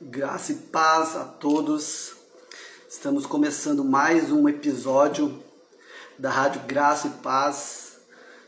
Graça 0.00 0.52
e 0.52 0.56
paz 0.56 1.16
a 1.16 1.24
todos. 1.24 2.14
Estamos 2.88 3.24
começando 3.24 3.84
mais 3.84 4.32
um 4.32 4.48
episódio 4.48 5.42
da 6.18 6.28
Rádio 6.28 6.62
Graça 6.66 7.06
e 7.06 7.10
Paz. 7.22 7.98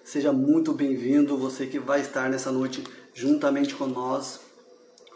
Seja 0.05 0.33
muito 0.33 0.73
bem-vindo, 0.73 1.39
você 1.39 1.67
que 1.67 1.79
vai 1.79 2.01
estar 2.01 2.29
nessa 2.29 2.53
noite 2.53 2.85
juntamente 3.15 3.75
com 3.75 3.87
nós, 3.87 4.41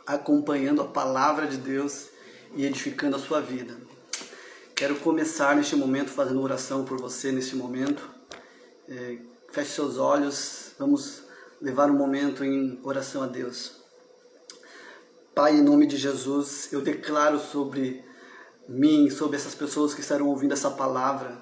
acompanhando 0.06 0.80
a 0.80 0.86
palavra 0.86 1.46
de 1.46 1.56
Deus 1.56 2.06
e 2.54 2.64
edificando 2.64 3.16
a 3.16 3.18
sua 3.18 3.40
vida. 3.40 3.76
Quero 4.74 4.96
começar 5.00 5.56
neste 5.56 5.76
momento 5.76 6.10
fazendo 6.10 6.40
oração 6.40 6.84
por 6.84 6.98
você 6.98 7.32
neste 7.32 7.56
momento. 7.56 8.08
É, 8.88 9.18
feche 9.50 9.72
seus 9.72 9.98
olhos, 9.98 10.72
vamos 10.78 11.27
levar 11.60 11.90
um 11.90 11.96
momento 11.96 12.44
em 12.44 12.78
oração 12.82 13.22
a 13.22 13.26
Deus. 13.26 13.76
Pai, 15.34 15.56
em 15.56 15.62
nome 15.62 15.86
de 15.86 15.96
Jesus, 15.96 16.68
eu 16.72 16.80
declaro 16.80 17.38
sobre 17.38 18.04
mim, 18.68 19.08
sobre 19.10 19.36
essas 19.36 19.54
pessoas 19.54 19.94
que 19.94 20.00
estarão 20.00 20.28
ouvindo 20.28 20.52
essa 20.52 20.70
palavra, 20.70 21.38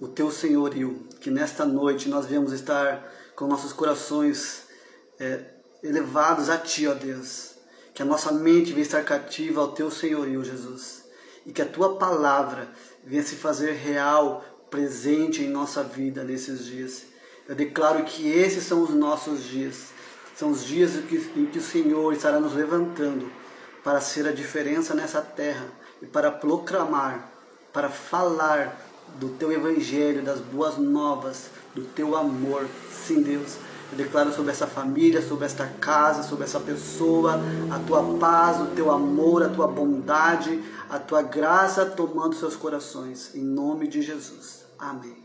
o 0.00 0.08
teu 0.08 0.30
senhorio, 0.30 1.06
que 1.20 1.30
nesta 1.30 1.64
noite 1.64 2.08
nós 2.08 2.26
viemos 2.26 2.52
estar 2.52 3.12
com 3.34 3.46
nossos 3.46 3.72
corações 3.72 4.66
é, 5.18 5.44
elevados 5.82 6.48
a 6.48 6.58
Ti, 6.58 6.86
ó 6.86 6.94
Deus. 6.94 7.54
Que 7.94 8.02
a 8.02 8.04
nossa 8.04 8.30
mente 8.30 8.72
venha 8.72 8.82
estar 8.82 9.04
cativa 9.04 9.60
ao 9.60 9.72
Teu 9.72 9.90
senhorio, 9.90 10.44
Jesus. 10.44 11.04
E 11.44 11.52
que 11.52 11.62
a 11.62 11.66
Tua 11.66 11.98
palavra 11.98 12.68
venha 13.04 13.22
se 13.22 13.34
fazer 13.34 13.72
real, 13.72 14.44
presente 14.70 15.42
em 15.42 15.48
nossa 15.48 15.82
vida 15.82 16.22
nesses 16.22 16.64
dias. 16.64 17.06
Eu 17.48 17.54
declaro 17.54 18.04
que 18.04 18.28
esses 18.28 18.64
são 18.64 18.82
os 18.82 18.90
nossos 18.90 19.42
dias 19.42 19.98
são 20.38 20.52
os 20.52 20.64
dias 20.64 20.94
em 20.94 21.02
que, 21.02 21.16
em 21.36 21.46
que 21.46 21.58
o 21.58 21.62
Senhor 21.62 22.12
estará 22.12 22.38
nos 22.38 22.54
levantando 22.54 23.28
para 23.82 24.00
ser 24.00 24.24
a 24.28 24.30
diferença 24.30 24.94
nessa 24.94 25.20
terra 25.20 25.66
e 26.00 26.06
para 26.06 26.30
proclamar, 26.30 27.28
para 27.72 27.88
falar 27.88 28.80
do 29.18 29.30
teu 29.30 29.50
evangelho, 29.50 30.22
das 30.22 30.38
boas 30.38 30.78
novas, 30.78 31.50
do 31.74 31.82
teu 31.82 32.16
amor. 32.16 32.68
Sim, 32.92 33.20
Deus. 33.20 33.56
Eu 33.90 33.98
declaro 33.98 34.32
sobre 34.32 34.52
essa 34.52 34.68
família, 34.68 35.20
sobre 35.20 35.44
esta 35.44 35.66
casa, 35.66 36.22
sobre 36.22 36.44
essa 36.44 36.60
pessoa, 36.60 37.40
a 37.68 37.80
tua 37.80 38.16
paz, 38.20 38.60
o 38.60 38.66
teu 38.76 38.92
amor, 38.92 39.42
a 39.42 39.48
tua 39.48 39.66
bondade, 39.66 40.62
a 40.88 41.00
tua 41.00 41.22
graça 41.22 41.84
tomando 41.84 42.36
seus 42.36 42.54
corações. 42.54 43.34
Em 43.34 43.42
nome 43.42 43.88
de 43.88 44.02
Jesus. 44.02 44.64
Amém. 44.78 45.17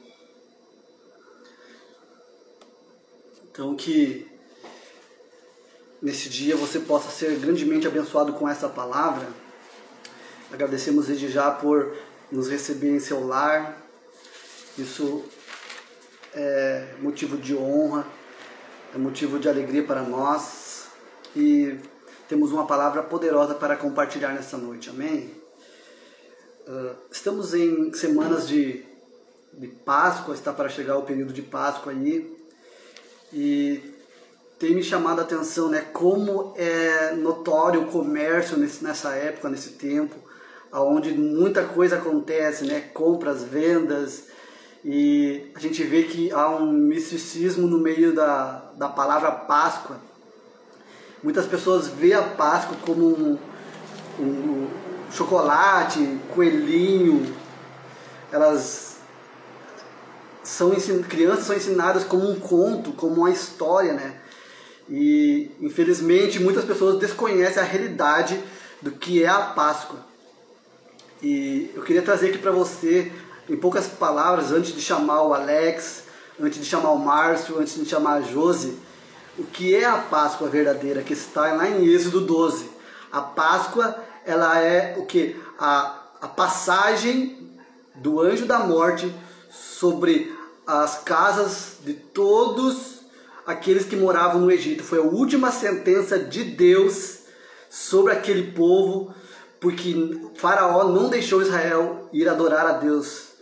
Então 3.54 3.76
que 3.76 4.28
nesse 6.02 6.28
dia 6.28 6.56
você 6.56 6.80
possa 6.80 7.12
ser 7.12 7.38
grandemente 7.38 7.86
abençoado 7.86 8.34
com 8.34 8.50
essa 8.50 8.68
palavra. 8.68 9.28
Agradecemos 10.52 11.06
desde 11.06 11.30
já 11.30 11.52
por 11.52 11.96
nos 12.32 12.50
receber 12.50 12.96
em 12.96 13.00
seu 13.00 13.28
lar. 13.28 13.78
Isso 14.76 15.24
é 16.34 16.96
motivo 17.00 17.38
de 17.38 17.56
honra, 17.56 18.08
é 18.96 18.98
motivo 18.98 19.38
de 19.38 19.48
alegria 19.48 19.84
para 19.84 20.02
nós 20.02 20.88
e 21.36 21.78
temos 22.28 22.52
uma 22.52 22.66
palavra 22.66 23.04
poderosa 23.04 23.54
para 23.54 23.78
compartilhar 23.78 24.34
nessa 24.34 24.58
noite. 24.58 24.90
Amém? 24.90 25.30
Uh, 26.68 26.96
estamos 27.12 27.54
em 27.54 27.94
semanas 27.94 28.48
de, 28.48 28.84
de 29.54 29.68
Páscoa, 29.68 30.34
está 30.34 30.52
para 30.52 30.70
chegar 30.70 30.98
o 30.98 31.04
período 31.04 31.32
de 31.32 31.44
Páscoa 31.44 31.94
aí 31.94 32.42
e 33.34 33.94
tem 34.60 34.76
me 34.76 34.84
chamado 34.84 35.20
a 35.20 35.24
atenção, 35.24 35.68
né? 35.68 35.82
Como 35.92 36.54
é 36.56 37.14
notório 37.16 37.82
o 37.82 37.88
comércio 37.88 38.58
nesse, 38.58 38.84
nessa 38.84 39.14
época, 39.16 39.50
nesse 39.50 39.72
tempo, 39.72 40.16
onde 40.72 41.12
muita 41.12 41.64
coisa 41.64 41.98
acontece, 41.98 42.64
né? 42.66 42.80
Compras, 42.94 43.44
vendas, 43.44 44.26
e 44.86 45.50
a 45.56 45.60
gente 45.60 45.82
vê 45.84 46.04
que 46.04 46.30
há 46.32 46.50
um 46.50 46.72
misticismo 46.72 47.68
no 47.68 47.80
meio 47.80 48.14
da, 48.14 48.72
da 48.76 48.90
palavra 48.90 49.32
Páscoa. 49.32 49.98
Muitas 51.24 51.46
pessoas 51.46 51.88
veem 51.88 52.14
a 52.14 52.22
Páscoa 52.22 52.76
como 52.86 53.06
um, 53.08 53.40
um 54.20 54.68
chocolate, 55.10 56.20
coelhinho. 56.36 57.34
Elas 58.30 58.93
são 60.44 60.72
crianças 61.08 61.46
são 61.46 61.56
ensinadas 61.56 62.04
como 62.04 62.30
um 62.30 62.40
conto, 62.40 62.92
como 62.92 63.22
uma 63.22 63.32
história, 63.32 63.94
né? 63.94 64.16
E 64.90 65.52
infelizmente 65.62 66.40
muitas 66.40 66.66
pessoas 66.66 67.00
desconhecem 67.00 67.62
a 67.62 67.66
realidade 67.66 68.40
do 68.82 68.92
que 68.92 69.24
é 69.24 69.28
a 69.28 69.40
Páscoa. 69.40 70.00
E 71.22 71.72
eu 71.74 71.82
queria 71.84 72.02
trazer 72.02 72.30
aqui 72.30 72.38
para 72.38 72.52
você, 72.52 73.12
em 73.50 73.56
poucas 73.56 73.88
palavras, 73.88 74.52
antes 74.52 74.76
de 74.76 74.82
chamar 74.82 75.24
o 75.24 75.34
Alex, 75.34 76.04
antes 76.40 76.60
de 76.60 76.66
chamar 76.66 76.92
o 76.92 77.00
Márcio, 77.00 77.60
antes 77.60 77.76
de 77.76 77.86
chamar 77.86 78.16
a 78.16 78.22
Josi, 78.22 78.78
o 79.38 79.44
que 79.46 79.74
é 79.74 79.86
a 79.86 79.98
Páscoa 79.98 80.50
verdadeira, 80.50 81.02
que 81.02 81.14
está 81.14 81.54
lá 81.54 81.70
em 81.70 81.86
Êxodo 81.86 82.22
12. 82.22 82.70
A 83.10 83.22
Páscoa, 83.22 83.96
ela 84.26 84.60
é 84.60 84.96
o 84.98 85.06
que? 85.06 85.40
A, 85.58 86.02
a 86.22 86.28
passagem 86.28 87.50
do 87.96 88.20
anjo 88.20 88.46
da 88.46 88.60
morte 88.60 89.14
sobre 89.54 90.34
as 90.66 91.04
casas 91.04 91.78
de 91.84 91.94
todos 91.94 93.02
aqueles 93.46 93.86
que 93.86 93.96
moravam 93.96 94.42
no 94.42 94.52
Egito. 94.52 94.84
Foi 94.84 95.00
a 95.00 95.04
última 95.04 95.52
sentença 95.52 96.18
de 96.18 96.44
Deus 96.44 97.20
sobre 97.70 98.14
aquele 98.14 98.52
povo, 98.52 99.14
porque 99.60 99.94
Faraó 100.36 100.86
não 100.86 101.10
deixou 101.10 101.42
Israel 101.42 102.10
ir 102.12 102.28
adorar 102.28 102.66
a 102.66 102.72
Deus, 102.74 103.34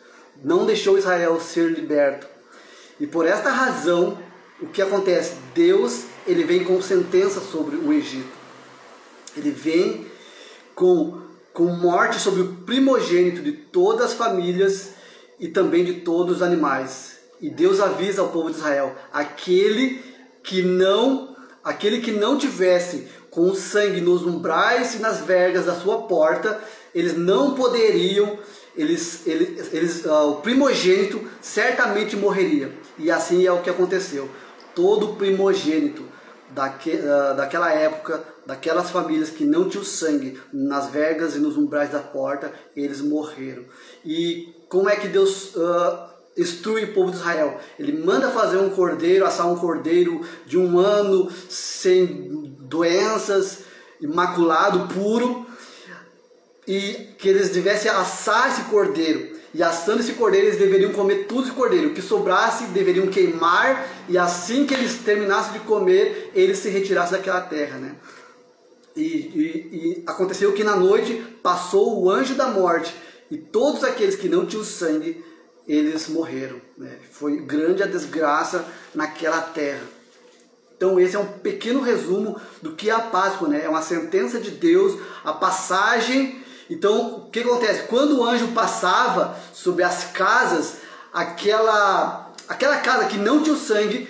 não 0.44 0.66
deixou 0.66 0.97
Israel 0.97 1.39
ser 1.39 1.71
liberto. 1.71 2.27
E 3.00 3.07
por 3.07 3.25
esta 3.25 3.50
razão, 3.50 4.17
o 4.61 4.67
que 4.67 4.81
acontece? 4.81 5.35
Deus 5.53 6.05
ele 6.27 6.44
vem 6.44 6.63
com 6.63 6.81
sentença 6.81 7.39
sobre 7.39 7.75
o 7.77 7.91
Egito. 7.91 8.41
Ele 9.35 9.50
vem 9.50 10.05
com, 10.75 11.21
com 11.53 11.66
morte 11.66 12.19
sobre 12.19 12.41
o 12.41 12.53
primogênito 12.66 13.41
de 13.41 13.51
todas 13.53 14.07
as 14.07 14.13
famílias 14.13 15.00
e 15.41 15.47
também 15.47 15.84
de 15.84 15.96
todos 15.96 16.38
os 16.38 16.41
animais. 16.44 17.18
E 17.41 17.50
Deus 17.50 17.79
avisa 17.79 18.22
ao 18.22 18.29
povo 18.29 18.52
de 18.52 18.57
Israel: 18.57 18.96
aquele 19.12 20.00
que 20.44 20.62
não, 20.62 21.35
aquele 21.63 22.00
que 22.00 22.12
não 22.12 22.38
tivesse 22.38 23.07
com 23.31 23.50
o 23.50 23.56
sangue 23.56 24.00
nos 24.00 24.24
umbrais 24.24 24.96
e 24.96 25.00
nas 25.00 25.22
vergas 25.22 25.66
da 25.66 25.74
sua 25.74 26.03
porta, 26.03 26.62
eles 26.94 27.18
não 27.18 27.56
poderiam, 27.56 28.38
eles, 28.75 29.25
eles, 29.25 29.74
eles 29.74 30.06
uh, 30.06 30.30
o 30.30 30.35
primogênito 30.41 31.28
certamente 31.41 32.16
morreria. 32.16 32.72
E 33.00 33.09
assim 33.09 33.46
é 33.46 33.51
o 33.51 33.62
que 33.62 33.69
aconteceu. 33.69 34.30
Todo 34.75 35.16
primogênito 35.16 36.03
daque, 36.51 36.91
uh, 36.91 37.35
daquela 37.35 37.72
época, 37.72 38.24
daquelas 38.46 38.91
famílias 38.91 39.30
que 39.30 39.46
não 39.46 39.69
tinham 39.69 39.84
sangue 39.84 40.40
nas 40.53 40.90
vergas 40.90 41.35
e 41.35 41.40
nos 41.40 41.57
umbrais 41.57 41.90
da 41.90 42.00
porta, 42.00 42.53
eles 42.75 43.01
morreram. 43.01 43.63
E 44.06 44.60
como 44.71 44.89
é 44.89 44.95
que 44.95 45.09
Deus 45.09 45.53
uh, 45.53 45.99
instrui 46.37 46.85
o 46.85 46.93
povo 46.93 47.11
de 47.11 47.17
Israel. 47.17 47.59
Ele 47.77 47.91
manda 47.91 48.31
fazer 48.31 48.55
um 48.55 48.69
cordeiro, 48.69 49.25
assar 49.25 49.45
um 49.51 49.57
cordeiro 49.57 50.21
de 50.45 50.57
um 50.57 50.79
ano, 50.79 51.29
sem 51.49 52.55
doenças, 52.57 53.63
imaculado, 53.99 54.87
puro, 54.93 55.45
e 56.65 57.09
que 57.17 57.27
eles 57.27 57.49
devessem 57.49 57.91
assar 57.91 58.47
esse 58.47 58.61
cordeiro. 58.69 59.37
E 59.53 59.61
assando 59.61 59.99
esse 59.99 60.13
cordeiro, 60.13 60.47
eles 60.47 60.57
deveriam 60.57 60.93
comer 60.93 61.25
tudo 61.27 61.43
esse 61.43 61.51
cordeiro. 61.51 61.89
O 61.89 61.93
que 61.93 62.01
sobrasse, 62.01 62.67
deveriam 62.67 63.07
queimar, 63.07 63.85
e 64.07 64.17
assim 64.17 64.65
que 64.65 64.74
eles 64.74 65.00
terminassem 65.00 65.51
de 65.51 65.59
comer, 65.59 66.31
eles 66.33 66.59
se 66.59 66.69
retirassem 66.69 67.17
daquela 67.17 67.41
terra. 67.41 67.77
Né? 67.77 67.95
E, 68.95 69.01
e, 69.01 69.69
e 69.74 70.03
aconteceu 70.07 70.53
que 70.53 70.63
na 70.63 70.77
noite 70.77 71.21
passou 71.44 72.01
o 72.01 72.09
anjo 72.09 72.35
da 72.35 72.47
morte, 72.47 72.95
e 73.31 73.38
todos 73.38 73.83
aqueles 73.83 74.16
que 74.16 74.28
não 74.28 74.45
tinham 74.45 74.63
sangue 74.63 75.24
eles 75.68 76.10
morreram. 76.10 76.60
Né? 76.78 76.98
Foi 77.12 77.38
grande 77.38 77.81
a 77.81 77.88
desgraça 77.88 78.66
naquela 78.94 79.39
terra. 79.39 79.83
Então 80.75 81.00
esse 81.00 81.16
é 81.16 81.19
um 81.19 81.25
pequeno 81.25 81.81
resumo 81.81 82.39
do 82.62 82.74
que 82.74 82.89
é 82.89 82.94
a 82.94 83.00
Páscoa, 83.00 83.48
né? 83.48 83.62
É 83.63 83.69
uma 83.69 83.83
sentença 83.83 84.39
de 84.39 84.51
Deus, 84.51 85.00
a 85.24 85.31
passagem. 85.31 86.44
Então 86.69 87.18
o 87.18 87.30
que 87.30 87.39
acontece? 87.39 87.83
Quando 87.83 88.19
o 88.19 88.25
anjo 88.25 88.48
passava 88.50 89.38
sobre 89.54 89.84
as 89.84 90.06
casas, 90.06 90.77
aquela 91.13 92.34
aquela 92.50 92.77
casa 92.77 93.06
que 93.06 93.18
não 93.18 93.44
tinha 93.44 93.56
o 93.56 93.60
sangue, 93.60 94.10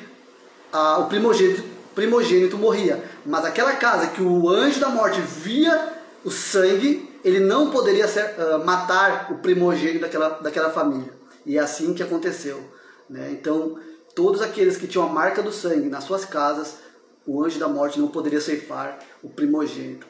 a, 0.72 1.00
o 1.00 1.08
primogênito, 1.08 1.64
primogênito 1.94 2.58
morria. 2.58 3.04
Mas 3.26 3.46
aquela 3.46 3.74
casa 3.74 4.08
que 4.08 4.24
o 4.24 4.50
anjo 4.50 4.80
da 4.80 4.90
morte 4.90 5.20
via 5.20 5.94
o 6.24 6.32
sangue, 6.32 7.11
ele 7.24 7.40
não 7.40 7.72
poderia 7.72 8.08
ser, 8.08 8.36
uh, 8.38 8.64
matar 8.66 9.32
o 9.32 9.40
primogênito 9.40 10.02
daquela, 10.02 10.30
daquela 10.30 10.70
família. 10.70 11.14
E 11.46 11.58
é 11.58 11.62
assim 11.62 11.94
que 11.94 12.04
aconteceu. 12.04 12.64
Né? 13.10 13.30
Então, 13.32 13.78
todos 14.16 14.42
aqueles 14.42 14.78
que 14.78 14.88
tinham 14.88 15.06
a 15.06 15.10
marca 15.10 15.42
do 15.42 15.52
sangue 15.52 15.90
nas 15.90 16.04
suas 16.04 16.26
casas 16.26 16.76
o 17.26 17.44
anjo 17.44 17.60
da 17.60 17.68
morte 17.68 18.00
não 18.00 18.08
poderia 18.08 18.42
ceifar 18.42 18.98
o 19.24 19.30
primogênito. 19.30 20.08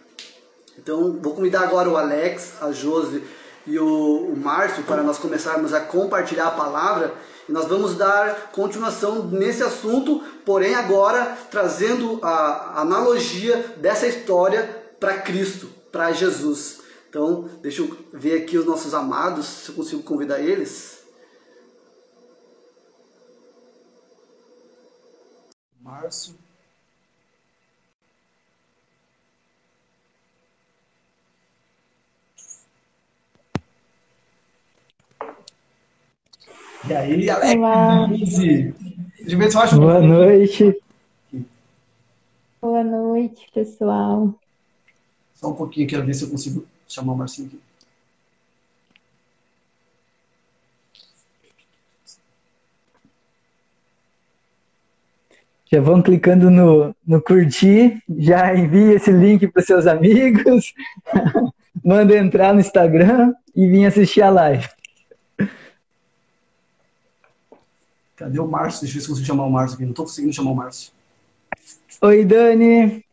Então, 0.77 1.19
vou 1.21 1.33
convidar 1.33 1.61
agora 1.61 1.89
o 1.89 1.97
Alex, 1.97 2.53
a 2.61 2.71
Josi 2.71 3.23
e 3.67 3.77
o, 3.77 4.31
o 4.33 4.37
Márcio 4.37 4.83
para 4.83 5.03
nós 5.03 5.17
começarmos 5.17 5.73
a 5.73 5.81
compartilhar 5.81 6.47
a 6.47 6.51
palavra 6.51 7.13
e 7.47 7.51
nós 7.51 7.65
vamos 7.65 7.95
dar 7.95 8.51
continuação 8.51 9.25
nesse 9.27 9.61
assunto, 9.61 10.23
porém 10.45 10.73
agora 10.73 11.37
trazendo 11.49 12.19
a 12.21 12.81
analogia 12.81 13.75
dessa 13.77 14.07
história 14.07 14.63
para 14.99 15.17
Cristo, 15.17 15.69
para 15.91 16.13
Jesus. 16.13 16.80
Então, 17.11 17.41
deixa 17.61 17.81
eu 17.81 17.97
ver 18.13 18.41
aqui 18.41 18.57
os 18.57 18.65
nossos 18.65 18.93
amados, 18.93 19.45
se 19.45 19.69
eu 19.69 19.75
consigo 19.75 20.01
convidar 20.01 20.39
eles. 20.39 21.03
Márcio. 25.81 26.35
E 36.87 36.93
aí, 36.93 37.29
Alex? 37.29 37.55
Olá. 37.57 38.07
De 38.07 39.35
vez 39.35 39.53
eu 39.53 39.59
acho 39.59 39.75
Boa 39.75 39.99
noite. 39.99 40.81
Boa 42.61 42.83
noite, 42.85 43.51
pessoal. 43.53 44.33
Só 45.33 45.49
um 45.49 45.55
pouquinho, 45.55 45.89
quero 45.89 46.05
ver 46.05 46.13
se 46.13 46.23
eu 46.23 46.29
consigo 46.29 46.70
chamar 46.93 47.13
o 47.13 47.17
Marcinho 47.17 47.47
aqui. 47.47 47.59
Já 55.71 55.79
vão 55.79 56.01
clicando 56.01 56.51
no, 56.51 56.93
no 57.07 57.21
curtir, 57.21 58.03
já 58.17 58.53
envia 58.53 58.95
esse 58.95 59.09
link 59.09 59.47
para 59.47 59.61
seus 59.61 59.87
amigos, 59.87 60.73
manda 61.83 62.17
entrar 62.17 62.53
no 62.53 62.59
Instagram 62.59 63.33
e 63.55 63.67
vir 63.69 63.85
assistir 63.85 64.21
a 64.21 64.29
live. 64.29 64.67
Cadê 68.17 68.39
o 68.39 68.47
Márcio? 68.47 68.81
Deixa 68.81 68.97
eu 68.97 68.99
ver 68.99 69.01
se 69.01 69.07
consigo 69.07 69.25
chamar 69.25 69.45
o 69.45 69.49
Márcio 69.49 69.75
aqui. 69.75 69.83
Não 69.83 69.91
estou 69.91 70.05
conseguindo 70.05 70.33
chamar 70.33 70.51
o 70.51 70.55
Márcio. 70.55 70.91
Oi, 72.01 72.25
Dani. 72.25 73.03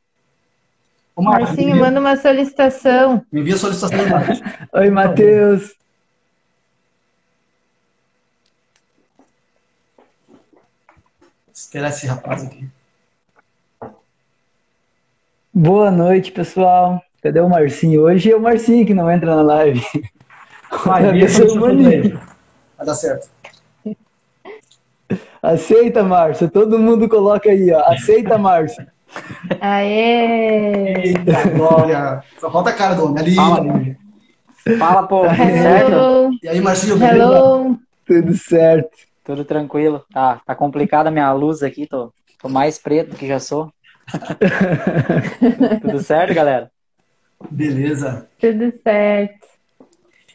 Ô, 1.18 1.22
Márcio, 1.22 1.46
Marcinho, 1.48 1.70
envia... 1.70 1.82
manda 1.82 1.98
uma 1.98 2.16
solicitação. 2.16 3.26
Me 3.32 3.40
envia 3.40 3.56
a 3.56 3.58
solicitação 3.58 4.08
Márcio. 4.08 4.44
Oi, 4.72 4.88
Matheus. 4.88 5.74
Esperar 11.52 11.88
esse 11.88 12.06
rapaz 12.06 12.44
aqui. 12.44 12.68
Boa 15.52 15.90
noite, 15.90 16.30
pessoal. 16.30 17.02
Cadê 17.20 17.40
o 17.40 17.48
Marcinho? 17.48 18.02
Hoje 18.02 18.30
é 18.30 18.36
o 18.36 18.40
Marcinho 18.40 18.86
que 18.86 18.94
não 18.94 19.10
entra 19.10 19.34
na 19.34 19.42
live. 19.42 19.84
Vai, 20.84 21.02
Vai 21.02 22.86
dar 22.86 22.94
certo. 22.94 23.28
Aceita, 25.42 26.04
Márcia. 26.04 26.48
Todo 26.48 26.78
mundo 26.78 27.08
coloca 27.08 27.50
aí, 27.50 27.72
ó. 27.72 27.80
Aceita, 27.90 28.38
Márcia. 28.38 28.86
Aê! 29.60 31.08
Eita, 31.08 31.48
glória! 31.50 32.22
Só 32.38 32.50
falta 32.50 32.70
a 32.70 32.74
cara 32.74 32.94
do 32.94 33.06
homem 33.06 33.22
ali. 33.22 33.34
Fala, 33.34 33.98
Fala 34.78 35.06
pô. 35.06 35.22
Tudo 35.22 35.36
certo? 35.36 36.30
E 36.42 36.48
aí, 36.48 36.60
Marcinho, 36.60 37.02
Hello. 37.02 37.78
Tudo 38.06 38.34
certo. 38.34 38.96
Tudo 39.24 39.44
tranquilo. 39.44 40.04
Tá, 40.12 40.40
tá 40.44 40.54
complicada 40.54 41.08
a 41.08 41.12
minha 41.12 41.32
luz 41.32 41.62
aqui. 41.62 41.86
Tô, 41.86 42.12
tô 42.40 42.48
mais 42.48 42.78
preto 42.78 43.16
que 43.16 43.26
já 43.26 43.38
sou. 43.38 43.72
Tudo 45.82 46.00
certo, 46.00 46.34
galera? 46.34 46.70
Beleza. 47.50 48.26
Tudo 48.38 48.72
certo. 48.82 49.46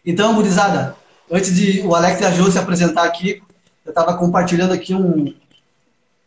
Então, 0.05 0.35
gurizada, 0.35 0.95
antes 1.31 1.55
de 1.55 1.81
o 1.81 1.95
Alex 1.95 2.21
e 2.21 2.25
a 2.25 2.31
Jo 2.31 2.51
se 2.51 2.59
apresentar 2.59 3.05
aqui, 3.05 3.41
eu 3.85 3.89
estava 3.89 4.17
compartilhando 4.17 4.73
aqui 4.73 4.93
um, 4.93 5.33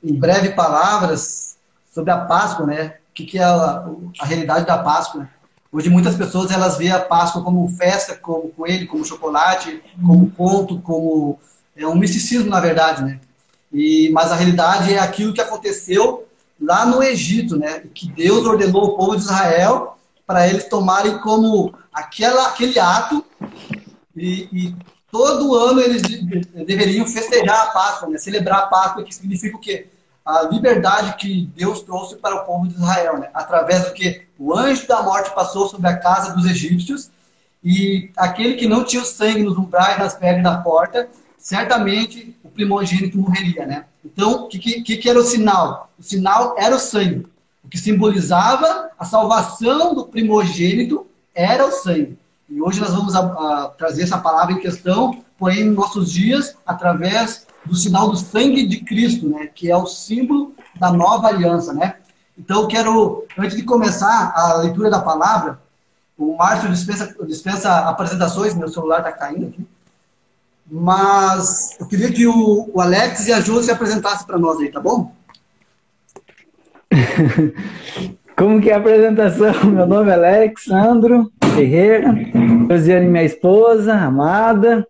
em 0.03 0.15
breve 0.15 0.51
palavras 0.51 1.56
sobre 1.97 2.11
a 2.11 2.19
Páscoa, 2.19 2.67
né? 2.67 2.97
O 3.11 3.15
que, 3.15 3.25
que 3.25 3.39
é 3.39 3.43
a, 3.43 3.89
a 4.21 4.27
realidade 4.27 4.67
da 4.67 4.77
Páscoa. 4.77 5.23
Né? 5.23 5.29
Hoje 5.73 5.89
muitas 5.89 6.15
pessoas 6.15 6.51
elas 6.51 6.77
veem 6.77 6.93
a 6.93 7.01
Páscoa 7.01 7.43
como 7.43 7.67
festa, 7.71 8.15
como 8.15 8.51
coelho, 8.51 8.87
como 8.87 9.03
chocolate, 9.03 9.83
como 9.99 10.31
conto, 10.33 10.79
como 10.83 11.39
é 11.75 11.87
um 11.87 11.95
misticismo 11.95 12.51
na 12.51 12.61
verdade, 12.61 13.03
né? 13.03 13.19
E 13.73 14.11
mas 14.13 14.31
a 14.31 14.37
realidade 14.37 14.93
é 14.93 14.99
aquilo 14.99 15.33
que 15.33 15.41
aconteceu 15.41 16.29
lá 16.61 16.85
no 16.85 17.03
Egito, 17.03 17.57
né? 17.57 17.83
Que 17.95 18.13
Deus 18.13 18.45
ordenou 18.45 18.83
ao 18.83 18.97
povo 18.97 19.17
de 19.17 19.23
Israel 19.23 19.97
para 20.27 20.47
eles 20.47 20.69
tomarem 20.69 21.17
como 21.21 21.75
aquela, 21.91 22.49
aquele 22.49 22.79
ato 22.79 23.25
e, 24.15 24.51
e 24.53 24.77
todo 25.11 25.55
ano 25.55 25.81
eles 25.81 26.03
deveriam 26.67 27.07
festejar 27.07 27.63
a 27.63 27.71
Páscoa, 27.71 28.11
né? 28.11 28.19
celebrar 28.19 28.59
a 28.59 28.67
Páscoa, 28.67 29.03
que 29.03 29.15
significa 29.15 29.57
o 29.57 29.61
quê? 29.61 29.87
A 30.27 30.43
liberdade 30.43 31.15
que 31.17 31.49
Deus 31.55 31.83
trouxe 31.83 32.17
para 32.17 32.35
o 32.35 32.45
povo 32.45 32.67
de 32.67 32.75
Israel, 32.75 33.19
né? 33.19 33.31
através 33.33 33.85
do 33.85 33.93
que 33.93 34.27
o 34.37 34.53
anjo 34.53 34.87
da 34.89 35.03
morte 35.03 35.33
passou 35.33 35.69
sobre 35.69 35.89
a 35.89 35.97
casa 35.97 36.35
dos 36.35 36.45
egípcios 36.47 37.11
e 37.63 38.11
aquele 38.17 38.55
que 38.55 38.67
não 38.67 38.85
tinha 38.85 39.03
o 39.03 39.07
sangue 39.07 39.45
nos 39.45 39.57
umbrais, 39.57 39.99
nas 39.99 40.15
pedras 40.15 40.43
da 40.43 40.59
porta, 40.59 41.09
certamente 41.39 42.37
o 42.43 42.49
primogênito 42.49 43.19
morreria, 43.19 43.65
né? 43.65 43.85
Então, 44.05 44.45
o 44.45 44.49
que, 44.49 44.59
que, 44.59 44.97
que 44.97 45.09
era 45.09 45.19
o 45.19 45.25
sinal? 45.25 45.91
O 45.99 46.03
sinal 46.03 46.55
era 46.59 46.75
o 46.75 46.79
sangue. 46.79 47.27
O 47.65 47.69
que 47.69 47.79
simbolizava 47.79 48.91
a 48.99 49.05
salvação 49.05 49.95
do 49.95 50.07
primogênito 50.07 51.07
era 51.35 51.67
o 51.67 51.73
sangue. 51.73 52.17
E 52.49 52.63
hoje 52.63 52.81
nós 52.81 52.91
vamos 52.95 53.15
a, 53.17 53.21
a, 53.21 53.69
trazer 53.77 54.05
essa 54.05 54.19
palavra 54.19 54.55
em 54.55 54.61
questão, 54.61 55.23
porém, 55.37 55.63
em 55.63 55.71
nossos 55.71 56.13
dias, 56.13 56.57
através 56.65 57.47
do 57.67 57.75
sinal 57.75 58.11
do 58.11 58.17
sangue 58.17 58.67
de 58.67 58.81
Cristo, 58.81 59.29
né? 59.29 59.49
Que 59.55 59.71
é 59.71 59.77
o 59.77 59.87
símbolo 59.87 60.55
da 60.79 60.93
nova 60.93 61.29
aliança, 61.29 61.73
né? 61.73 61.97
Então, 62.39 62.63
eu 62.63 62.69
quero, 62.69 63.25
antes 63.39 63.57
de 63.57 63.63
começar 63.63 64.33
a 64.35 64.59
leitura 64.59 64.91
da 64.91 65.01
palavra, 65.01 65.59
o 66.19 66.37
Márcio 66.37 66.71
dispensa, 66.71 67.15
dispensa 67.27 67.89
apresentações, 67.89 68.55
meu 68.55 68.69
celular 68.69 68.99
está 68.99 69.13
caindo 69.13 69.47
aqui. 69.49 69.67
Mas 70.71 71.77
eu 71.79 71.87
queria 71.87 72.13
que 72.13 72.27
o, 72.27 72.71
o 72.73 72.81
Alex 72.81 73.27
e 73.27 73.33
a 73.33 73.41
Ju 73.41 73.63
se 73.63 73.71
apresentassem 73.71 74.27
para 74.27 74.39
nós 74.39 74.59
aí, 74.59 74.71
tá 74.71 74.81
bom? 74.81 75.15
Como 78.37 78.61
que 78.61 78.71
é 78.71 78.75
a 78.75 78.79
apresentação? 78.79 79.65
Meu 79.65 79.87
nome 79.87 80.11
é 80.11 80.15
Alexandro 80.15 81.33
Ferreira, 81.55 82.15
Josiane, 82.69 83.07
minha 83.07 83.25
esposa, 83.25 83.95
amada. 83.95 84.87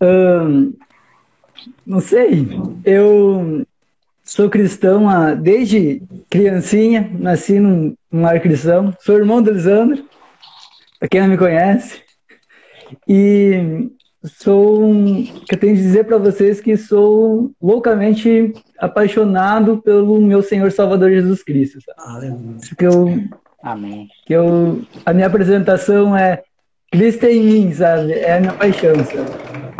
Hum, 0.00 0.72
não 1.86 2.00
sei, 2.00 2.48
eu 2.84 3.64
sou 4.22 4.48
cristão 4.48 5.06
desde 5.40 6.02
criancinha, 6.30 7.10
nasci 7.18 7.58
num, 7.58 7.94
num 8.10 8.22
lar 8.22 8.40
cristão, 8.40 8.94
sou 9.00 9.16
irmão 9.16 9.42
do 9.42 9.50
Lisandro, 9.50 10.04
para 10.98 11.08
quem 11.08 11.20
não 11.20 11.28
me 11.28 11.38
conhece. 11.38 12.02
E 13.08 13.90
sou 14.24 14.84
um, 14.84 15.24
que 15.24 15.54
eu 15.54 15.58
tenho 15.58 15.76
que 15.76 15.82
dizer 15.82 16.04
para 16.04 16.16
vocês 16.16 16.60
que 16.60 16.76
sou 16.76 17.52
loucamente 17.60 18.54
apaixonado 18.78 19.82
pelo 19.82 20.20
meu 20.20 20.42
Senhor 20.42 20.70
Salvador 20.72 21.10
Jesus 21.10 21.42
Cristo. 21.42 21.78
Que 22.78 22.86
eu, 22.86 23.18
Amém. 23.64 24.08
Que 24.26 24.34
eu, 24.34 24.82
a 25.06 25.14
minha 25.14 25.26
apresentação 25.26 26.14
é 26.14 26.42
Cristo 26.92 27.24
em 27.24 27.42
mim, 27.42 27.72
sabe? 27.72 28.12
É 28.12 28.36
a 28.36 28.40
minha 28.40 28.52
paixão, 28.52 28.94
sabe? 28.96 29.73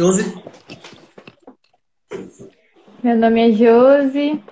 Josi? 0.00 0.42
Meu 3.02 3.18
nome 3.18 3.50
é 3.50 3.52
Josi. 3.52 4.42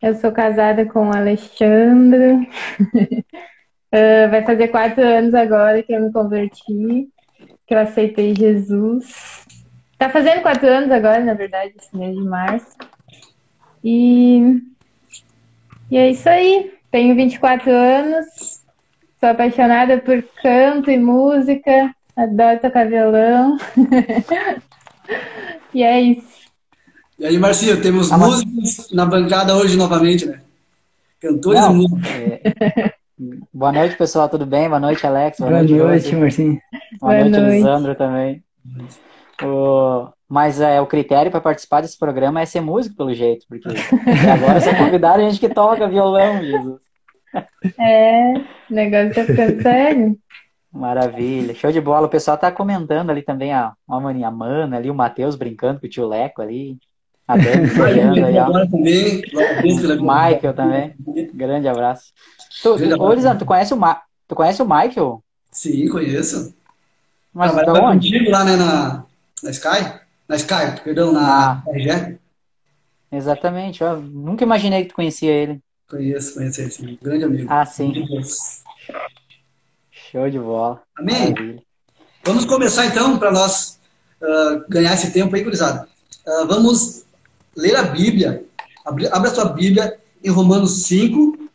Eu 0.00 0.14
sou 0.14 0.30
casada 0.30 0.86
com 0.86 1.08
o 1.08 1.16
Alexandre. 1.16 2.48
Uh, 3.92 4.30
vai 4.30 4.44
fazer 4.44 4.68
quatro 4.68 5.02
anos 5.02 5.34
agora 5.34 5.82
que 5.82 5.92
eu 5.92 6.00
me 6.00 6.12
converti, 6.12 7.08
que 7.66 7.74
eu 7.74 7.78
aceitei 7.80 8.36
Jesus. 8.36 9.44
Tá 9.98 10.10
fazendo 10.10 10.42
quatro 10.42 10.68
anos 10.68 10.92
agora, 10.92 11.24
na 11.24 11.34
verdade, 11.34 11.74
esse 11.76 11.96
mês 11.96 12.14
de 12.14 12.22
março. 12.22 12.76
E, 13.82 14.62
e 15.90 15.96
é 15.96 16.08
isso 16.08 16.28
aí. 16.28 16.72
Tenho 16.92 17.16
24 17.16 17.68
anos, 17.68 18.62
sou 19.18 19.28
apaixonada 19.28 19.98
por 19.98 20.22
canto 20.40 20.88
e 20.88 20.96
música, 20.96 21.95
adoro 22.16 22.60
tocar 22.60 22.88
violão. 22.88 23.58
e 25.74 25.82
é 25.82 26.00
isso. 26.00 26.36
E 27.18 27.26
aí, 27.26 27.38
Marcinho, 27.38 27.80
temos 27.80 28.10
ah, 28.12 28.18
músicos 28.18 28.90
na 28.92 29.06
bancada 29.06 29.54
hoje 29.56 29.76
novamente, 29.76 30.26
né? 30.26 30.40
Cantores 31.20 31.60
Não, 31.60 31.72
e 31.72 31.76
músicos. 31.76 32.10
É... 32.10 32.94
Boa 33.52 33.72
noite, 33.72 33.96
pessoal, 33.96 34.28
tudo 34.28 34.44
bem? 34.44 34.68
Boa 34.68 34.80
noite, 34.80 35.06
Alex. 35.06 35.38
Boa, 35.38 35.50
Boa 35.50 35.62
noite, 35.62 35.74
noite 35.74 36.16
Marcinho. 36.16 36.60
Boa, 37.00 37.14
Boa 37.14 37.24
noite, 37.24 37.40
noite, 37.40 37.56
Lisandro 37.56 37.94
também. 37.94 38.44
O... 39.42 40.08
Mas 40.28 40.60
é, 40.60 40.80
o 40.80 40.86
critério 40.86 41.30
para 41.30 41.40
participar 41.40 41.80
desse 41.80 41.98
programa 41.98 42.40
é 42.40 42.46
ser 42.46 42.60
músico, 42.60 42.96
pelo 42.96 43.14
jeito, 43.14 43.46
porque 43.48 43.68
agora 44.28 44.60
você 44.60 44.70
é 44.70 44.74
convidado 44.74 45.22
a 45.22 45.28
gente 45.30 45.40
que 45.40 45.48
toca 45.48 45.88
violão, 45.88 46.42
Jesus. 46.42 46.80
É, 47.78 48.34
o 48.70 48.74
negócio 48.74 49.14
tá 49.14 49.24
ficando 49.24 49.62
sério. 49.62 50.18
Maravilha, 50.76 51.54
show 51.54 51.72
de 51.72 51.80
bola. 51.80 52.06
O 52.06 52.10
pessoal 52.10 52.36
tá 52.36 52.52
comentando 52.52 53.10
ali 53.10 53.22
também 53.22 53.52
a, 53.52 53.72
a 53.88 54.00
maninha 54.00 54.30
Mana 54.30 54.76
ali, 54.76 54.90
o 54.90 54.94
Matheus 54.94 55.34
brincando 55.34 55.80
com 55.80 55.86
o 55.86 55.90
tio 55.90 56.06
Leco 56.06 56.42
ali. 56.42 56.78
A 57.26 57.36
Dani 57.36 57.70
aí, 58.22 58.38
ó. 58.38 58.66
também. 58.66 59.22
Michael 60.00 60.54
também. 60.54 60.94
Grande 61.34 61.66
abraço. 61.66 62.12
Tu, 62.62 62.70
ô, 63.00 63.12
Lisandro, 63.12 63.40
tu 63.40 63.46
conhece 63.46 63.74
o, 63.74 63.76
Ma... 63.76 64.00
tu 64.28 64.34
conhece 64.34 64.62
o 64.62 64.68
Michael? 64.68 65.22
Sim, 65.50 65.88
conheço. 65.88 66.54
Mas 67.32 67.52
de 67.54 67.70
onde? 67.70 68.10
contigo 68.10 68.30
lá, 68.30 68.44
né, 68.44 68.56
na, 68.56 69.04
na 69.42 69.50
Sky? 69.50 70.00
Na 70.28 70.36
Sky, 70.36 70.80
perdão, 70.84 71.12
na 71.12 71.52
Ah. 71.52 71.62
RG. 71.68 72.18
Exatamente, 73.10 73.82
ó. 73.82 73.96
Nunca 73.96 74.44
imaginei 74.44 74.82
que 74.82 74.88
tu 74.90 74.94
conhecia 74.94 75.32
ele. 75.32 75.60
Conheço, 75.88 76.34
conheço 76.34 76.60
ele, 76.60 76.70
sim. 76.70 76.98
Grande 77.02 77.24
amigo. 77.24 77.46
Ah, 77.50 77.64
sim. 77.64 77.92
Show 80.16 80.30
de 80.30 80.38
bola. 80.38 80.82
Amém? 80.96 81.30
Maravilha. 81.30 81.62
Vamos 82.24 82.46
começar 82.46 82.86
então, 82.86 83.18
para 83.18 83.30
nós 83.30 83.78
ah, 84.22 84.64
ganhar 84.66 84.94
esse 84.94 85.12
tempo 85.12 85.36
aí, 85.36 85.44
gurizada. 85.44 85.86
Ah, 86.26 86.44
vamos 86.48 87.04
ler 87.54 87.76
a 87.76 87.82
Bíblia. 87.82 88.42
Abra 88.82 89.14
abra 89.14 89.30
a 89.30 89.34
sua 89.34 89.44
Bíblia 89.44 90.00
em 90.24 90.30
Romanos 90.30 90.84
5, 90.84 91.50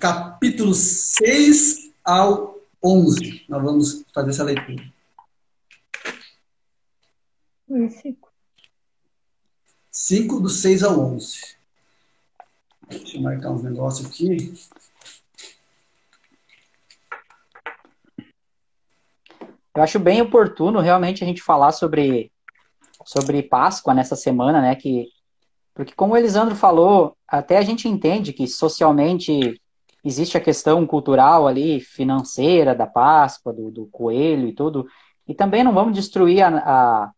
capítulo 0.00 0.72
6 0.72 1.92
ao 2.02 2.58
11. 2.82 3.44
Nós 3.50 3.62
vamos 3.62 4.04
fazer 4.14 4.30
essa 4.30 4.44
leitura. 4.44 4.82
Versículo. 7.68 8.32
5 9.90 10.40
do 10.40 10.48
6 10.48 10.84
ao 10.84 10.98
11. 10.98 11.38
Deixa 12.88 13.18
eu 13.18 13.20
marcar 13.20 13.50
uns 13.50 13.62
negócios 13.62 14.08
aqui. 14.08 14.54
Eu 19.74 19.82
acho 19.82 19.98
bem 19.98 20.20
oportuno 20.20 20.80
realmente 20.80 21.24
a 21.24 21.26
gente 21.26 21.42
falar 21.42 21.72
sobre, 21.72 22.30
sobre 23.06 23.42
Páscoa 23.42 23.94
nessa 23.94 24.14
semana, 24.14 24.60
né? 24.60 24.74
Que, 24.74 25.06
porque 25.74 25.94
como 25.94 26.12
o 26.12 26.16
Elisandro 26.16 26.54
falou, 26.54 27.16
até 27.26 27.56
a 27.56 27.62
gente 27.62 27.88
entende 27.88 28.32
que 28.32 28.46
socialmente 28.46 29.58
existe 30.04 30.36
a 30.36 30.40
questão 30.40 30.86
cultural 30.86 31.46
ali, 31.46 31.80
financeira 31.80 32.74
da 32.74 32.86
Páscoa, 32.86 33.52
do, 33.52 33.70
do 33.70 33.86
coelho 33.86 34.48
e 34.48 34.54
tudo. 34.54 34.86
E 35.26 35.34
também 35.34 35.64
não 35.64 35.72
vamos 35.72 35.94
destruir 35.94 36.42
a, 36.42 36.48
a, 36.58 37.10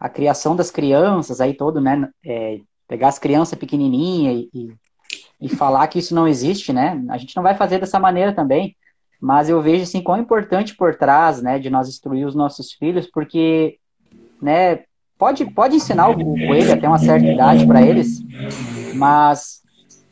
a 0.00 0.08
criação 0.08 0.56
das 0.56 0.70
crianças 0.70 1.40
aí 1.40 1.54
todo, 1.54 1.80
né? 1.80 2.10
É, 2.24 2.58
pegar 2.88 3.08
as 3.08 3.18
crianças 3.20 3.56
pequenininhas 3.56 4.48
e, 4.52 4.58
e, 4.58 4.76
e 5.42 5.48
falar 5.48 5.86
que 5.86 5.98
isso 6.00 6.14
não 6.14 6.26
existe, 6.26 6.72
né? 6.72 7.04
A 7.08 7.18
gente 7.18 7.36
não 7.36 7.42
vai 7.42 7.54
fazer 7.54 7.78
dessa 7.78 8.00
maneira 8.00 8.34
também. 8.34 8.76
Mas 9.20 9.48
eu 9.48 9.60
vejo 9.62 9.82
assim 9.82 10.02
quão 10.02 10.18
importante 10.18 10.76
por 10.76 10.94
trás, 10.94 11.40
né, 11.40 11.58
de 11.58 11.70
nós 11.70 11.88
instruir 11.88 12.26
os 12.26 12.34
nossos 12.34 12.72
filhos, 12.72 13.06
porque, 13.06 13.78
né, 14.40 14.84
pode 15.18 15.44
pode 15.46 15.76
ensinar 15.76 16.08
o 16.08 16.16
coelho 16.16 16.72
até 16.72 16.88
uma 16.88 16.98
certa 16.98 17.26
idade 17.26 17.66
para 17.66 17.82
eles, 17.82 18.22
mas 18.94 19.62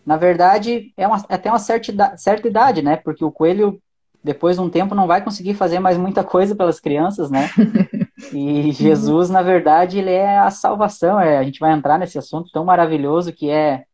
na 0.07 0.17
verdade 0.17 0.93
é 0.97 1.07
uma, 1.07 1.23
até 1.29 1.51
uma 1.51 1.59
certa 1.59 2.17
certa 2.17 2.49
idade, 2.49 2.83
né? 2.83 2.97
Porque 2.97 3.25
o 3.25 3.33
coelho 3.33 3.81
depois 4.25 4.57
de 4.57 4.63
um 4.63 4.71
tempo 4.71 4.95
não 4.95 5.07
vai 5.07 5.23
conseguir 5.23 5.55
fazer 5.55 5.81
mais 5.81 5.99
muita 5.99 6.23
coisa 6.23 6.55
pelas 6.55 6.79
crianças, 6.81 7.31
né? 7.31 7.51
E 8.33 8.71
Jesus, 8.73 9.29
na 9.29 9.43
verdade, 9.43 9.99
ele 9.99 10.11
é 10.11 10.39
a 10.39 10.51
salvação. 10.51 11.21
É, 11.21 11.39
a 11.39 11.43
gente 11.43 11.59
vai 11.59 11.73
entrar 11.73 11.99
nesse 11.99 12.17
assunto 12.17 12.51
tão 12.53 12.65
maravilhoso 12.65 13.33
que 13.33 13.51
é 13.51 13.85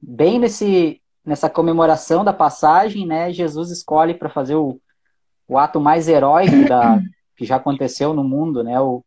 bem 0.00 0.38
nesse 0.38 0.99
nessa 1.24 1.50
comemoração 1.50 2.24
da 2.24 2.32
passagem, 2.32 3.06
né? 3.06 3.32
Jesus 3.32 3.70
escolhe 3.70 4.14
para 4.14 4.28
fazer 4.28 4.54
o, 4.54 4.80
o 5.46 5.58
ato 5.58 5.80
mais 5.80 6.08
heróico 6.08 6.68
da, 6.68 7.00
que 7.36 7.44
já 7.44 7.56
aconteceu 7.56 8.12
no 8.14 8.24
mundo, 8.24 8.62
né? 8.62 8.80
O, 8.80 9.04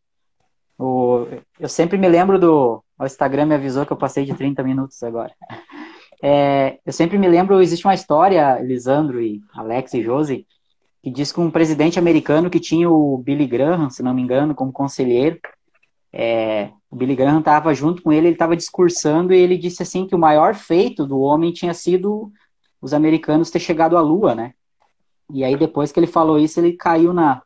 o, 0.78 1.26
eu 1.58 1.68
sempre 1.68 1.96
me 1.98 2.08
lembro 2.08 2.38
do. 2.38 2.82
O 2.98 3.04
Instagram 3.04 3.46
me 3.46 3.54
avisou 3.54 3.84
que 3.84 3.92
eu 3.92 3.96
passei 3.96 4.24
de 4.24 4.34
30 4.34 4.62
minutos 4.62 5.02
agora. 5.02 5.32
É, 6.22 6.78
eu 6.86 6.92
sempre 6.92 7.18
me 7.18 7.28
lembro, 7.28 7.60
existe 7.60 7.86
uma 7.86 7.94
história, 7.94 8.58
Lisandro 8.60 9.20
e 9.20 9.42
Alex 9.52 9.92
e 9.94 10.02
Josi, 10.02 10.46
que 11.02 11.10
diz 11.10 11.30
que 11.30 11.40
um 11.40 11.50
presidente 11.50 11.98
americano 11.98 12.48
que 12.48 12.58
tinha 12.58 12.88
o 12.88 13.18
Billy 13.18 13.46
Graham, 13.46 13.90
se 13.90 14.02
não 14.02 14.14
me 14.14 14.22
engano, 14.22 14.54
como 14.54 14.72
conselheiro, 14.72 15.38
é, 16.12 16.70
o 16.94 16.96
Billy 16.96 17.16
Graham 17.16 17.40
estava 17.40 17.74
junto 17.74 18.00
com 18.00 18.12
ele, 18.12 18.28
ele 18.28 18.36
estava 18.36 18.54
discursando 18.54 19.34
e 19.34 19.36
ele 19.36 19.58
disse 19.58 19.82
assim 19.82 20.06
que 20.06 20.14
o 20.14 20.18
maior 20.18 20.54
feito 20.54 21.04
do 21.04 21.18
homem 21.18 21.52
tinha 21.52 21.74
sido 21.74 22.30
os 22.80 22.94
americanos 22.94 23.50
ter 23.50 23.58
chegado 23.58 23.96
à 23.96 24.00
Lua, 24.00 24.32
né? 24.32 24.54
E 25.32 25.42
aí 25.42 25.56
depois 25.56 25.90
que 25.90 25.98
ele 25.98 26.06
falou 26.06 26.38
isso, 26.38 26.60
ele 26.60 26.74
caiu 26.74 27.12
na 27.12 27.42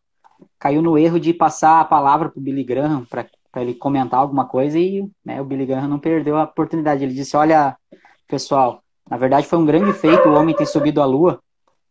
caiu 0.59 0.83
no 0.83 0.99
erro 0.99 1.19
de 1.19 1.33
passar 1.33 1.81
a 1.81 1.85
palavra 1.85 2.29
para 2.29 2.39
o 2.39 2.43
Billy 2.43 2.63
Graham 2.63 3.07
para 3.07 3.27
ele 3.57 3.73
comentar 3.73 4.21
alguma 4.21 4.45
coisa 4.45 4.79
e 4.79 5.09
né, 5.25 5.41
o 5.41 5.45
Billy 5.47 5.65
Graham 5.65 5.89
não 5.89 5.99
perdeu 5.99 6.37
a 6.37 6.45
oportunidade. 6.45 7.03
Ele 7.03 7.15
disse: 7.15 7.35
Olha, 7.35 7.75
pessoal, 8.29 8.83
na 9.09 9.17
verdade 9.17 9.47
foi 9.47 9.59
um 9.59 9.65
grande 9.65 9.95
feito 9.95 10.29
o 10.29 10.35
homem 10.35 10.55
ter 10.55 10.67
subido 10.67 11.01
à 11.01 11.07
Lua, 11.07 11.41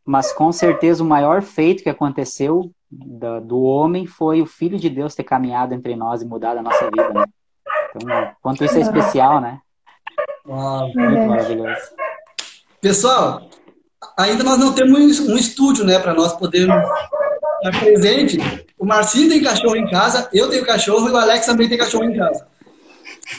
mas 0.06 0.32
com 0.32 0.52
certeza 0.52 1.04
o 1.04 1.08
maior 1.08 1.42
feito 1.42 1.82
que 1.82 1.90
aconteceu 1.90 2.72
do 2.92 3.64
homem 3.64 4.06
foi 4.06 4.44
o 4.44 4.46
Filho 4.46 4.78
de 4.78 4.92
Deus 4.92 5.16
ter 5.16 5.24
caminhado 5.24 5.74
entre 5.74 5.96
nós 5.96 6.22
e 6.22 6.26
mudado 6.26 6.60
a 6.60 6.62
nossa 6.62 6.86
vida, 6.86 7.10
né? 7.12 7.26
Então, 7.96 8.32
quanto 8.42 8.64
isso 8.64 8.78
é 8.78 8.82
especial, 8.82 9.42
né? 9.42 9.60
Uau. 10.48 10.86
Muito 10.86 10.98
Verdade. 10.98 11.28
maravilhoso. 11.28 11.82
Pessoal, 12.82 13.50
ainda 14.18 14.44
nós 14.44 14.60
não 14.60 14.74
temos 14.74 15.20
um 15.20 15.36
estúdio, 15.36 15.84
né, 15.86 16.00
para 16.00 16.14
nós 16.14 16.34
podermos 16.34 16.78
estar 16.78 17.80
presente. 17.80 18.66
O 18.78 18.86
Marcinho 18.86 19.30
tem 19.30 19.44
cachorro 19.44 19.76
em 19.76 19.90
casa, 19.90 20.30
eu 20.32 20.50
tenho 20.50 20.66
cachorro 20.66 21.10
e 21.10 21.12
o 21.12 21.18
Alex 21.18 21.46
também 21.46 21.68
tem 21.68 21.78
cachorro 21.78 22.06
em 22.06 22.18
casa. 22.18 22.48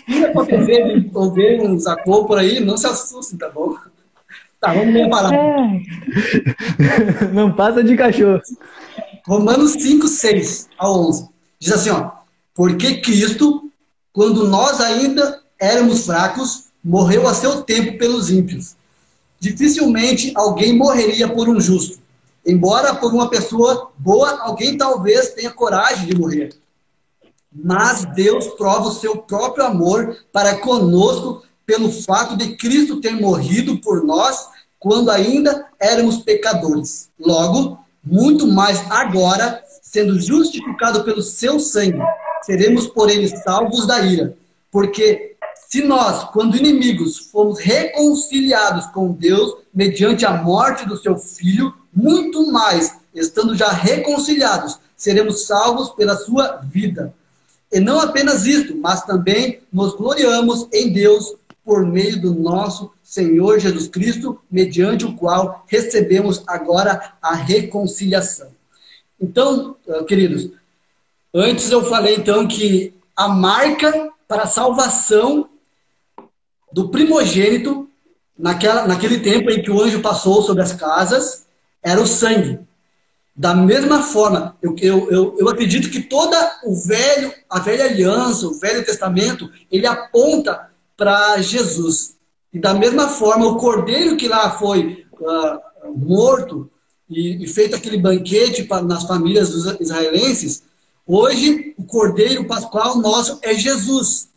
Se 0.06 0.24
acontecer 0.24 1.00
de 1.00 1.10
ouvir 1.14 1.60
uns 1.62 1.86
acô 1.86 2.24
por 2.24 2.38
aí, 2.38 2.60
não 2.60 2.76
se 2.76 2.86
assustem, 2.86 3.38
tá 3.38 3.48
bom? 3.48 3.74
Tá, 4.60 4.72
vamos 4.72 4.92
ler 4.92 5.04
a 5.04 5.08
palavra. 5.08 5.36
É, 5.36 7.24
Não 7.32 7.52
passa 7.52 7.82
de 7.82 7.96
cachorro. 7.96 8.40
Romanos 9.26 9.72
5, 9.72 10.08
6 10.08 10.68
a 10.78 10.90
11. 10.90 11.28
Diz 11.60 11.72
assim, 11.72 11.90
ó. 11.90 12.10
Porque 12.54 13.00
Cristo, 13.00 13.67
quando 14.18 14.48
nós 14.48 14.80
ainda 14.80 15.40
éramos 15.60 16.04
fracos, 16.04 16.64
morreu 16.82 17.28
a 17.28 17.34
seu 17.34 17.62
tempo 17.62 17.96
pelos 17.98 18.30
ímpios. 18.30 18.74
Dificilmente 19.38 20.32
alguém 20.34 20.76
morreria 20.76 21.28
por 21.28 21.48
um 21.48 21.60
justo. 21.60 22.00
Embora 22.44 22.96
por 22.96 23.14
uma 23.14 23.30
pessoa 23.30 23.92
boa, 23.96 24.40
alguém 24.40 24.76
talvez 24.76 25.34
tenha 25.34 25.52
coragem 25.52 26.08
de 26.08 26.18
morrer. 26.18 26.52
Mas 27.54 28.06
Deus 28.06 28.48
prova 28.56 28.88
o 28.88 28.92
seu 28.92 29.18
próprio 29.18 29.64
amor 29.64 30.16
para 30.32 30.58
conosco 30.58 31.44
pelo 31.64 31.88
fato 31.88 32.36
de 32.36 32.56
Cristo 32.56 33.00
ter 33.00 33.12
morrido 33.12 33.78
por 33.78 34.02
nós 34.04 34.48
quando 34.80 35.12
ainda 35.12 35.68
éramos 35.78 36.16
pecadores. 36.24 37.08
Logo, 37.20 37.78
muito 38.02 38.48
mais 38.48 38.80
agora, 38.90 39.62
sendo 39.80 40.20
justificado 40.20 41.04
pelo 41.04 41.22
seu 41.22 41.60
sangue, 41.60 42.02
seremos 42.48 42.86
por 42.86 43.10
ele 43.10 43.28
salvos 43.28 43.86
da 43.86 44.00
ira. 44.00 44.34
Porque 44.70 45.36
se 45.68 45.84
nós, 45.84 46.30
quando 46.30 46.56
inimigos, 46.56 47.18
fomos 47.18 47.58
reconciliados 47.58 48.86
com 48.86 49.12
Deus 49.12 49.58
mediante 49.72 50.24
a 50.24 50.42
morte 50.42 50.88
do 50.88 50.96
seu 50.96 51.18
filho, 51.18 51.74
muito 51.92 52.50
mais, 52.50 52.96
estando 53.14 53.54
já 53.54 53.68
reconciliados, 53.68 54.78
seremos 54.96 55.44
salvos 55.44 55.90
pela 55.90 56.16
sua 56.16 56.62
vida. 56.64 57.12
E 57.70 57.78
não 57.80 58.00
apenas 58.00 58.46
isto, 58.46 58.74
mas 58.74 59.02
também 59.04 59.60
nos 59.70 59.94
gloriamos 59.94 60.66
em 60.72 60.90
Deus 60.90 61.34
por 61.62 61.84
meio 61.84 62.18
do 62.18 62.32
nosso 62.32 62.90
Senhor 63.02 63.58
Jesus 63.58 63.88
Cristo, 63.88 64.40
mediante 64.50 65.04
o 65.04 65.14
qual 65.14 65.66
recebemos 65.66 66.42
agora 66.46 67.12
a 67.20 67.34
reconciliação. 67.34 68.48
Então, 69.20 69.76
eh, 69.86 70.04
queridos, 70.04 70.50
antes 71.38 71.70
eu 71.70 71.84
falei 71.84 72.16
então 72.16 72.46
que 72.46 72.94
a 73.16 73.28
marca 73.28 74.10
para 74.26 74.42
a 74.42 74.46
salvação 74.46 75.48
do 76.72 76.88
primogênito, 76.88 77.88
naquela, 78.38 78.86
naquele 78.86 79.20
tempo 79.20 79.50
em 79.50 79.62
que 79.62 79.70
o 79.70 79.80
anjo 79.80 80.00
passou 80.00 80.42
sobre 80.42 80.62
as 80.62 80.72
casas, 80.72 81.46
era 81.82 82.00
o 82.00 82.06
sangue. 82.06 82.60
Da 83.34 83.54
mesma 83.54 84.02
forma, 84.02 84.56
eu, 84.60 84.74
eu, 84.80 85.10
eu, 85.10 85.36
eu 85.38 85.48
acredito 85.48 85.90
que 85.90 86.00
toda 86.00 86.36
o 86.64 86.74
velho, 86.74 87.32
a 87.48 87.60
velha 87.60 87.84
aliança, 87.84 88.46
o 88.46 88.58
velho 88.58 88.84
testamento, 88.84 89.50
ele 89.70 89.86
aponta 89.86 90.68
para 90.96 91.40
Jesus. 91.40 92.16
E 92.52 92.58
da 92.58 92.74
mesma 92.74 93.08
forma, 93.08 93.46
o 93.46 93.56
cordeiro 93.56 94.16
que 94.16 94.26
lá 94.26 94.50
foi 94.50 95.06
ah, 95.24 95.60
morto 95.94 96.70
e, 97.08 97.44
e 97.44 97.46
feito 97.46 97.76
aquele 97.76 97.96
banquete 97.96 98.66
nas 98.84 99.04
famílias 99.04 99.50
dos 99.50 99.80
israelenses, 99.80 100.64
Hoje, 101.10 101.74
o 101.78 101.84
Cordeiro 101.84 102.44
Pascual 102.44 102.98
nosso 102.98 103.38
é 103.40 103.54
Jesus. 103.54 104.28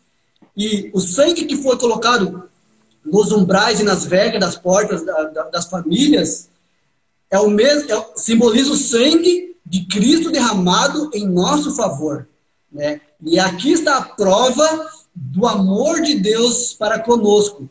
E 0.56 0.90
o 0.94 1.00
sangue 1.00 1.44
que 1.44 1.58
foi 1.58 1.76
colocado 1.76 2.48
nos 3.04 3.30
umbrais 3.30 3.78
e 3.78 3.82
nas 3.82 4.06
vergas 4.06 4.40
das 4.40 4.56
portas 4.56 5.04
da, 5.04 5.24
da, 5.24 5.42
das 5.50 5.66
famílias 5.66 6.48
é 7.30 7.38
o 7.38 7.50
mesmo, 7.50 7.92
é, 7.92 8.06
simboliza 8.16 8.72
o 8.72 8.76
sangue 8.76 9.54
de 9.66 9.84
Cristo 9.84 10.30
derramado 10.30 11.10
em 11.12 11.28
nosso 11.28 11.76
favor. 11.76 12.26
Né? 12.72 13.02
E 13.20 13.38
aqui 13.38 13.72
está 13.72 13.98
a 13.98 14.02
prova 14.02 14.88
do 15.14 15.46
amor 15.46 16.00
de 16.00 16.14
Deus 16.14 16.72
para 16.72 17.00
conosco. 17.00 17.68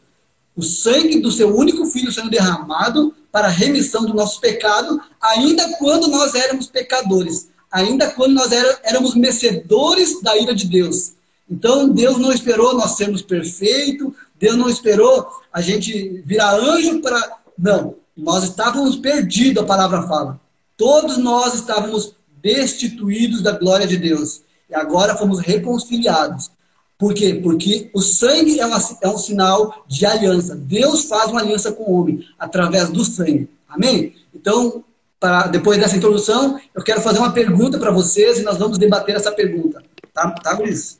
O 0.56 0.62
sangue 0.62 1.20
do 1.20 1.32
seu 1.32 1.56
único 1.56 1.88
filho 1.88 2.12
sendo 2.12 2.30
derramado 2.30 3.16
para 3.32 3.48
a 3.48 3.52
remissão 3.52 4.06
do 4.06 4.14
nosso 4.14 4.40
pecado, 4.40 5.02
ainda 5.20 5.76
quando 5.80 6.08
nós 6.08 6.36
éramos 6.36 6.68
pecadores, 6.68 7.50
ainda 7.72 8.12
quando 8.12 8.34
nós 8.34 8.52
éramos 8.52 9.16
merecedores 9.16 10.22
da 10.22 10.38
ira 10.38 10.54
de 10.54 10.68
Deus. 10.68 11.14
Então, 11.50 11.90
Deus 11.90 12.18
não 12.18 12.32
esperou 12.32 12.74
nós 12.76 12.92
sermos 12.92 13.22
perfeitos, 13.22 14.14
Deus 14.40 14.56
não 14.58 14.70
esperou 14.70 15.28
a 15.52 15.62
gente 15.62 16.22
virar 16.26 16.56
anjo 16.56 17.02
para. 17.02 17.40
Não, 17.58 17.96
nós 18.16 18.44
estávamos 18.44 18.96
perdidos, 18.96 19.64
a 19.64 19.66
palavra 19.66 20.04
fala. 20.04 20.40
Todos 20.78 21.18
nós 21.18 21.54
estávamos 21.54 22.16
destituídos 22.42 23.42
da 23.42 23.52
glória 23.52 23.86
de 23.86 23.98
Deus. 23.98 24.42
E 24.70 24.76
agora 24.76 25.16
fomos 25.16 25.40
reconciliados. 25.40 26.50
Por 26.98 27.14
quê? 27.14 27.40
Porque 27.42 27.90
o 27.94 28.02
sangue 28.02 28.60
é, 28.60 28.66
uma, 28.66 28.80
é 29.02 29.10
um 29.10 29.18
sinal 29.18 29.84
de 29.88 30.06
aliança. 30.06 30.56
Deus 30.56 31.06
faz 31.06 31.32
uma 31.32 31.42
aliança 31.42 31.72
com 31.72 31.84
o 31.84 32.00
homem 32.00 32.26
através 32.40 32.90
do 32.90 33.04
sangue. 33.04 33.50
Amém? 33.68 34.16
Então, 34.34 34.84
para, 35.22 35.48
depois 35.48 35.80
dessa 35.80 35.96
introdução, 35.96 36.60
eu 36.74 36.84
quero 36.84 37.00
fazer 37.00 37.20
uma 37.20 37.32
pergunta 37.32 37.78
para 37.78 37.92
vocês 37.92 38.40
e 38.40 38.44
nós 38.44 38.58
vamos 38.58 38.80
debater 38.80 39.16
essa 39.16 39.32
pergunta. 39.32 39.84
Tá, 40.12 40.32
tá 40.32 40.54
Luiz? 40.54 40.98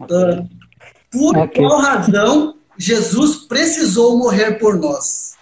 Uh, 0.00 0.48
por 1.10 1.36
okay. 1.36 1.60
qual 1.60 1.80
razão 1.80 2.56
Jesus 2.78 3.44
precisou 3.46 4.16
morrer 4.16 4.60
por 4.60 4.78
nós? 4.78 5.34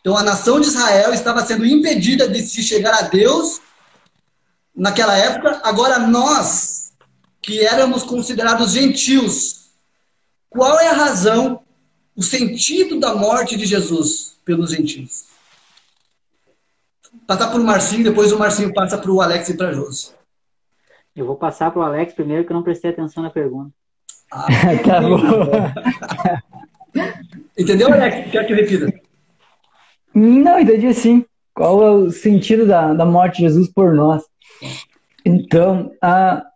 Então, 0.00 0.18
a 0.18 0.22
nação 0.22 0.60
de 0.60 0.68
Israel 0.68 1.14
estava 1.14 1.44
sendo 1.44 1.64
impedida 1.64 2.28
de 2.28 2.42
se 2.42 2.62
chegar 2.62 2.92
a 2.92 3.02
Deus 3.02 3.62
naquela 4.76 5.16
época. 5.16 5.62
Agora, 5.64 5.98
nós 5.98 6.92
que 7.40 7.64
éramos 7.64 8.02
considerados 8.02 8.72
gentios. 8.72 9.70
Qual 10.50 10.78
é 10.78 10.88
a 10.88 10.92
razão, 10.92 11.62
o 12.14 12.22
sentido 12.22 13.00
da 13.00 13.14
morte 13.14 13.56
de 13.56 13.64
Jesus 13.64 14.34
pelos 14.44 14.72
gentios? 14.72 15.27
Passar 17.28 17.50
para 17.50 17.60
o 17.60 17.64
Marcinho, 17.64 18.04
depois 18.04 18.32
o 18.32 18.38
Marcinho 18.38 18.72
passa 18.72 18.96
para 18.96 19.10
o 19.10 19.20
Alex 19.20 19.50
e 19.50 19.54
para 19.54 19.68
a 19.68 19.72
Josi. 19.72 20.12
Eu 21.14 21.26
vou 21.26 21.36
passar 21.36 21.70
para 21.70 21.80
o 21.80 21.82
Alex 21.82 22.14
primeiro, 22.14 22.42
que 22.42 22.50
eu 22.50 22.56
não 22.56 22.62
prestei 22.62 22.90
atenção 22.90 23.22
na 23.22 23.28
pergunta. 23.28 23.70
Ah, 24.32 24.46
tá 24.82 24.98
bom. 25.02 25.18
Entendeu, 27.58 27.92
Alex? 27.92 28.30
Quer 28.30 28.46
que 28.46 28.54
repita? 28.54 28.90
Não, 30.14 30.58
entendi 30.58 30.94
sim. 30.94 31.22
Qual 31.52 31.86
é 31.86 31.90
o 31.90 32.10
sentido 32.10 32.66
da, 32.66 32.94
da 32.94 33.04
morte 33.04 33.36
de 33.36 33.42
Jesus 33.42 33.68
por 33.68 33.92
nós? 33.92 34.22
Então, 35.22 35.92
a, 36.00 36.46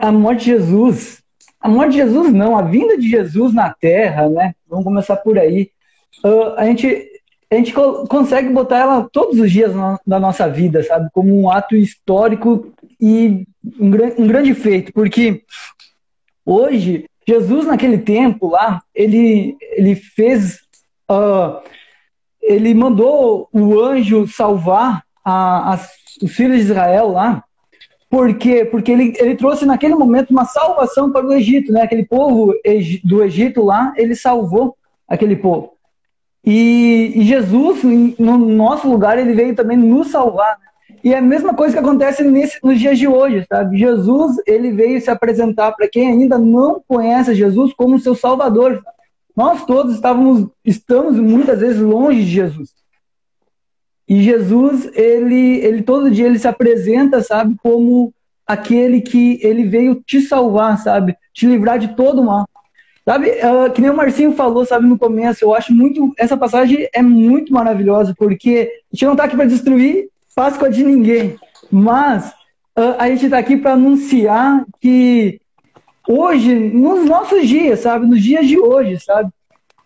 a 0.00 0.12
morte 0.12 0.44
de 0.44 0.50
Jesus, 0.52 1.20
a 1.60 1.68
morte 1.68 1.90
de 1.90 1.96
Jesus 1.96 2.32
não, 2.32 2.56
a 2.56 2.62
vinda 2.62 2.96
de 2.96 3.08
Jesus 3.10 3.52
na 3.52 3.74
Terra, 3.74 4.28
né? 4.28 4.54
Vamos 4.68 4.84
começar 4.84 5.16
por 5.16 5.36
aí. 5.36 5.68
Uh, 6.24 6.54
a 6.56 6.64
gente 6.64 7.10
a 7.52 7.58
gente 7.58 7.72
consegue 7.72 8.48
botar 8.48 8.78
ela 8.78 9.08
todos 9.12 9.38
os 9.38 9.50
dias 9.50 9.74
na, 10.06 10.18
nossa 10.18 10.48
vida, 10.48 10.82
sabe? 10.82 11.10
Como 11.12 11.38
um 11.38 11.50
ato 11.50 11.76
histórico 11.76 12.72
e 12.98 13.46
um, 13.78 13.90
um 14.18 14.26
grande 14.26 14.54
feito, 14.54 14.92
porque 14.92 15.42
hoje 16.46 17.04
Jesus 17.28 17.66
naquele 17.66 17.98
tempo 17.98 18.48
lá, 18.48 18.82
ele 18.94 19.56
ele 19.60 19.94
fez, 19.94 20.60
uh, 21.10 21.60
ele 22.40 22.72
mandou 22.72 23.48
o 23.52 23.78
anjo 23.78 24.26
salvar 24.26 25.04
a, 25.24 25.74
a, 25.74 25.80
os 26.22 26.32
filhos 26.32 26.56
de 26.56 26.62
Israel 26.62 27.08
lá 27.08 27.44
por 28.08 28.34
quê? 28.34 28.66
Porque 28.66 28.92
ele, 28.92 29.14
ele 29.18 29.34
trouxe 29.36 29.64
naquele 29.64 29.94
momento 29.94 30.30
uma 30.30 30.44
salvação 30.44 31.10
para 31.10 31.26
o 31.26 31.32
Egito, 31.32 31.72
né? 31.72 31.80
Aquele 31.80 32.04
povo 32.04 32.52
do 33.04 33.22
Egito 33.22 33.62
lá, 33.62 33.94
ele 33.96 34.14
salvou 34.14 34.76
aquele 35.08 35.34
povo. 35.34 35.72
E, 36.44 37.12
e 37.14 37.24
Jesus, 37.24 37.82
no 38.18 38.36
nosso 38.36 38.88
lugar, 38.88 39.18
ele 39.18 39.32
veio 39.32 39.54
também 39.54 39.76
nos 39.76 40.08
salvar. 40.08 40.58
E 41.04 41.12
é 41.12 41.18
a 41.18 41.22
mesma 41.22 41.54
coisa 41.54 41.74
que 41.74 41.80
acontece 41.80 42.22
nesse, 42.22 42.58
nos 42.62 42.78
dias 42.78 42.98
de 42.98 43.08
hoje, 43.08 43.44
sabe? 43.48 43.78
Jesus, 43.78 44.36
ele 44.46 44.70
veio 44.70 45.00
se 45.00 45.10
apresentar 45.10 45.72
para 45.72 45.88
quem 45.88 46.08
ainda 46.08 46.38
não 46.38 46.82
conhece 46.86 47.34
Jesus 47.34 47.72
como 47.72 47.98
seu 47.98 48.14
Salvador. 48.14 48.82
Nós 49.36 49.64
todos 49.64 49.94
estávamos, 49.94 50.48
estamos 50.64 51.18
muitas 51.18 51.60
vezes 51.60 51.80
longe 51.80 52.22
de 52.22 52.30
Jesus. 52.30 52.70
E 54.08 54.22
Jesus, 54.22 54.90
ele, 54.94 55.58
ele 55.60 55.82
todo 55.82 56.10
dia 56.10 56.26
ele 56.26 56.38
se 56.38 56.46
apresenta, 56.46 57.22
sabe, 57.22 57.56
como 57.62 58.12
aquele 58.46 59.00
que 59.00 59.40
ele 59.42 59.64
veio 59.64 60.02
te 60.06 60.20
salvar, 60.20 60.78
sabe, 60.78 61.16
te 61.32 61.46
livrar 61.46 61.78
de 61.78 61.96
todo 61.96 62.20
o 62.20 62.24
mal. 62.26 62.46
Sabe, 63.04 63.30
uh, 63.30 63.70
que 63.72 63.80
nem 63.80 63.90
o 63.90 63.96
Marcinho 63.96 64.32
falou, 64.32 64.64
sabe, 64.64 64.86
no 64.86 64.96
começo, 64.96 65.44
eu 65.44 65.52
acho 65.52 65.74
muito, 65.74 66.12
essa 66.16 66.36
passagem 66.36 66.88
é 66.94 67.02
muito 67.02 67.52
maravilhosa, 67.52 68.14
porque 68.16 68.70
a 68.70 68.94
gente 68.94 69.04
não 69.04 69.12
está 69.12 69.24
aqui 69.24 69.36
para 69.36 69.46
destruir 69.46 70.08
Páscoa 70.36 70.70
de 70.70 70.84
ninguém, 70.84 71.36
mas 71.70 72.28
uh, 72.78 72.94
a 72.98 73.08
gente 73.08 73.24
está 73.24 73.38
aqui 73.38 73.56
para 73.56 73.72
anunciar 73.72 74.64
que 74.80 75.40
hoje, 76.08 76.54
nos 76.54 77.04
nossos 77.04 77.46
dias, 77.46 77.80
sabe, 77.80 78.06
nos 78.06 78.22
dias 78.22 78.46
de 78.46 78.58
hoje, 78.58 79.00
sabe, 79.00 79.30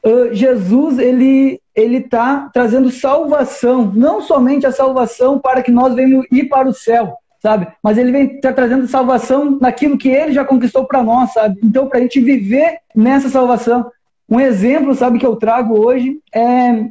uh, 0.05 0.33
Jesus, 0.35 0.99
ele 0.99 1.61
ele 1.75 1.99
está 1.99 2.49
trazendo 2.55 2.91
salvação, 2.91 3.93
não 3.95 4.23
somente 4.23 4.67
a 4.67 4.73
salvação 4.73 5.39
para 5.39 5.63
que 5.63 5.71
nós 5.71 5.95
venhamos 5.95 6.27
ir 6.33 6.49
para 6.49 6.67
o 6.67 6.73
céu, 6.73 7.19
sabe? 7.47 7.69
Mas 7.81 7.97
ele 7.97 8.11
vem 8.11 8.41
tá 8.41 8.53
trazendo 8.53 8.89
salvação 8.89 9.57
naquilo 9.61 9.97
que 9.97 10.09
ele 10.09 10.33
já 10.33 10.45
conquistou 10.45 10.85
para 10.85 11.01
nós, 11.01 11.33
sabe? 11.33 11.61
Então, 11.63 11.87
para 11.87 11.99
a 12.01 12.03
gente 12.03 12.21
viver 12.21 12.79
nessa 12.93 13.29
salvação. 13.29 13.89
Um 14.29 14.41
exemplo, 14.41 14.97
sabe, 14.97 15.21
que 15.21 15.27
eu 15.27 15.37
trago 15.37 15.79
hoje 15.79 16.19
é 16.35 16.87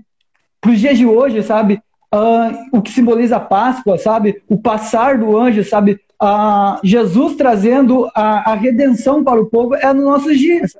para 0.61 0.71
os 0.71 0.79
dias 0.79 0.97
de 0.97 1.05
hoje, 1.05 1.43
sabe? 1.43 1.81
Uh, 2.13 2.77
o 2.77 2.81
que 2.81 2.89
simboliza 2.89 3.35
a 3.35 3.41
Páscoa, 3.41 3.97
sabe? 3.97 4.41
O 4.47 4.57
passar 4.57 5.17
do 5.17 5.37
anjo, 5.37 5.61
sabe? 5.65 5.99
Uh, 6.23 6.79
Jesus 6.81 7.35
trazendo 7.35 8.09
a, 8.15 8.53
a 8.53 8.55
redenção 8.55 9.25
para 9.25 9.41
o 9.41 9.47
povo 9.47 9.75
é 9.75 9.93
nos 9.93 10.05
nossos 10.05 10.39
dias. 10.39 10.71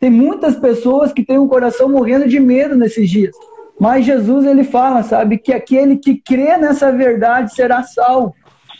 Tem 0.00 0.08
muitas 0.08 0.56
pessoas 0.56 1.12
que 1.12 1.22
têm 1.22 1.36
o 1.36 1.42
um 1.42 1.48
coração 1.48 1.90
morrendo 1.90 2.26
de 2.26 2.40
medo 2.40 2.74
nesses 2.74 3.10
dias. 3.10 3.36
Mas 3.78 4.06
Jesus 4.06 4.46
ele 4.46 4.64
fala, 4.64 5.02
sabe, 5.02 5.36
que 5.36 5.52
aquele 5.52 5.98
que 5.98 6.16
crê 6.16 6.56
nessa 6.56 6.90
verdade 6.90 7.54
será 7.54 7.82
salvo. 7.82 8.34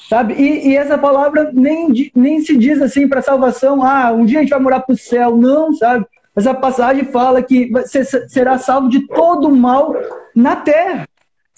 Sabe? 0.08 0.34
E, 0.34 0.70
e 0.70 0.76
essa 0.76 0.96
palavra 0.96 1.50
nem, 1.52 2.10
nem 2.14 2.40
se 2.40 2.56
diz 2.56 2.80
assim 2.80 3.06
para 3.06 3.20
salvação, 3.20 3.84
ah, 3.84 4.10
um 4.10 4.24
dia 4.24 4.38
a 4.38 4.42
gente 4.42 4.50
vai 4.50 4.60
morar 4.60 4.80
para 4.80 4.94
o 4.94 4.98
céu. 4.98 5.36
Não, 5.36 5.74
sabe? 5.74 6.06
Essa 6.34 6.54
passagem 6.54 7.04
fala 7.04 7.42
que 7.42 7.70
você 7.70 8.04
será 8.04 8.58
salvo 8.58 8.88
de 8.88 9.06
todo 9.08 9.50
mal 9.50 9.94
na 10.34 10.56
terra. 10.56 11.06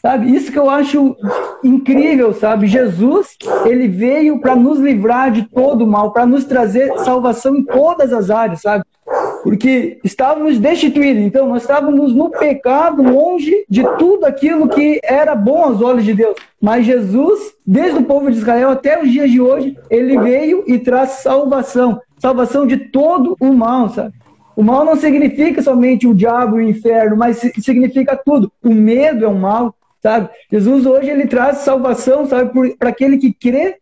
Sabe? 0.02 0.34
Isso 0.34 0.50
que 0.50 0.58
eu 0.58 0.68
acho 0.68 1.14
incrível, 1.62 2.32
sabe? 2.32 2.66
Jesus, 2.66 3.36
ele 3.66 3.86
veio 3.86 4.40
para 4.40 4.56
nos 4.56 4.78
livrar 4.78 5.30
de 5.30 5.42
todo 5.42 5.86
mal, 5.86 6.10
para 6.10 6.24
nos 6.24 6.44
trazer 6.44 6.90
salvação 7.00 7.54
em 7.54 7.62
todas 7.62 8.10
as 8.10 8.30
áreas, 8.30 8.62
sabe? 8.62 8.82
Porque 9.42 9.98
estávamos 10.04 10.58
destituídos, 10.58 11.22
então 11.22 11.48
nós 11.48 11.62
estávamos 11.62 12.14
no 12.14 12.30
pecado, 12.30 13.02
longe 13.02 13.64
de 13.68 13.82
tudo 13.96 14.24
aquilo 14.26 14.68
que 14.68 15.00
era 15.02 15.34
bom 15.34 15.64
aos 15.64 15.80
olhos 15.80 16.04
de 16.04 16.14
Deus. 16.14 16.36
Mas 16.60 16.84
Jesus, 16.84 17.54
desde 17.66 17.98
o 17.98 18.04
povo 18.04 18.30
de 18.30 18.38
Israel 18.38 18.70
até 18.70 19.02
os 19.02 19.10
dias 19.10 19.30
de 19.30 19.40
hoje, 19.40 19.76
ele 19.88 20.18
veio 20.18 20.64
e 20.66 20.78
traz 20.78 21.10
salvação 21.22 22.00
salvação 22.20 22.66
de 22.66 22.76
todo 22.76 23.34
o 23.40 23.52
mal, 23.52 23.88
sabe? 23.88 24.14
O 24.54 24.62
mal 24.62 24.84
não 24.84 24.94
significa 24.94 25.62
somente 25.62 26.06
o 26.06 26.14
diabo 26.14 26.60
e 26.60 26.64
o 26.66 26.68
inferno, 26.68 27.16
mas 27.16 27.38
significa 27.38 28.14
tudo. 28.14 28.52
O 28.62 28.74
medo 28.74 29.24
é 29.24 29.28
um 29.28 29.38
mal, 29.38 29.74
sabe? 30.02 30.28
Jesus 30.52 30.84
hoje 30.84 31.08
ele 31.08 31.26
traz 31.26 31.58
salvação, 31.58 32.26
sabe, 32.26 32.76
para 32.76 32.90
aquele 32.90 33.16
que 33.16 33.32
crê 33.32 33.78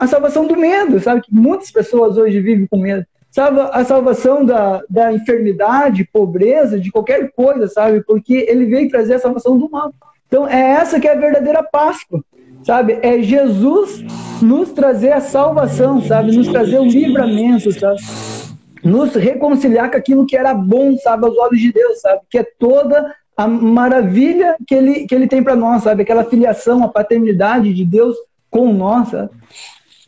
a 0.00 0.06
salvação 0.06 0.46
do 0.46 0.56
medo, 0.56 0.98
sabe? 1.00 1.20
Que 1.20 1.34
muitas 1.34 1.70
pessoas 1.70 2.16
hoje 2.16 2.40
vivem 2.40 2.66
com 2.66 2.78
medo 2.78 3.04
sabe, 3.30 3.60
a 3.72 3.84
salvação 3.84 4.44
da, 4.44 4.82
da 4.88 5.12
enfermidade, 5.12 6.08
pobreza, 6.12 6.78
de 6.78 6.90
qualquer 6.90 7.30
coisa, 7.32 7.68
sabe? 7.68 8.02
Porque 8.02 8.46
ele 8.48 8.66
veio 8.66 8.88
trazer 8.88 9.14
a 9.14 9.18
salvação 9.18 9.58
do 9.58 9.70
mal. 9.70 9.92
Então 10.26 10.46
é 10.46 10.60
essa 10.72 11.00
que 11.00 11.08
é 11.08 11.12
a 11.12 11.20
verdadeira 11.20 11.62
Páscoa, 11.62 12.22
sabe? 12.64 12.98
É 13.02 13.20
Jesus 13.22 14.04
nos 14.42 14.72
trazer 14.72 15.12
a 15.12 15.20
salvação, 15.20 16.02
sabe? 16.02 16.36
Nos 16.36 16.48
trazer 16.48 16.78
o 16.78 16.84
livramento, 16.84 17.72
sabe? 17.72 18.00
Nos 18.84 19.14
reconciliar 19.14 19.90
com 19.90 19.96
aquilo 19.96 20.26
que 20.26 20.36
era 20.36 20.54
bom, 20.54 20.96
sabe? 20.98 21.26
Aos 21.26 21.36
olhos 21.38 21.60
de 21.60 21.72
Deus, 21.72 22.00
sabe? 22.00 22.20
Que 22.30 22.38
é 22.38 22.46
toda 22.58 23.14
a 23.36 23.46
maravilha 23.46 24.56
que 24.66 24.74
ele, 24.74 25.06
que 25.06 25.14
ele 25.14 25.26
tem 25.26 25.42
para 25.42 25.56
nós, 25.56 25.82
sabe? 25.82 26.02
Aquela 26.02 26.24
filiação, 26.24 26.84
a 26.84 26.88
paternidade 26.88 27.72
de 27.72 27.84
Deus 27.84 28.16
com 28.50 28.72
nós, 28.72 29.08
sabe? 29.08 29.30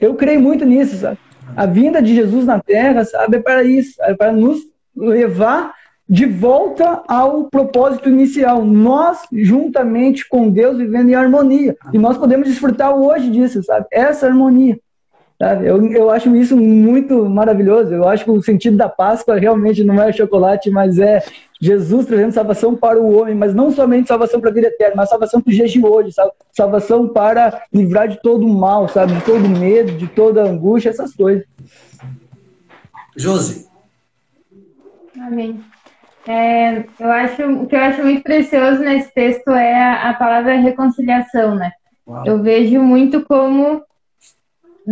Eu 0.00 0.14
creio 0.14 0.40
muito 0.40 0.64
nisso, 0.64 0.96
sabe? 0.96 1.18
A 1.56 1.66
vinda 1.66 2.00
de 2.00 2.14
Jesus 2.14 2.46
na 2.46 2.60
Terra, 2.60 3.04
sabe, 3.04 3.36
é 3.36 3.40
para 3.40 3.62
isso, 3.64 4.02
é 4.02 4.14
para 4.14 4.32
nos 4.32 4.60
levar 4.96 5.72
de 6.08 6.26
volta 6.26 7.02
ao 7.06 7.44
propósito 7.44 8.08
inicial. 8.08 8.64
Nós, 8.64 9.20
juntamente 9.32 10.28
com 10.28 10.50
Deus, 10.50 10.78
vivendo 10.78 11.08
em 11.08 11.14
harmonia. 11.14 11.76
E 11.92 11.98
nós 11.98 12.18
podemos 12.18 12.48
desfrutar 12.48 12.92
hoje 12.92 13.30
disso, 13.30 13.62
sabe? 13.62 13.86
Essa 13.92 14.26
harmonia. 14.26 14.78
Sabe? 15.40 15.66
Eu, 15.66 15.86
eu 15.92 16.10
acho 16.10 16.34
isso 16.34 16.56
muito 16.56 17.28
maravilhoso. 17.28 17.94
Eu 17.94 18.08
acho 18.08 18.24
que 18.24 18.30
o 18.30 18.42
sentido 18.42 18.76
da 18.76 18.88
Páscoa 18.88 19.38
realmente 19.38 19.84
não 19.84 20.02
é 20.02 20.12
chocolate, 20.12 20.68
mas 20.68 20.98
é 20.98 21.22
Jesus 21.60 22.06
trazendo 22.06 22.32
salvação 22.32 22.74
para 22.74 22.98
o 22.98 23.14
homem, 23.18 23.34
mas 23.34 23.54
não 23.54 23.70
somente 23.70 24.08
salvação 24.08 24.40
para 24.40 24.48
a 24.48 24.52
vida 24.52 24.68
eterna, 24.68 24.96
mas 24.96 25.10
salvação 25.10 25.42
para 25.42 25.50
os 25.50 25.56
dias 25.56 25.70
de 25.70 25.84
hoje, 25.84 26.16
salvação 26.52 27.06
para 27.06 27.62
livrar 27.72 28.08
de 28.08 28.20
todo 28.22 28.46
o 28.46 28.48
mal, 28.48 28.88
sabe? 28.88 29.12
De 29.12 29.20
todo 29.22 29.46
medo, 29.46 29.92
de 29.92 30.06
toda 30.06 30.42
angústia, 30.42 30.88
essas 30.88 31.14
coisas. 31.14 31.44
Josi. 33.14 33.68
Amém. 35.20 35.62
É, 36.26 36.84
eu 36.98 37.10
acho, 37.10 37.42
o 37.42 37.66
que 37.66 37.74
eu 37.74 37.80
acho 37.80 38.02
muito 38.02 38.22
precioso 38.22 38.80
nesse 38.80 39.12
texto 39.12 39.50
é 39.50 39.74
a, 39.74 40.10
a 40.10 40.14
palavra 40.14 40.56
reconciliação, 40.56 41.54
né? 41.54 41.72
Uau. 42.06 42.26
Eu 42.26 42.42
vejo 42.42 42.80
muito 42.80 43.22
como 43.24 43.82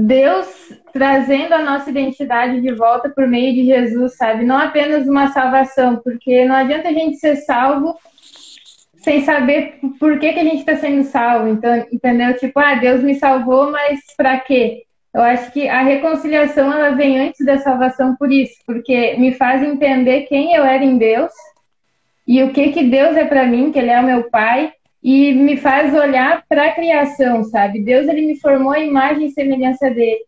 Deus 0.07 0.47
trazendo 0.93 1.55
a 1.55 1.63
nossa 1.63 1.91
identidade 1.91 2.61
de 2.61 2.73
volta 2.73 3.09
por 3.09 3.27
meio 3.27 3.53
de 3.53 3.65
Jesus, 3.65 4.17
sabe? 4.17 4.45
Não 4.45 4.57
apenas 4.57 5.09
uma 5.09 5.33
salvação, 5.33 5.97
porque 5.97 6.45
não 6.45 6.55
adianta 6.55 6.89
a 6.89 6.93
gente 6.93 7.17
ser 7.17 7.37
salvo 7.37 7.99
sem 8.95 9.25
saber 9.25 9.79
por 9.99 10.19
que, 10.19 10.33
que 10.33 10.39
a 10.39 10.45
gente 10.45 10.59
está 10.59 10.77
sendo 10.77 11.03
salvo. 11.03 11.49
Então, 11.49 11.85
entendeu? 11.91 12.37
Tipo, 12.37 12.61
ah, 12.61 12.75
Deus 12.75 13.03
me 13.03 13.17
salvou, 13.17 13.73
mas 13.73 14.01
para 14.17 14.39
quê? 14.39 14.85
Eu 15.13 15.23
acho 15.23 15.51
que 15.51 15.69
a 15.69 15.83
reconciliação 15.83 16.73
ela 16.73 16.91
vem 16.91 17.19
antes 17.19 17.45
da 17.45 17.59
salvação 17.59 18.15
por 18.15 18.31
isso, 18.31 18.55
porque 18.65 19.17
me 19.17 19.33
faz 19.33 19.63
entender 19.63 20.23
quem 20.23 20.55
eu 20.55 20.65
era 20.65 20.85
em 20.85 20.97
Deus 20.97 21.33
e 22.27 22.43
o 22.43 22.53
que 22.53 22.71
que 22.71 22.85
Deus 22.85 23.17
é 23.17 23.25
para 23.25 23.47
mim, 23.47 23.73
que 23.73 23.79
Ele 23.79 23.91
é 23.91 23.99
o 23.99 24.05
meu 24.05 24.31
Pai, 24.31 24.73
e 25.11 25.33
me 25.33 25.57
faz 25.57 25.95
olhar 25.95 26.45
para 26.47 26.67
a 26.67 26.73
criação, 26.73 27.43
sabe? 27.43 27.81
Deus 27.81 28.07
ele 28.07 28.27
me 28.27 28.39
formou 28.39 28.73
a 28.73 28.79
imagem 28.79 29.29
e 29.29 29.31
semelhança 29.31 29.89
dele, 29.89 30.21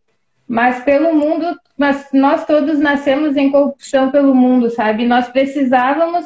mas 0.49 0.83
pelo 0.83 1.15
mundo, 1.15 1.55
mas 1.77 2.09
nós 2.15 2.47
todos 2.47 2.79
nascemos 2.79 3.37
em 3.37 3.51
corrupção 3.51 4.11
pelo 4.11 4.35
mundo, 4.35 4.71
sabe? 4.71 5.05
Nós 5.05 5.29
precisávamos 5.29 6.25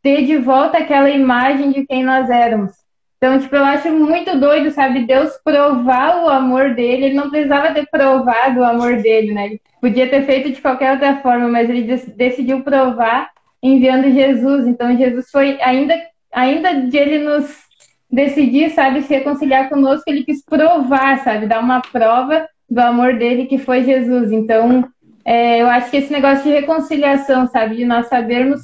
ter 0.00 0.24
de 0.24 0.36
volta 0.36 0.78
aquela 0.78 1.10
imagem 1.10 1.72
de 1.72 1.84
quem 1.84 2.04
nós 2.04 2.30
éramos. 2.30 2.70
Então, 3.16 3.40
tipo, 3.40 3.56
eu 3.56 3.64
acho 3.64 3.90
muito 3.90 4.38
doido, 4.38 4.70
sabe? 4.70 5.04
Deus 5.04 5.32
provar 5.42 6.22
o 6.22 6.28
amor 6.28 6.76
dele. 6.76 7.06
Ele 7.06 7.14
não 7.16 7.28
precisava 7.28 7.74
ter 7.74 7.88
provado 7.90 8.60
o 8.60 8.64
amor 8.64 9.02
dele, 9.02 9.34
né? 9.34 9.46
Ele 9.46 9.60
podia 9.80 10.08
ter 10.08 10.22
feito 10.22 10.52
de 10.52 10.62
qualquer 10.62 10.92
outra 10.92 11.16
forma, 11.16 11.48
mas 11.48 11.68
ele 11.68 11.82
decidiu 12.14 12.62
provar 12.62 13.30
enviando 13.60 14.12
Jesus. 14.12 14.64
Então, 14.68 14.96
Jesus 14.96 15.28
foi, 15.28 15.60
ainda, 15.60 16.00
ainda 16.32 16.72
de 16.72 16.96
ele 16.96 17.18
nos 17.18 17.65
decidir, 18.10 18.70
sabe, 18.70 19.02
se 19.02 19.14
reconciliar 19.14 19.68
conosco, 19.68 20.04
ele 20.06 20.24
quis 20.24 20.44
provar, 20.44 21.22
sabe? 21.22 21.46
Dar 21.46 21.60
uma 21.60 21.80
prova 21.80 22.48
do 22.68 22.78
amor 22.80 23.14
dele 23.14 23.46
que 23.46 23.58
foi 23.58 23.84
Jesus. 23.84 24.32
Então, 24.32 24.88
é, 25.24 25.60
eu 25.60 25.66
acho 25.66 25.90
que 25.90 25.96
esse 25.96 26.12
negócio 26.12 26.44
de 26.44 26.50
reconciliação, 26.50 27.48
sabe, 27.48 27.76
de 27.76 27.84
nós 27.84 28.08
sabermos 28.08 28.60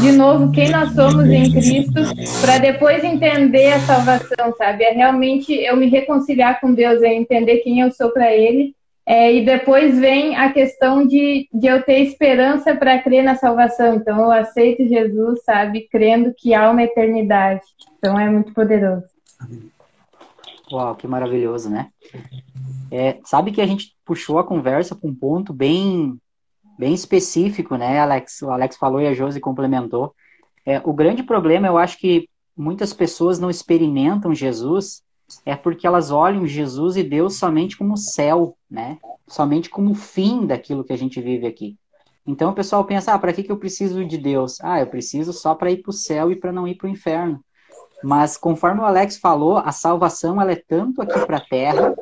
de 0.00 0.12
novo 0.12 0.52
quem 0.52 0.70
nós 0.70 0.92
somos 0.92 1.26
em 1.26 1.50
Cristo, 1.50 2.00
para 2.40 2.58
depois 2.58 3.02
entender 3.02 3.72
a 3.72 3.80
salvação, 3.80 4.54
sabe, 4.56 4.84
é 4.84 4.92
realmente 4.92 5.52
eu 5.52 5.76
me 5.76 5.88
reconciliar 5.88 6.60
com 6.60 6.72
Deus, 6.72 7.02
é 7.02 7.12
entender 7.12 7.58
quem 7.58 7.80
eu 7.80 7.90
sou 7.90 8.10
para 8.10 8.32
Ele, 8.32 8.74
é, 9.06 9.32
e 9.32 9.44
depois 9.44 9.96
vem 9.96 10.34
a 10.34 10.52
questão 10.52 11.06
de, 11.06 11.48
de 11.52 11.68
eu 11.68 11.80
ter 11.84 12.00
esperança 12.00 12.74
para 12.74 13.00
crer 13.00 13.22
na 13.22 13.36
salvação. 13.36 13.94
Então, 13.94 14.18
eu 14.18 14.32
aceito 14.32 14.88
Jesus, 14.88 15.44
sabe, 15.44 15.86
crendo 15.88 16.34
que 16.36 16.52
há 16.52 16.68
uma 16.68 16.82
eternidade. 16.82 17.62
Então, 17.96 18.18
é 18.18 18.28
muito 18.28 18.52
poderoso. 18.52 19.06
Uau, 20.72 20.96
que 20.96 21.06
maravilhoso, 21.06 21.70
né? 21.70 21.88
É, 22.90 23.20
sabe 23.24 23.52
que 23.52 23.60
a 23.60 23.66
gente 23.66 23.94
puxou 24.04 24.40
a 24.40 24.44
conversa 24.44 24.96
para 24.96 25.08
um 25.08 25.14
ponto 25.14 25.52
bem, 25.52 26.18
bem 26.76 26.92
específico, 26.92 27.76
né, 27.76 28.00
Alex? 28.00 28.42
O 28.42 28.50
Alex 28.50 28.76
falou 28.76 29.00
e 29.00 29.06
a 29.06 29.14
Josi 29.14 29.38
complementou. 29.38 30.12
É, 30.64 30.80
o 30.84 30.92
grande 30.92 31.22
problema, 31.22 31.68
eu 31.68 31.78
acho 31.78 31.96
que 31.96 32.28
muitas 32.56 32.92
pessoas 32.92 33.38
não 33.38 33.50
experimentam 33.50 34.34
Jesus 34.34 35.05
é 35.44 35.56
porque 35.56 35.86
elas 35.86 36.10
olham 36.10 36.46
Jesus 36.46 36.96
e 36.96 37.02
Deus 37.02 37.36
somente 37.36 37.76
como 37.76 37.96
céu, 37.96 38.56
né? 38.70 38.98
Somente 39.26 39.68
como 39.68 39.94
fim 39.94 40.46
daquilo 40.46 40.84
que 40.84 40.92
a 40.92 40.98
gente 40.98 41.20
vive 41.20 41.46
aqui. 41.46 41.76
Então 42.26 42.50
o 42.50 42.54
pessoal 42.54 42.84
pensa, 42.84 43.12
ah, 43.12 43.18
para 43.18 43.32
que, 43.32 43.42
que 43.42 43.52
eu 43.52 43.56
preciso 43.56 44.04
de 44.04 44.18
Deus? 44.18 44.58
Ah, 44.60 44.80
eu 44.80 44.86
preciso 44.86 45.32
só 45.32 45.54
para 45.54 45.70
ir 45.70 45.78
para 45.78 45.90
o 45.90 45.92
céu 45.92 46.30
e 46.30 46.36
para 46.36 46.52
não 46.52 46.66
ir 46.66 46.74
para 46.74 46.86
o 46.86 46.90
inferno. 46.90 47.40
Mas 48.02 48.36
conforme 48.36 48.80
o 48.80 48.84
Alex 48.84 49.16
falou, 49.16 49.58
a 49.58 49.72
salvação 49.72 50.40
ela 50.40 50.52
é 50.52 50.62
tanto 50.68 51.00
aqui 51.00 51.18
para 51.24 51.38
a 51.38 51.44
terra, 51.48 51.94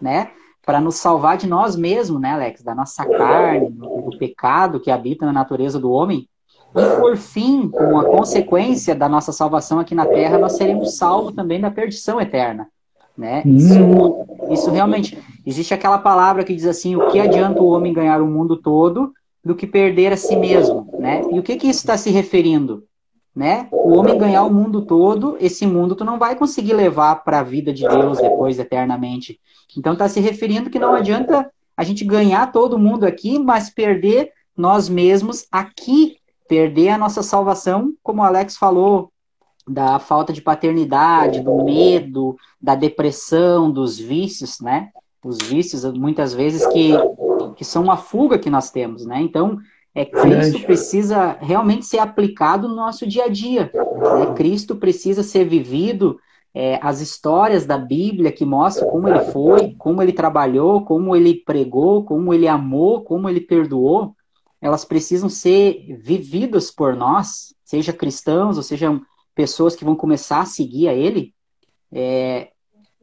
né? 0.00 0.30
Para 0.64 0.80
nos 0.80 0.96
salvar 0.96 1.36
de 1.36 1.46
nós 1.46 1.74
mesmos, 1.74 2.20
né, 2.20 2.32
Alex? 2.32 2.62
Da 2.62 2.74
nossa 2.74 3.04
carne, 3.06 3.70
do 3.70 4.16
pecado 4.18 4.78
que 4.78 4.90
habita 4.90 5.26
na 5.26 5.32
natureza 5.32 5.78
do 5.78 5.90
homem. 5.90 6.28
E 6.74 7.00
por 7.00 7.16
fim, 7.16 7.68
com 7.68 7.98
a 7.98 8.04
consequência 8.04 8.94
da 8.94 9.08
nossa 9.08 9.32
salvação 9.32 9.78
aqui 9.78 9.94
na 9.94 10.06
terra, 10.06 10.38
nós 10.38 10.52
seremos 10.52 10.96
salvos 10.96 11.34
também 11.34 11.60
da 11.60 11.70
perdição 11.70 12.20
eterna. 12.20 12.68
Né? 13.16 13.42
Isso, 13.44 14.26
isso 14.50 14.70
realmente. 14.70 15.18
Existe 15.44 15.74
aquela 15.74 15.98
palavra 15.98 16.44
que 16.44 16.54
diz 16.54 16.66
assim: 16.66 16.96
o 16.96 17.08
que 17.08 17.18
adianta 17.18 17.60
o 17.60 17.68
homem 17.68 17.92
ganhar 17.92 18.22
o 18.22 18.26
mundo 18.26 18.56
todo 18.56 19.12
do 19.44 19.54
que 19.54 19.66
perder 19.66 20.12
a 20.12 20.16
si 20.16 20.36
mesmo? 20.36 20.88
Né? 20.98 21.22
E 21.30 21.38
o 21.38 21.42
que, 21.42 21.56
que 21.56 21.66
isso 21.66 21.80
está 21.80 21.96
se 21.96 22.10
referindo? 22.10 22.84
né? 23.34 23.68
O 23.70 23.96
homem 23.96 24.18
ganhar 24.18 24.42
o 24.42 24.52
mundo 24.52 24.82
todo, 24.82 25.36
esse 25.40 25.66
mundo 25.66 25.94
tu 25.94 26.04
não 26.04 26.18
vai 26.18 26.36
conseguir 26.36 26.72
levar 26.72 27.16
para 27.24 27.40
a 27.40 27.42
vida 27.42 27.72
de 27.72 27.86
Deus 27.88 28.18
depois 28.18 28.58
eternamente. 28.58 29.40
Então 29.76 29.92
está 29.92 30.08
se 30.08 30.20
referindo 30.20 30.70
que 30.70 30.78
não 30.78 30.94
adianta 30.94 31.50
a 31.76 31.84
gente 31.84 32.04
ganhar 32.04 32.50
todo 32.52 32.78
mundo 32.78 33.04
aqui, 33.04 33.38
mas 33.38 33.70
perder 33.70 34.32
nós 34.56 34.88
mesmos 34.88 35.46
aqui, 35.50 36.16
perder 36.50 36.88
a 36.88 36.98
nossa 36.98 37.22
salvação, 37.22 37.94
como 38.02 38.22
o 38.22 38.24
Alex 38.24 38.56
falou, 38.56 39.12
da 39.68 40.00
falta 40.00 40.32
de 40.32 40.42
paternidade, 40.42 41.40
do 41.40 41.62
medo, 41.62 42.36
da 42.60 42.74
depressão, 42.74 43.70
dos 43.70 43.96
vícios, 43.96 44.58
né? 44.60 44.88
Os 45.24 45.38
vícios 45.38 45.84
muitas 45.92 46.34
vezes 46.34 46.66
que, 46.66 46.90
que 47.54 47.64
são 47.64 47.84
uma 47.84 47.96
fuga 47.96 48.36
que 48.36 48.50
nós 48.50 48.68
temos, 48.68 49.06
né? 49.06 49.20
Então, 49.20 49.58
é, 49.94 50.04
Cristo 50.04 50.60
precisa 50.62 51.36
realmente 51.40 51.86
ser 51.86 52.00
aplicado 52.00 52.66
no 52.66 52.74
nosso 52.74 53.06
dia 53.06 53.26
a 53.26 53.28
dia. 53.28 53.70
Né? 53.72 54.34
Cristo 54.34 54.74
precisa 54.74 55.22
ser 55.22 55.44
vivido. 55.44 56.18
É, 56.52 56.80
as 56.82 57.00
histórias 57.00 57.64
da 57.64 57.78
Bíblia 57.78 58.32
que 58.32 58.44
mostram 58.44 58.90
como 58.90 59.06
ele 59.06 59.20
foi, 59.20 59.76
como 59.78 60.02
ele 60.02 60.12
trabalhou, 60.12 60.84
como 60.84 61.14
ele 61.14 61.44
pregou, 61.46 62.02
como 62.02 62.34
ele 62.34 62.48
amou, 62.48 63.04
como 63.04 63.28
ele 63.28 63.40
perdoou, 63.40 64.16
elas 64.60 64.84
precisam 64.84 65.28
ser 65.28 65.98
vividas 66.02 66.70
por 66.70 66.94
nós, 66.94 67.54
seja 67.64 67.92
cristãos 67.92 68.56
ou 68.56 68.62
sejam 68.62 69.02
pessoas 69.34 69.74
que 69.74 69.84
vão 69.84 69.96
começar 69.96 70.40
a 70.40 70.46
seguir 70.46 70.88
a 70.88 70.94
ele, 70.94 71.34
é, 71.90 72.50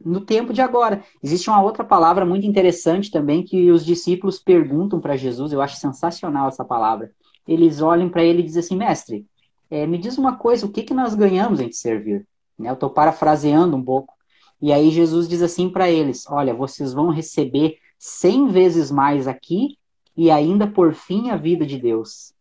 no 0.04 0.22
tempo 0.22 0.54
de 0.54 0.62
agora. 0.62 1.04
Existe 1.24 1.50
uma 1.50 1.62
outra 1.62 1.84
palavra 1.84 2.26
muito 2.26 2.46
interessante 2.46 3.10
também 3.10 3.44
que 3.44 3.72
os 3.72 3.84
discípulos 3.84 4.40
perguntam 4.40 5.00
para 5.00 5.18
Jesus, 5.18 5.52
eu 5.52 5.62
acho 5.62 5.78
sensacional 5.78 6.48
essa 6.48 6.64
palavra. 6.64 7.12
Eles 7.48 7.82
olham 7.82 8.10
para 8.10 8.24
ele 8.24 8.42
e 8.42 8.44
dizem 8.44 8.60
assim, 8.60 8.76
mestre, 8.76 9.26
é, 9.70 9.88
me 9.88 9.98
diz 9.98 10.18
uma 10.18 10.38
coisa, 10.38 10.66
o 10.66 10.72
que, 10.72 10.84
que 10.84 10.94
nós 10.94 11.16
ganhamos 11.16 11.60
em 11.60 11.70
te 11.70 11.78
servir? 11.78 12.28
Né, 12.58 12.70
eu 12.70 12.74
estou 12.74 12.90
parafraseando 12.90 13.76
um 13.76 13.84
pouco. 13.84 14.14
E 14.62 14.72
aí 14.72 14.90
Jesus 14.92 15.28
diz 15.28 15.42
assim 15.42 15.70
para 15.70 15.90
eles, 15.90 16.26
olha, 16.28 16.54
vocês 16.54 16.94
vão 16.94 17.10
receber 17.10 17.78
cem 17.98 18.48
vezes 18.48 18.92
mais 18.92 19.28
aqui 19.28 19.78
e 20.18 20.32
ainda 20.32 20.66
por 20.66 20.94
fim 20.94 21.30
a 21.30 21.38
vida 21.38 21.66
de 21.66 21.78
Deus. 21.78 22.34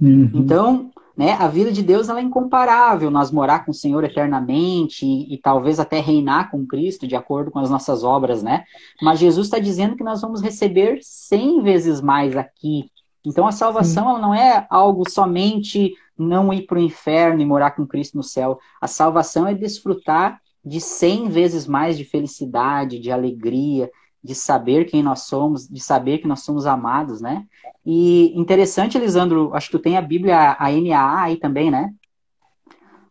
Uhum. 0.00 0.30
Então, 0.34 0.90
né? 1.16 1.32
A 1.32 1.48
vida 1.48 1.72
de 1.72 1.82
Deus 1.82 2.08
ela 2.08 2.20
é 2.20 2.22
incomparável, 2.22 3.10
nós 3.10 3.30
morar 3.30 3.64
com 3.64 3.70
o 3.70 3.74
Senhor 3.74 4.04
eternamente 4.04 5.06
e, 5.06 5.34
e, 5.34 5.38
talvez 5.38 5.80
até 5.80 5.98
reinar 5.98 6.50
com 6.50 6.66
Cristo 6.66 7.06
de 7.06 7.16
acordo 7.16 7.50
com 7.50 7.58
as 7.58 7.70
nossas 7.70 8.04
obras, 8.04 8.42
né? 8.42 8.64
Mas 9.00 9.18
Jesus 9.18 9.46
está 9.46 9.58
dizendo 9.58 9.96
que 9.96 10.04
nós 10.04 10.20
vamos 10.20 10.42
receber 10.42 10.98
cem 11.00 11.62
vezes 11.62 12.02
mais 12.02 12.36
aqui. 12.36 12.90
Então 13.24 13.46
a 13.46 13.52
salvação 13.52 14.10
ela 14.10 14.18
não 14.20 14.34
é 14.34 14.66
algo 14.68 15.08
somente 15.08 15.94
não 16.18 16.52
ir 16.52 16.66
para 16.66 16.78
o 16.78 16.82
inferno 16.82 17.40
e 17.40 17.46
morar 17.46 17.72
com 17.72 17.86
Cristo 17.86 18.16
no 18.16 18.22
céu. 18.22 18.58
A 18.80 18.86
salvação 18.86 19.46
é 19.46 19.54
desfrutar 19.54 20.40
de 20.64 20.80
cem 20.80 21.28
vezes 21.28 21.66
mais 21.66 21.96
de 21.96 22.04
felicidade, 22.04 22.98
de 22.98 23.10
alegria, 23.10 23.90
de 24.26 24.34
saber 24.34 24.86
quem 24.86 25.04
nós 25.04 25.22
somos, 25.22 25.68
de 25.68 25.80
saber 25.80 26.18
que 26.18 26.26
nós 26.26 26.40
somos 26.40 26.66
amados, 26.66 27.20
né? 27.20 27.46
E 27.84 28.36
interessante, 28.36 28.98
Elisandro, 28.98 29.54
acho 29.54 29.68
que 29.68 29.78
tu 29.78 29.82
tem 29.82 29.96
a 29.96 30.02
Bíblia, 30.02 30.56
a 30.58 30.70
NAA 30.72 31.22
aí 31.22 31.36
também, 31.36 31.70
né? 31.70 31.94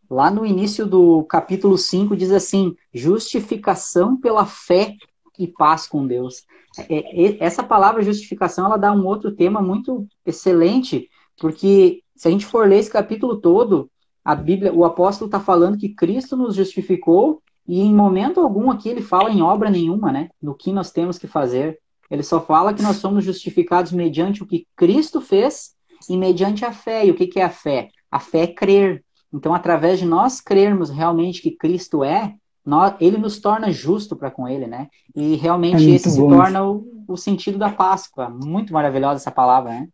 Lá 0.09 0.29
no 0.29 0.45
início 0.45 0.85
do 0.85 1.23
capítulo 1.23 1.77
5 1.77 2.17
diz 2.17 2.31
assim: 2.31 2.75
justificação 2.93 4.19
pela 4.19 4.45
fé 4.45 4.95
e 5.39 5.47
paz 5.47 5.87
com 5.87 6.05
Deus. 6.05 6.43
É, 6.89 7.27
é, 7.27 7.37
essa 7.39 7.63
palavra 7.63 8.03
justificação, 8.03 8.65
ela 8.65 8.77
dá 8.77 8.91
um 8.91 9.05
outro 9.05 9.31
tema 9.31 9.61
muito 9.61 10.05
excelente, 10.25 11.09
porque 11.39 12.01
se 12.13 12.27
a 12.27 12.31
gente 12.31 12.45
for 12.45 12.67
ler 12.67 12.79
esse 12.79 12.91
capítulo 12.91 13.37
todo, 13.37 13.89
a 14.23 14.35
Bíblia, 14.35 14.73
o 14.73 14.83
apóstolo 14.83 15.29
está 15.29 15.39
falando 15.39 15.77
que 15.77 15.95
Cristo 15.95 16.35
nos 16.35 16.55
justificou 16.55 17.41
e 17.67 17.81
em 17.81 17.93
momento 17.93 18.39
algum 18.39 18.69
aqui 18.69 18.89
ele 18.89 19.01
fala 19.01 19.29
em 19.31 19.41
obra 19.41 19.69
nenhuma, 19.69 20.11
né? 20.11 20.29
No 20.41 20.55
que 20.55 20.71
nós 20.71 20.91
temos 20.91 21.17
que 21.17 21.27
fazer. 21.27 21.79
Ele 22.09 22.21
só 22.21 22.39
fala 22.39 22.73
que 22.73 22.83
nós 22.83 22.97
somos 22.97 23.23
justificados 23.23 23.91
mediante 23.91 24.43
o 24.43 24.45
que 24.45 24.67
Cristo 24.75 25.19
fez 25.19 25.71
e 26.07 26.15
mediante 26.15 26.63
a 26.63 26.71
fé. 26.71 27.05
E 27.05 27.11
o 27.11 27.15
que, 27.15 27.25
que 27.25 27.39
é 27.39 27.43
a 27.43 27.49
fé? 27.49 27.89
A 28.11 28.19
fé 28.19 28.43
é 28.43 28.47
crer. 28.47 29.03
Então, 29.33 29.53
através 29.53 29.97
de 29.97 30.05
nós 30.05 30.39
crermos 30.39 30.89
realmente 30.89 31.41
que 31.41 31.51
Cristo 31.51 32.03
é, 32.03 32.35
nós, 32.63 32.93
ele 32.99 33.17
nos 33.17 33.39
torna 33.39 33.71
justo 33.71 34.15
para 34.15 34.31
com 34.31 34.47
ele, 34.47 34.67
né? 34.67 34.87
E 35.15 35.35
realmente 35.35 35.89
é 35.89 35.95
esse 35.95 36.09
se 36.11 36.17
torna 36.17 36.63
o, 36.63 36.85
o, 37.07 37.17
sentido 37.17 37.57
da 37.57 37.69
Páscoa. 37.69 38.29
Muito 38.29 38.71
maravilhosa 38.71 39.15
essa 39.15 39.31
palavra, 39.31 39.71
né? 39.71 39.87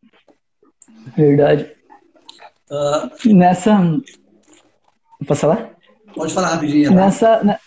Verdade. 1.15 1.71
Uh, 2.69 3.33
nessa, 3.33 3.79
Posso 5.27 5.41
falar? 5.41 5.75
Pode 6.15 6.33
falar 6.33 6.49
rapidinho. 6.49 6.91
Nessa, 6.91 7.43
na... 7.43 7.57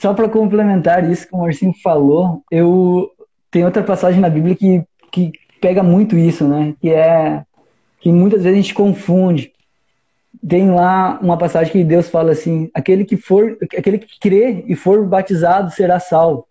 Só 0.00 0.14
para 0.14 0.28
complementar 0.28 1.10
isso 1.10 1.26
que 1.26 1.34
o 1.34 1.38
Marcinho 1.38 1.74
falou, 1.82 2.42
eu 2.50 3.10
tem 3.50 3.64
outra 3.64 3.82
passagem 3.82 4.20
na 4.20 4.28
Bíblia 4.28 4.54
que, 4.54 4.84
que 5.10 5.32
pega 5.60 5.82
muito 5.82 6.16
isso, 6.16 6.46
né? 6.46 6.74
Que 6.80 6.90
é 6.90 7.42
que 8.00 8.12
muitas 8.12 8.42
vezes 8.42 8.58
a 8.58 8.62
gente 8.62 8.74
confunde. 8.74 9.52
Tem 10.46 10.70
lá 10.70 11.18
uma 11.20 11.36
passagem 11.36 11.72
que 11.72 11.82
Deus 11.82 12.08
fala 12.08 12.32
assim: 12.32 12.70
aquele 12.72 13.04
que 13.04 13.16
for, 13.16 13.56
aquele 13.76 13.98
que 13.98 14.20
crê 14.20 14.64
e 14.68 14.76
for 14.76 15.04
batizado 15.04 15.72
será 15.72 15.98
salvo. 15.98 16.46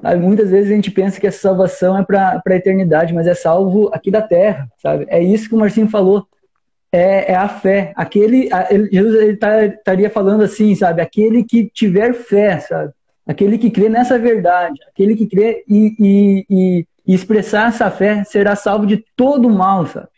Sabe? 0.00 0.16
Muitas 0.20 0.50
vezes 0.50 0.70
a 0.70 0.74
gente 0.74 0.90
pensa 0.90 1.20
que 1.20 1.26
essa 1.26 1.38
salvação 1.38 1.96
é 1.96 2.04
para 2.04 2.42
a 2.46 2.54
eternidade, 2.54 3.14
mas 3.14 3.26
é 3.26 3.34
salvo 3.34 3.90
aqui 3.92 4.10
da 4.10 4.22
terra, 4.22 4.68
sabe? 4.78 5.06
É 5.08 5.22
isso 5.22 5.48
que 5.48 5.54
o 5.54 5.58
Marcinho 5.58 5.88
falou 5.88 6.26
é, 6.92 7.32
é 7.32 7.34
a 7.34 7.48
fé. 7.48 7.92
Aquele, 7.96 8.48
ele, 8.70 8.88
Jesus 8.92 9.38
tá, 9.38 9.64
estaria 9.64 10.10
falando 10.10 10.42
assim, 10.42 10.74
sabe? 10.74 11.00
Aquele 11.00 11.42
que 11.42 11.70
tiver 11.72 12.12
fé, 12.12 12.60
sabe? 12.60 12.92
Aquele 13.26 13.56
que 13.56 13.70
crê 13.70 13.88
nessa 13.88 14.18
verdade, 14.18 14.78
aquele 14.88 15.16
que 15.16 15.26
crê 15.26 15.64
e, 15.68 15.94
e, 15.98 16.46
e, 16.50 16.86
e 17.06 17.14
expressar 17.14 17.68
essa 17.68 17.90
fé 17.90 18.24
será 18.24 18.54
salvo 18.54 18.86
de 18.86 19.02
todo 19.16 19.48
mal, 19.48 19.86
sabe? 19.86 20.08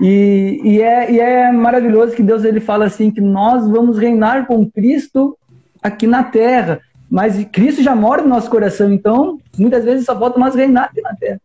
E, 0.00 0.60
e, 0.64 0.82
é, 0.82 1.10
e 1.10 1.20
é 1.20 1.52
maravilhoso 1.52 2.14
que 2.14 2.22
Deus 2.22 2.44
ele 2.44 2.60
fala 2.60 2.86
assim 2.86 3.10
que 3.10 3.20
nós 3.20 3.68
vamos 3.68 3.98
reinar 3.98 4.46
com 4.46 4.68
Cristo 4.70 5.38
aqui 5.82 6.06
na 6.06 6.24
terra, 6.24 6.80
mas 7.08 7.42
Cristo 7.46 7.82
já 7.82 7.94
mora 7.94 8.22
no 8.22 8.28
nosso 8.28 8.50
coração, 8.50 8.92
então 8.92 9.38
muitas 9.58 9.84
vezes 9.84 10.04
só 10.04 10.18
falta 10.18 10.38
nós 10.38 10.54
reinar 10.54 10.84
aqui 10.84 11.00
na 11.00 11.14
terra. 11.14 11.40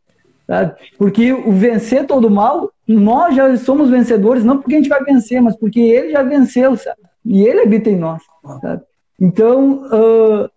Sabe? 0.47 0.75
Porque 0.97 1.33
o 1.33 1.51
vencer 1.51 2.05
todo 2.05 2.29
mal, 2.29 2.71
nós 2.87 3.35
já 3.35 3.57
somos 3.57 3.89
vencedores, 3.89 4.43
não 4.43 4.57
porque 4.59 4.75
a 4.75 4.77
gente 4.77 4.89
vai 4.89 5.03
vencer, 5.03 5.41
mas 5.41 5.55
porque 5.55 5.79
ele 5.79 6.11
já 6.11 6.21
venceu, 6.21 6.77
sabe? 6.77 6.99
E 7.25 7.43
ele 7.43 7.61
habita 7.61 7.89
em 7.89 7.95
nós, 7.95 8.21
sabe? 8.61 8.83
Então, 9.19 9.85
uh, 9.85 10.49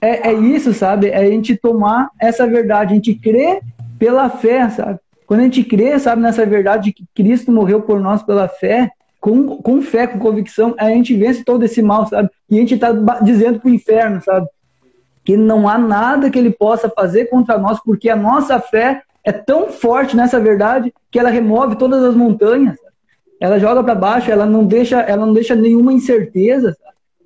é, 0.00 0.30
é, 0.30 0.32
isso, 0.34 0.74
sabe? 0.74 1.08
É 1.08 1.18
a 1.18 1.30
gente 1.30 1.56
tomar 1.56 2.10
essa 2.20 2.46
verdade, 2.46 2.92
a 2.92 2.96
gente 2.96 3.14
crer 3.14 3.60
pela 3.98 4.28
fé, 4.28 4.68
sabe? 4.68 4.98
Quando 5.26 5.40
a 5.40 5.44
gente 5.44 5.62
crê, 5.62 5.98
sabe, 5.98 6.20
nessa 6.20 6.44
verdade 6.44 6.92
que 6.92 7.04
Cristo 7.14 7.52
morreu 7.52 7.80
por 7.80 8.00
nós 8.00 8.22
pela 8.22 8.48
fé, 8.48 8.90
com, 9.20 9.58
com 9.58 9.80
fé, 9.80 10.06
com 10.06 10.18
convicção, 10.18 10.74
a 10.78 10.88
gente 10.88 11.14
vence 11.14 11.44
todo 11.44 11.62
esse 11.62 11.80
mal, 11.80 12.06
sabe? 12.06 12.28
E 12.50 12.56
a 12.56 12.60
gente 12.60 12.74
está 12.74 12.90
dizendo 13.22 13.60
para 13.60 13.70
o 13.70 13.74
inferno, 13.74 14.20
sabe? 14.22 14.46
Que 15.24 15.36
não 15.36 15.68
há 15.68 15.78
nada 15.78 16.30
que 16.30 16.38
ele 16.38 16.50
possa 16.50 16.90
fazer 16.90 17.26
contra 17.26 17.58
nós, 17.58 17.78
porque 17.84 18.08
a 18.08 18.16
nossa 18.16 18.58
fé 18.58 19.02
é 19.24 19.32
tão 19.32 19.68
forte 19.68 20.16
nessa 20.16 20.40
verdade 20.40 20.92
que 21.10 21.18
ela 21.18 21.30
remove 21.30 21.76
todas 21.76 22.02
as 22.02 22.14
montanhas. 22.14 22.76
Ela 23.40 23.58
joga 23.58 23.82
para 23.82 23.94
baixo, 23.94 24.30
ela 24.30 24.46
não 24.46 24.64
deixa, 24.64 25.00
ela 25.00 25.24
não 25.24 25.32
deixa 25.32 25.54
nenhuma 25.54 25.92
incerteza. 25.92 26.76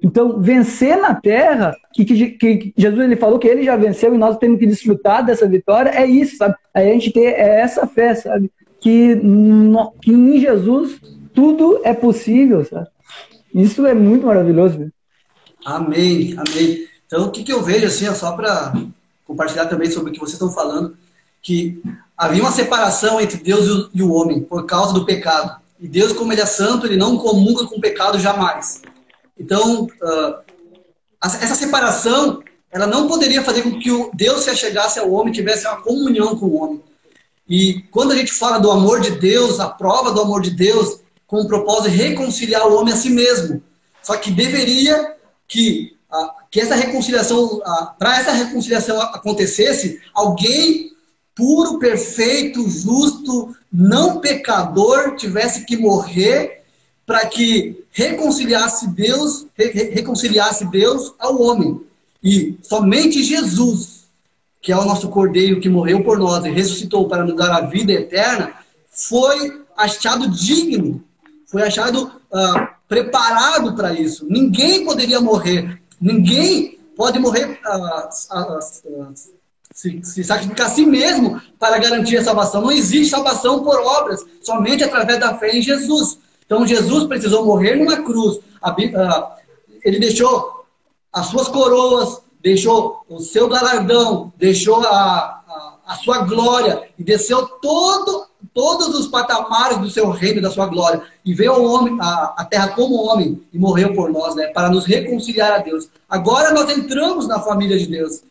Então, 0.03 0.39
vencer 0.39 0.97
na 0.99 1.15
terra, 1.15 1.75
que, 1.93 2.05
que, 2.05 2.31
que, 2.31 2.75
Jesus 2.77 3.01
ele 3.01 3.17
falou 3.17 3.39
que 3.39 3.49
ele 3.49 3.65
já 3.65 3.75
venceu 3.75 4.15
e 4.15 4.19
nós 4.19 4.37
temos 4.37 4.59
que 4.59 4.67
desfrutar 4.67 5.25
dessa 5.25 5.49
vitória, 5.49 5.91
é 5.91 6.07
isso, 6.07 6.37
sabe? 6.37 6.55
A 6.75 6.83
gente 6.83 7.11
ter 7.11 7.33
é 7.33 7.61
essa 7.61 7.87
fé, 7.87 8.15
sabe? 8.15 8.51
Que, 8.81 9.15
no, 9.15 9.93
que 10.03 10.13
em 10.13 10.39
Jesus 10.39 11.01
tudo 11.33 11.81
é 11.85 11.95
possível, 11.95 12.65
sabe? 12.65 12.87
Isso 13.55 13.87
é 13.87 13.95
muito 13.95 14.27
maravilhoso. 14.27 14.93
Amém, 15.65 16.37
amém. 16.37 16.87
Então, 17.07 17.27
o 17.27 17.31
que, 17.31 17.43
que 17.43 17.53
eu 17.53 17.63
vejo, 17.63 17.87
assim, 17.87 18.07
só 18.15 18.33
para 18.33 18.75
compartilhar 19.25 19.67
também 19.67 19.91
sobre 19.91 20.11
o 20.11 20.13
que 20.13 20.21
vocês 20.21 20.35
estão 20.35 20.51
falando, 20.51 20.97
que 21.45 21.79
havia 22.17 22.43
uma 22.43 22.51
separação 22.51 23.21
entre 23.21 23.37
Deus 23.37 23.91
e 23.93 24.03
o 24.03 24.13
homem 24.13 24.41
por 24.41 24.65
causa 24.65 24.95
do 24.95 25.05
pecado. 25.05 25.61
E 25.79 25.87
Deus, 25.87 26.13
como 26.13 26.33
Ele 26.33 26.41
é 26.41 26.47
santo, 26.47 26.87
Ele 26.87 26.97
não 26.97 27.19
comunga 27.19 27.67
com 27.67 27.77
o 27.77 27.81
pecado 27.81 28.19
jamais. 28.19 28.81
Então, 29.39 29.85
uh, 29.85 30.37
essa 31.23 31.55
separação, 31.55 32.43
ela 32.73 32.87
não 32.87 33.07
poderia 33.07 33.43
fazer 33.43 33.63
com 33.63 33.79
que 33.79 33.93
o 33.93 34.11
Deus 34.15 34.45
se 34.45 34.51
achegasse 34.51 34.99
ao 34.99 35.13
homem, 35.13 35.35
tivesse 35.35 35.67
uma 35.67 35.83
comunhão 35.83 36.35
com 36.35 36.47
o 36.47 36.63
homem. 36.63 36.83
E 37.47 37.83
quando 37.91 38.13
a 38.13 38.17
gente 38.17 38.33
fala 38.33 38.59
do 38.59 38.71
amor 38.71 39.01
de 39.01 39.11
Deus, 39.11 39.61
a 39.61 39.69
prova 39.69 40.13
do 40.13 40.23
amor 40.23 40.41
de 40.41 40.51
Deus, 40.51 41.01
com 41.27 41.43
o 41.43 41.47
propósito 41.47 41.91
de 41.91 41.97
reconciliar 41.97 42.67
o 42.67 42.75
homem 42.75 42.95
a 42.95 42.97
si 42.97 43.11
mesmo. 43.11 43.63
Só 44.03 44.17
que 44.17 44.31
deveria 44.31 45.15
que, 45.47 45.95
uh, 46.11 46.31
que 46.51 46.59
essa 46.59 46.75
reconciliação, 46.75 47.57
uh, 47.57 47.99
para 47.99 48.19
essa 48.19 48.33
reconciliação 48.33 48.99
acontecesse, 49.03 50.01
alguém 50.15 50.94
puro, 51.35 51.79
perfeito, 51.79 52.69
justo, 52.69 53.55
não 53.73 54.21
pecador, 54.21 55.17
tivesse 55.17 55.65
que 55.65 55.77
morrer 55.77 56.63
para 57.05 57.27
que 57.27 57.85
reconciliasse 57.91 58.89
Deus, 58.89 59.47
re 59.55 59.67
reconciliasse 59.91 60.65
Deus 60.71 61.13
ao 61.19 61.41
homem. 61.41 61.81
E 62.23 62.57
somente 62.63 63.23
Jesus, 63.23 64.05
que 64.63 64.73
é 64.73 64.77
o 64.77 64.85
nosso 64.85 65.09
Cordeiro 65.09 65.61
que 65.61 65.69
morreu 65.69 66.03
por 66.03 66.19
nós 66.19 66.45
e 66.45 66.51
ressuscitou 66.51 67.09
para 67.09 67.25
nos 67.25 67.37
dar 67.37 67.53
a 67.53 67.61
vida 67.63 67.93
eterna, 67.93 68.55
foi 68.89 69.63
achado 69.77 70.31
digno, 70.31 71.05
foi 71.47 71.63
achado 71.63 72.13
uh, 72.33 72.69
preparado 72.89 73.75
para 73.75 73.93
isso. 73.93 74.27
Ninguém 74.29 74.85
poderia 74.85 75.21
morrer, 75.21 75.81
ninguém 76.01 76.79
pode 76.97 77.19
morrer 77.19 77.61
uh, 77.67 78.09
uh, 78.09 79.15
se, 79.75 80.01
se 80.05 80.23
sacrificar 80.23 80.69
a 80.69 80.71
si 80.71 80.87
mesmo 80.87 81.43
para 81.59 81.79
garantir 81.79 82.17
a 82.17 82.25
salvação. 82.25 82.63
Não 82.63 82.71
existe 82.71 83.11
salvação 83.11 83.65
por 83.65 83.77
obras, 83.81 84.25
somente 84.41 84.85
através 84.85 85.19
da 85.19 85.37
fé 85.37 85.51
em 85.51 85.61
Jesus. 85.61 86.17
Então 86.47 86.65
Jesus 86.65 87.05
precisou 87.09 87.45
morrer 87.45 87.75
numa 87.75 87.97
cruz. 88.03 88.39
Ele 89.85 89.99
deixou 89.99 90.65
as 91.13 91.27
suas 91.27 91.49
coroas, 91.49 92.23
deixou 92.41 93.05
o 93.09 93.19
seu 93.19 93.49
galardão, 93.49 94.33
deixou 94.39 94.81
a, 94.81 94.89
a, 94.89 95.75
a 95.89 95.97
sua 95.97 96.19
glória 96.19 96.89
e 96.97 97.03
desceu 97.03 97.45
todo, 97.61 98.27
todos 98.53 98.89
os 98.89 99.09
patamares 99.09 99.79
do 99.79 99.91
seu 99.91 100.11
reino, 100.11 100.41
da 100.41 100.51
sua 100.51 100.67
glória. 100.67 101.03
E 101.25 101.35
veio 101.35 101.53
ao 101.53 101.65
homem, 101.65 101.99
a, 102.01 102.35
a 102.37 102.45
terra 102.45 102.69
como 102.69 103.03
homem 103.07 103.43
e 103.53 103.59
morreu 103.59 103.93
por 103.93 104.09
nós, 104.13 104.37
né, 104.37 104.47
para 104.49 104.71
nos 104.71 104.85
reconciliar 104.85 105.53
a 105.53 105.59
Deus. 105.59 105.89
Agora 106.09 106.53
nós 106.53 106.71
entramos 106.71 107.27
na 107.27 107.41
família 107.41 107.77
de 107.77 107.87
Deus. 107.87 108.23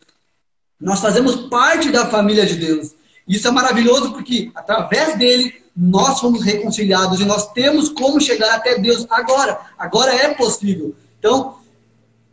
Nós 0.84 1.00
fazemos 1.00 1.34
parte 1.48 1.88
da 1.88 2.04
família 2.10 2.44
de 2.44 2.56
Deus. 2.56 2.90
Isso 3.26 3.48
é 3.48 3.50
maravilhoso 3.50 4.12
porque, 4.12 4.52
através 4.54 5.16
dele, 5.16 5.54
nós 5.74 6.20
fomos 6.20 6.42
reconciliados 6.42 7.20
e 7.20 7.24
nós 7.24 7.50
temos 7.52 7.88
como 7.88 8.20
chegar 8.20 8.54
até 8.54 8.78
Deus 8.78 9.06
agora. 9.08 9.58
Agora 9.78 10.14
é 10.14 10.34
possível. 10.34 10.94
Então, 11.18 11.56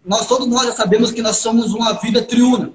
nós 0.04 0.28
todos 0.28 0.48
nós 0.48 0.66
já 0.66 0.74
sabemos 0.74 1.14
que 1.14 1.22
nós 1.22 1.38
somos 1.38 1.74
uma 1.74 1.94
vida 1.94 2.22
triuna. 2.24 2.74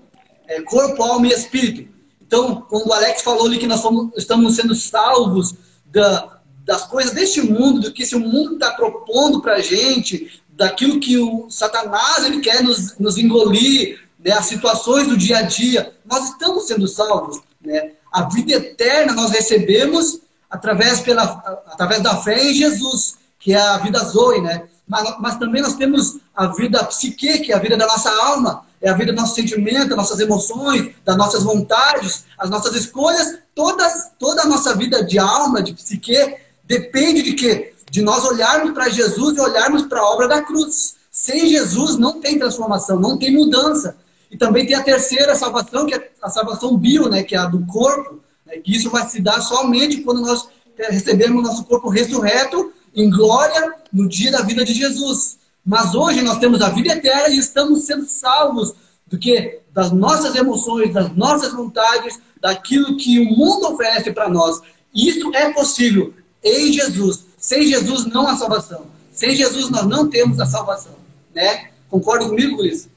É, 0.48 0.62
corpo, 0.62 1.02
alma 1.02 1.26
e 1.26 1.32
espírito. 1.32 1.86
Então, 2.26 2.64
quando 2.70 2.86
o 2.86 2.92
Alex 2.94 3.20
falou 3.20 3.44
ali 3.44 3.58
que 3.58 3.66
nós 3.66 3.80
somos, 3.80 4.16
estamos 4.16 4.56
sendo 4.56 4.74
salvos 4.74 5.56
da, 5.92 6.40
das 6.64 6.86
coisas 6.86 7.12
deste 7.12 7.42
mundo, 7.42 7.80
do 7.82 7.92
que 7.92 8.02
esse 8.02 8.16
mundo 8.16 8.54
está 8.54 8.70
propondo 8.70 9.42
para 9.42 9.56
a 9.56 9.60
gente, 9.60 10.40
daquilo 10.48 10.98
que 10.98 11.18
o 11.18 11.50
Satanás 11.50 12.24
ele 12.24 12.40
quer 12.40 12.62
nos, 12.62 12.96
nos 12.98 13.18
engolir, 13.18 14.05
né, 14.26 14.32
as 14.32 14.46
situações 14.46 15.06
do 15.06 15.16
dia 15.16 15.38
a 15.38 15.42
dia, 15.42 15.94
nós 16.04 16.30
estamos 16.30 16.66
sendo 16.66 16.88
salvos. 16.88 17.40
Né? 17.64 17.92
A 18.12 18.24
vida 18.24 18.54
eterna 18.54 19.12
nós 19.12 19.30
recebemos 19.30 20.20
através, 20.50 21.00
pela, 21.00 21.22
através 21.68 22.02
da 22.02 22.16
fé 22.16 22.42
em 22.42 22.52
Jesus, 22.52 23.18
que 23.38 23.52
é 23.52 23.60
a 23.60 23.78
vida 23.78 24.00
Zoe, 24.00 24.40
né? 24.40 24.64
Mas, 24.88 25.16
mas, 25.20 25.36
também 25.36 25.62
nós 25.62 25.74
temos 25.74 26.18
a 26.34 26.46
vida 26.46 26.82
psique, 26.84 27.40
que 27.40 27.52
é 27.52 27.56
a 27.56 27.58
vida 27.58 27.76
da 27.76 27.86
nossa 27.86 28.08
alma, 28.08 28.64
é 28.80 28.88
a 28.88 28.94
vida 28.94 29.12
do 29.12 29.20
nosso 29.20 29.34
sentimento, 29.34 29.88
das 29.88 29.96
nossas 29.96 30.20
emoções, 30.20 30.94
das 31.04 31.16
nossas 31.16 31.42
vontades, 31.42 32.24
as 32.38 32.48
nossas 32.48 32.74
escolhas, 32.76 33.38
todas, 33.52 34.12
toda 34.18 34.42
a 34.42 34.46
nossa 34.46 34.76
vida 34.76 35.04
de 35.04 35.18
alma, 35.18 35.60
de 35.60 35.72
psique, 35.72 36.36
depende 36.64 37.22
de 37.22 37.32
quê? 37.32 37.74
De 37.90 38.00
nós 38.00 38.24
olharmos 38.24 38.72
para 38.72 38.88
Jesus 38.88 39.36
e 39.36 39.40
olharmos 39.40 39.82
para 39.82 40.00
a 40.00 40.08
obra 40.08 40.28
da 40.28 40.42
cruz. 40.42 40.96
Sem 41.10 41.48
Jesus 41.48 41.96
não 41.96 42.20
tem 42.20 42.38
transformação, 42.38 43.00
não 43.00 43.16
tem 43.16 43.32
mudança. 43.32 43.96
E 44.30 44.36
também 44.36 44.66
tem 44.66 44.74
a 44.74 44.82
terceira 44.82 45.34
salvação, 45.34 45.86
que 45.86 45.94
é 45.94 46.10
a 46.20 46.28
salvação 46.28 46.76
bio, 46.76 47.08
né, 47.08 47.22
que 47.22 47.34
é 47.34 47.38
a 47.38 47.46
do 47.46 47.64
corpo, 47.66 48.20
né, 48.44 48.56
que 48.58 48.74
isso 48.74 48.90
vai 48.90 49.08
se 49.08 49.20
dar 49.20 49.40
somente 49.40 50.02
quando 50.02 50.20
nós 50.20 50.48
recebemos 50.76 51.38
o 51.38 51.46
nosso 51.46 51.64
corpo 51.64 51.88
ressurreto 51.88 52.72
em 52.94 53.10
glória 53.10 53.74
no 53.92 54.08
dia 54.08 54.30
da 54.30 54.42
vida 54.42 54.64
de 54.64 54.74
Jesus. 54.74 55.38
Mas 55.64 55.94
hoje 55.94 56.22
nós 56.22 56.38
temos 56.38 56.62
a 56.62 56.68
vida 56.68 56.92
eterna 56.92 57.28
e 57.28 57.38
estamos 57.38 57.84
sendo 57.84 58.06
salvos 58.06 58.74
do 59.06 59.18
que 59.18 59.60
das 59.72 59.92
nossas 59.92 60.34
emoções, 60.34 60.92
das 60.92 61.14
nossas 61.14 61.52
vontades, 61.52 62.20
daquilo 62.40 62.96
que 62.96 63.20
o 63.20 63.24
mundo 63.24 63.68
oferece 63.68 64.12
para 64.12 64.28
nós. 64.28 64.60
Isso 64.94 65.34
é 65.34 65.52
possível 65.52 66.14
em 66.42 66.72
Jesus. 66.72 67.26
Sem 67.36 67.66
Jesus 67.66 68.06
não 68.06 68.26
há 68.26 68.36
salvação. 68.36 68.86
Sem 69.12 69.34
Jesus 69.34 69.70
nós 69.70 69.86
não 69.86 70.08
temos 70.08 70.40
a 70.40 70.46
salvação, 70.46 70.94
né? 71.34 71.70
Concorda 71.88 72.26
comigo, 72.26 72.56
Luiz? 72.56 72.88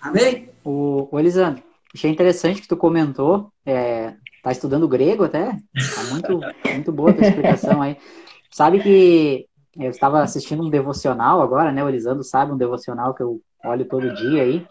Amém? 0.00 0.47
O, 0.68 1.08
o 1.10 1.18
Elisandro, 1.18 1.62
achei 1.94 2.10
interessante 2.10 2.60
que 2.60 2.68
tu 2.68 2.76
comentou, 2.76 3.50
é, 3.64 4.12
tá 4.42 4.52
estudando 4.52 4.86
grego 4.86 5.24
até? 5.24 5.46
Tá 5.46 6.04
muito, 6.10 6.40
muito 6.74 6.92
boa 6.92 7.10
a 7.10 7.14
tua 7.14 7.26
explicação 7.26 7.80
aí. 7.80 7.96
Sabe 8.50 8.82
que 8.82 9.46
eu 9.78 9.88
estava 9.88 10.22
assistindo 10.22 10.62
um 10.62 10.68
devocional 10.68 11.40
agora, 11.40 11.72
né? 11.72 11.82
O 11.82 11.88
Elisandro 11.88 12.22
sabe 12.22 12.52
um 12.52 12.56
devocional 12.58 13.14
que 13.14 13.22
eu 13.22 13.40
olho 13.64 13.86
todo 13.86 14.14
dia 14.14 14.42
aí. 14.42 14.66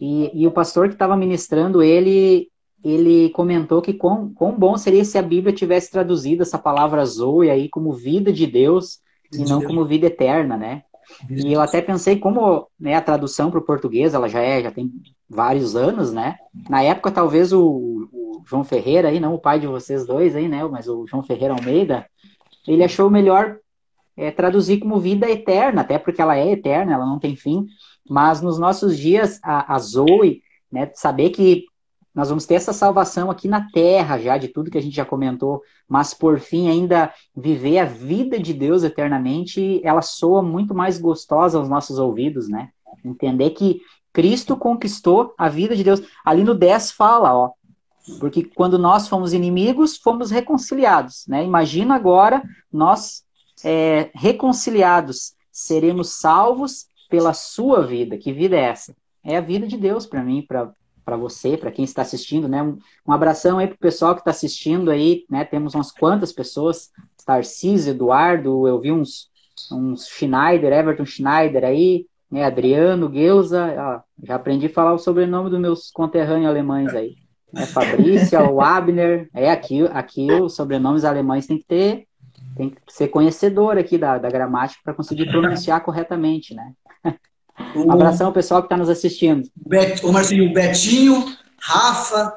E, 0.00 0.30
e 0.42 0.46
o 0.46 0.50
pastor 0.50 0.88
que 0.88 0.94
estava 0.94 1.18
ministrando, 1.18 1.82
ele 1.82 2.48
ele 2.82 3.28
comentou 3.30 3.80
que 3.80 3.92
quão, 3.92 4.32
quão 4.34 4.58
bom 4.58 4.76
seria 4.76 5.04
se 5.04 5.16
a 5.16 5.22
Bíblia 5.22 5.54
tivesse 5.54 5.90
traduzido 5.90 6.42
essa 6.42 6.58
palavra 6.58 7.04
Zoe 7.04 7.48
aí 7.48 7.68
como 7.68 7.92
vida 7.92 8.32
de 8.32 8.44
Deus 8.44 9.00
e 9.32 9.44
não 9.44 9.62
como 9.62 9.84
vida 9.84 10.06
eterna, 10.06 10.56
né? 10.56 10.82
E 11.30 11.52
eu 11.52 11.60
até 11.60 11.80
pensei 11.80 12.18
como 12.18 12.68
né, 12.78 12.94
a 12.94 13.00
tradução 13.00 13.50
para 13.50 13.60
o 13.60 13.64
português, 13.64 14.14
ela 14.14 14.28
já 14.28 14.40
é, 14.40 14.62
já 14.62 14.70
tem 14.70 14.90
vários 15.28 15.74
anos, 15.76 16.12
né? 16.12 16.36
Na 16.68 16.82
época, 16.82 17.10
talvez 17.10 17.52
o, 17.52 18.08
o, 18.12 18.42
João 18.46 18.64
Ferreira 18.64 19.08
aí, 19.08 19.20
não 19.20 19.34
o 19.34 19.38
pai 19.38 19.60
de 19.60 19.66
vocês 19.66 20.06
dois 20.06 20.36
aí, 20.36 20.48
né? 20.48 20.62
Mas 20.64 20.88
o 20.88 21.06
João 21.06 21.22
Ferreira 21.22 21.54
Almeida, 21.54 22.06
ele 22.66 22.84
achou 22.84 23.08
melhor 23.10 23.56
é, 24.16 24.30
traduzir 24.30 24.78
como 24.78 25.00
vida 25.00 25.30
eterna, 25.30 25.80
até 25.80 25.98
porque 25.98 26.20
ela 26.20 26.36
é 26.36 26.52
eterna, 26.52 26.94
ela 26.94 27.06
não 27.06 27.18
tem 27.18 27.34
fim. 27.34 27.66
Mas 28.08 28.42
nos 28.42 28.58
nossos 28.58 28.98
dias, 28.98 29.40
a, 29.42 29.74
a 29.74 29.78
Zoe, 29.78 30.42
né? 30.70 30.90
Saber 30.94 31.30
que 31.30 31.64
nós 32.14 32.28
vamos 32.28 32.44
ter 32.44 32.54
essa 32.54 32.72
salvação 32.72 33.30
aqui 33.30 33.48
na 33.48 33.70
terra, 33.70 34.18
já 34.18 34.36
de 34.36 34.48
tudo 34.48 34.70
que 34.70 34.76
a 34.76 34.82
gente 34.82 34.94
já 34.94 35.04
comentou, 35.04 35.62
mas 35.88 36.12
por 36.12 36.38
fim 36.38 36.68
ainda 36.68 37.12
viver 37.34 37.78
a 37.78 37.84
vida 37.84 38.38
de 38.38 38.52
Deus 38.52 38.82
eternamente, 38.82 39.80
ela 39.82 40.02
soa 40.02 40.42
muito 40.42 40.74
mais 40.74 40.98
gostosa 40.98 41.58
aos 41.58 41.68
nossos 41.68 41.98
ouvidos, 41.98 42.48
né? 42.48 42.70
Entender 43.02 43.50
que 43.50 43.80
Cristo 44.12 44.56
conquistou 44.56 45.34
a 45.38 45.48
vida 45.48 45.74
de 45.74 45.82
Deus. 45.82 46.02
Ali 46.22 46.44
no 46.44 46.54
10 46.54 46.92
fala, 46.92 47.34
ó, 47.34 47.50
porque 48.20 48.44
quando 48.44 48.78
nós 48.78 49.08
fomos 49.08 49.32
inimigos, 49.32 49.96
fomos 49.96 50.30
reconciliados, 50.30 51.24
né? 51.26 51.42
Imagina 51.42 51.94
agora 51.94 52.42
nós 52.70 53.24
é, 53.64 54.10
reconciliados, 54.14 55.34
seremos 55.50 56.10
salvos 56.10 56.86
pela 57.08 57.32
sua 57.32 57.86
vida. 57.86 58.18
Que 58.18 58.32
vida 58.32 58.56
é 58.56 58.64
essa? 58.64 58.94
É 59.24 59.36
a 59.36 59.40
vida 59.40 59.66
de 59.66 59.78
Deus 59.78 60.04
para 60.04 60.22
mim, 60.22 60.44
para 60.46 60.72
para 61.04 61.16
você, 61.16 61.56
para 61.56 61.70
quem 61.70 61.84
está 61.84 62.02
assistindo, 62.02 62.48
né? 62.48 62.62
Um, 62.62 62.78
um 63.06 63.12
abração 63.12 63.58
aí 63.58 63.66
para 63.66 63.76
o 63.76 63.78
pessoal 63.78 64.14
que 64.14 64.20
está 64.20 64.30
assistindo 64.30 64.90
aí, 64.90 65.24
né? 65.28 65.44
Temos 65.44 65.74
umas 65.74 65.90
quantas 65.90 66.32
pessoas, 66.32 66.90
Tarcísio, 67.24 67.90
Eduardo, 67.90 68.66
eu 68.66 68.80
vi 68.80 68.92
uns, 68.92 69.30
uns 69.70 70.06
Schneider, 70.08 70.72
Everton 70.72 71.04
Schneider 71.04 71.64
aí, 71.64 72.06
né? 72.30 72.44
Adriano, 72.44 73.12
Geusa, 73.12 73.74
ó, 73.76 74.00
já 74.22 74.36
aprendi 74.36 74.66
a 74.66 74.70
falar 74.70 74.92
o 74.92 74.98
sobrenome 74.98 75.50
dos 75.50 75.60
meus 75.60 75.90
conterrâneos 75.90 76.48
alemães 76.48 76.94
aí. 76.94 77.16
Né? 77.52 77.66
Fabrícia, 77.66 78.42
o 78.50 78.60
Abner, 78.60 79.28
é 79.34 79.50
aqui, 79.50 79.82
aqui 79.92 80.32
os 80.32 80.54
sobrenomes 80.54 81.04
alemães 81.04 81.46
tem 81.46 81.58
que 81.58 81.64
ter, 81.64 82.06
tem 82.56 82.70
que 82.70 82.80
ser 82.88 83.08
conhecedor 83.08 83.76
aqui 83.76 83.98
da, 83.98 84.18
da 84.18 84.30
gramática 84.30 84.80
para 84.82 84.94
conseguir 84.94 85.26
pronunciar 85.30 85.82
corretamente, 85.82 86.54
né? 86.54 86.72
Um 87.76 87.90
abração 87.90 88.28
ao 88.28 88.32
pessoal 88.32 88.62
que 88.62 88.66
está 88.66 88.76
nos 88.76 88.88
assistindo. 88.88 89.48
Bet, 89.56 90.04
o 90.04 90.12
Marcinho, 90.12 90.52
Betinho, 90.52 91.24
Rafa, 91.60 92.34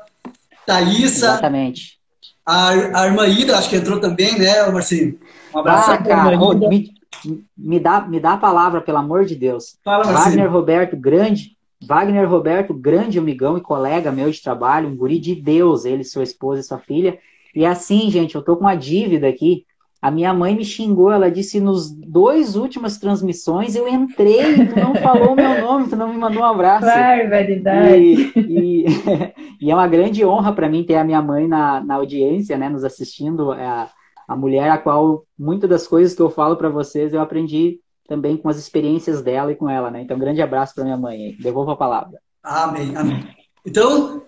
Thaísa. 0.65 1.27
Exatamente. 1.27 1.99
A, 2.45 2.69
a 3.01 3.07
irmã 3.07 3.27
Ida, 3.27 3.57
acho 3.57 3.69
que 3.69 3.75
entrou 3.75 3.99
também, 3.99 4.37
né, 4.37 4.69
Marcinho? 4.69 5.19
Um 5.53 5.59
abraço. 5.59 5.91
Ah, 5.91 5.97
cara, 5.97 6.39
oh, 6.39 6.53
me, 6.53 6.93
me, 7.57 7.79
dá, 7.79 8.01
me 8.01 8.19
dá 8.19 8.33
a 8.33 8.37
palavra, 8.37 8.81
pelo 8.81 8.99
amor 8.99 9.25
de 9.25 9.35
Deus. 9.35 9.77
Fala, 9.83 10.03
Wagner 10.03 10.51
Roberto, 10.51 10.95
grande. 10.95 11.55
Wagner 11.83 12.29
Roberto, 12.29 12.73
grande 12.73 13.19
amigão 13.19 13.57
e 13.57 13.61
colega 13.61 14.11
meu 14.11 14.31
de 14.31 14.41
trabalho, 14.41 14.89
um 14.89 14.95
guri 14.95 15.19
de 15.19 15.35
Deus, 15.35 15.85
ele, 15.85 16.03
sua 16.03 16.23
esposa 16.23 16.61
e 16.61 16.63
sua 16.63 16.79
filha. 16.79 17.17
E 17.53 17.65
assim, 17.65 18.09
gente, 18.09 18.35
eu 18.35 18.41
tô 18.41 18.55
com 18.55 18.61
uma 18.61 18.75
dívida 18.75 19.27
aqui 19.27 19.64
a 20.05 20.11
minha 20.11 20.31
mãe 20.35 20.55
me 20.55 20.63
xingou, 20.63 21.11
ela 21.11 21.31
disse 21.31 21.59
nos 21.59 21.89
dois 21.89 22.55
últimas 22.55 22.99
transmissões 22.99 23.75
eu 23.75 23.87
entrei, 23.87 24.67
tu 24.67 24.79
não 24.79 24.93
falou 24.93 25.35
meu 25.35 25.59
nome, 25.59 25.89
tu 25.89 25.95
não 25.95 26.09
me 26.09 26.15
mandou 26.15 26.43
um 26.43 26.45
abraço. 26.45 26.85
Barbaridade. 26.85 27.97
E, 27.97 28.31
e, 28.37 28.85
e 29.65 29.71
é 29.71 29.73
uma 29.73 29.87
grande 29.87 30.23
honra 30.23 30.53
para 30.53 30.69
mim 30.69 30.83
ter 30.83 30.93
a 30.97 31.03
minha 31.03 31.23
mãe 31.23 31.47
na, 31.47 31.83
na 31.83 31.95
audiência, 31.95 32.55
né, 32.55 32.69
nos 32.69 32.83
assistindo, 32.83 33.51
é 33.51 33.65
a, 33.65 33.89
a 34.27 34.35
mulher 34.35 34.69
a 34.69 34.77
qual 34.77 35.23
muitas 35.39 35.67
das 35.67 35.87
coisas 35.87 36.13
que 36.13 36.21
eu 36.21 36.29
falo 36.29 36.55
para 36.55 36.69
vocês 36.69 37.11
eu 37.11 37.19
aprendi 37.19 37.79
também 38.07 38.37
com 38.37 38.47
as 38.47 38.57
experiências 38.57 39.23
dela 39.23 39.53
e 39.53 39.55
com 39.55 39.67
ela, 39.67 39.89
né? 39.89 40.03
Então, 40.03 40.17
um 40.17 40.19
grande 40.19 40.39
abraço 40.39 40.75
para 40.75 40.83
minha 40.83 40.97
mãe. 40.97 41.35
Devolvo 41.39 41.71
a 41.71 41.75
palavra. 41.75 42.19
Amém, 42.43 42.95
amém. 42.95 43.27
Então, 43.65 44.21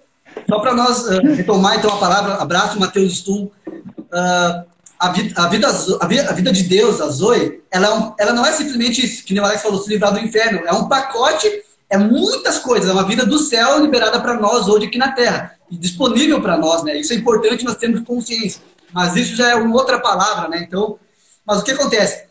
só 0.49 0.59
para 0.59 0.73
nós 0.73 1.07
uh, 1.07 1.21
retomar 1.35 1.77
então 1.77 1.93
a 1.93 1.99
palavra, 1.99 2.33
abraço, 2.41 2.79
Mateus 2.79 3.19
Stum. 3.19 3.51
Uh, 3.67 4.76
a 4.99 5.09
vida, 5.09 5.33
a 5.41 5.47
vida, 5.47 5.67
a 6.29 6.33
vida, 6.33 6.51
de 6.51 6.63
Deus, 6.63 6.99
a 6.99 7.07
Zoe, 7.07 7.61
ela, 7.69 7.87
é 7.87 7.93
um, 7.93 8.13
ela 8.19 8.33
não 8.33 8.45
é 8.45 8.51
simplesmente 8.51 9.05
isso, 9.05 9.23
que 9.23 9.39
o 9.39 9.43
Alex 9.43 9.61
falou, 9.61 9.81
se 9.81 9.89
livrar 9.89 10.11
do 10.11 10.19
inferno. 10.19 10.61
É 10.65 10.73
um 10.73 10.87
pacote, 10.87 11.47
é 11.89 11.97
muitas 11.97 12.59
coisas. 12.59 12.89
É 12.89 12.93
uma 12.93 13.05
vida 13.05 13.25
do 13.25 13.37
céu 13.37 13.79
liberada 13.79 14.19
para 14.19 14.39
nós 14.39 14.67
hoje 14.67 14.87
aqui 14.87 14.97
na 14.97 15.11
Terra. 15.11 15.55
E 15.69 15.77
disponível 15.77 16.41
para 16.41 16.57
nós, 16.57 16.83
né? 16.83 16.97
Isso 16.97 17.13
é 17.13 17.15
importante 17.15 17.63
nós 17.63 17.75
termos 17.75 18.01
consciência. 18.01 18.61
Mas 18.91 19.15
isso 19.15 19.35
já 19.35 19.51
é 19.51 19.55
uma 19.55 19.75
outra 19.75 19.99
palavra, 19.99 20.49
né? 20.49 20.65
Então, 20.67 20.97
mas 21.45 21.59
o 21.59 21.63
que 21.63 21.71
acontece? 21.71 22.25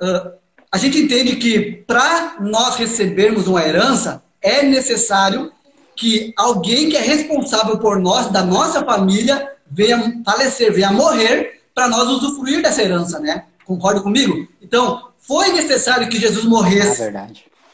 Uh, 0.00 0.32
a 0.70 0.78
gente 0.78 0.98
entende 0.98 1.36
que 1.36 1.84
para 1.86 2.36
nós 2.40 2.76
recebermos 2.76 3.46
uma 3.46 3.62
herança, 3.62 4.22
é 4.40 4.62
necessário 4.62 5.52
que 5.94 6.32
alguém 6.36 6.88
que 6.88 6.96
é 6.96 7.00
responsável 7.00 7.78
por 7.78 8.00
nós, 8.00 8.28
da 8.32 8.42
nossa 8.42 8.82
família, 8.82 9.52
venha 9.70 10.22
falecer, 10.24 10.72
venha 10.72 10.90
morrer 10.90 11.61
para 11.74 11.88
nós 11.88 12.08
usufruir 12.08 12.62
dessa 12.62 12.82
herança, 12.82 13.18
né? 13.18 13.44
Concorda 13.64 14.00
comigo? 14.00 14.46
Então, 14.60 15.10
foi 15.18 15.52
necessário 15.52 16.08
que 16.08 16.18
Jesus 16.18 16.44
morresse 16.44 17.02
é 17.02 17.26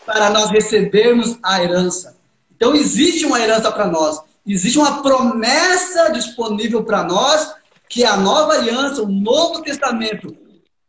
para 0.04 0.30
nós 0.30 0.50
recebermos 0.50 1.38
a 1.42 1.62
herança. 1.62 2.16
Então, 2.54 2.74
existe 2.74 3.24
uma 3.26 3.40
herança 3.40 3.70
para 3.70 3.86
nós. 3.86 4.20
Existe 4.46 4.78
uma 4.78 5.02
promessa 5.02 6.10
disponível 6.10 6.82
para 6.82 7.04
nós, 7.04 7.54
que 7.88 8.04
a 8.04 8.16
nova 8.16 8.54
aliança, 8.54 9.02
o 9.02 9.08
Novo 9.08 9.62
Testamento. 9.62 10.34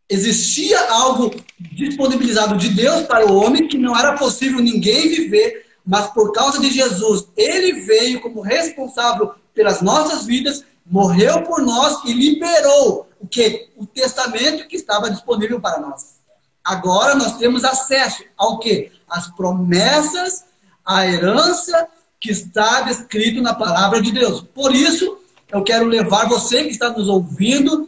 Existia 0.09 0.89
algo 0.89 1.31
disponibilizado 1.59 2.57
de 2.57 2.69
Deus 2.69 3.03
para 3.03 3.25
o 3.25 3.35
homem 3.35 3.67
que 3.67 3.77
não 3.77 3.97
era 3.97 4.13
possível 4.13 4.59
ninguém 4.59 5.09
viver, 5.09 5.65
mas 5.85 6.07
por 6.07 6.31
causa 6.31 6.59
de 6.59 6.71
Jesus, 6.71 7.27
ele 7.37 7.81
veio 7.81 8.21
como 8.21 8.41
responsável 8.41 9.31
pelas 9.53 9.81
nossas 9.81 10.25
vidas 10.25 10.63
morreu 10.89 11.43
por 11.43 11.61
nós 11.61 12.03
e 12.05 12.13
liberou 12.13 13.07
o 13.19 13.27
que? 13.27 13.69
O 13.77 13.85
testamento 13.85 14.67
que 14.67 14.75
estava 14.75 15.11
disponível 15.11 15.61
para 15.61 15.79
nós. 15.79 16.19
Agora 16.63 17.15
nós 17.15 17.37
temos 17.37 17.63
acesso 17.63 18.23
ao 18.37 18.59
que? 18.59 18.91
As 19.07 19.27
promessas, 19.27 20.45
a 20.85 21.05
herança 21.05 21.87
que 22.19 22.31
está 22.31 22.81
descrito 22.81 23.41
na 23.41 23.53
palavra 23.53 24.01
de 24.01 24.11
Deus. 24.11 24.41
Por 24.53 24.73
isso, 24.73 25.19
eu 25.51 25.63
quero 25.63 25.85
levar 25.85 26.27
você 26.27 26.63
que 26.63 26.71
está 26.71 26.89
nos 26.89 27.07
ouvindo 27.07 27.87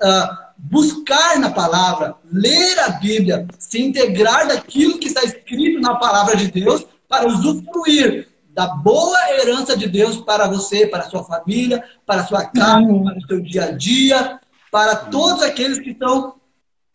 a 0.00 0.52
buscar 0.56 1.38
na 1.38 1.50
palavra, 1.50 2.16
ler 2.30 2.78
a 2.80 2.90
Bíblia, 2.90 3.46
se 3.58 3.80
integrar 3.80 4.48
daquilo 4.48 4.98
que 4.98 5.06
está 5.06 5.22
escrito 5.22 5.80
na 5.80 5.94
palavra 5.96 6.36
de 6.36 6.50
Deus 6.50 6.84
para 7.08 7.28
usufruir 7.28 8.28
da 8.58 8.66
boa 8.66 9.16
herança 9.34 9.76
de 9.76 9.88
Deus 9.88 10.16
para 10.16 10.48
você, 10.48 10.84
para 10.84 11.04
a 11.04 11.08
sua 11.08 11.22
família, 11.22 11.84
para 12.04 12.22
a 12.22 12.26
sua 12.26 12.44
casa, 12.44 12.80
uhum. 12.80 13.04
para 13.04 13.16
o 13.16 13.26
seu 13.28 13.40
dia 13.40 13.66
a 13.66 13.70
dia, 13.70 14.40
para 14.68 14.96
todos 14.96 15.44
aqueles 15.44 15.78
que 15.78 15.90
estão 15.90 16.34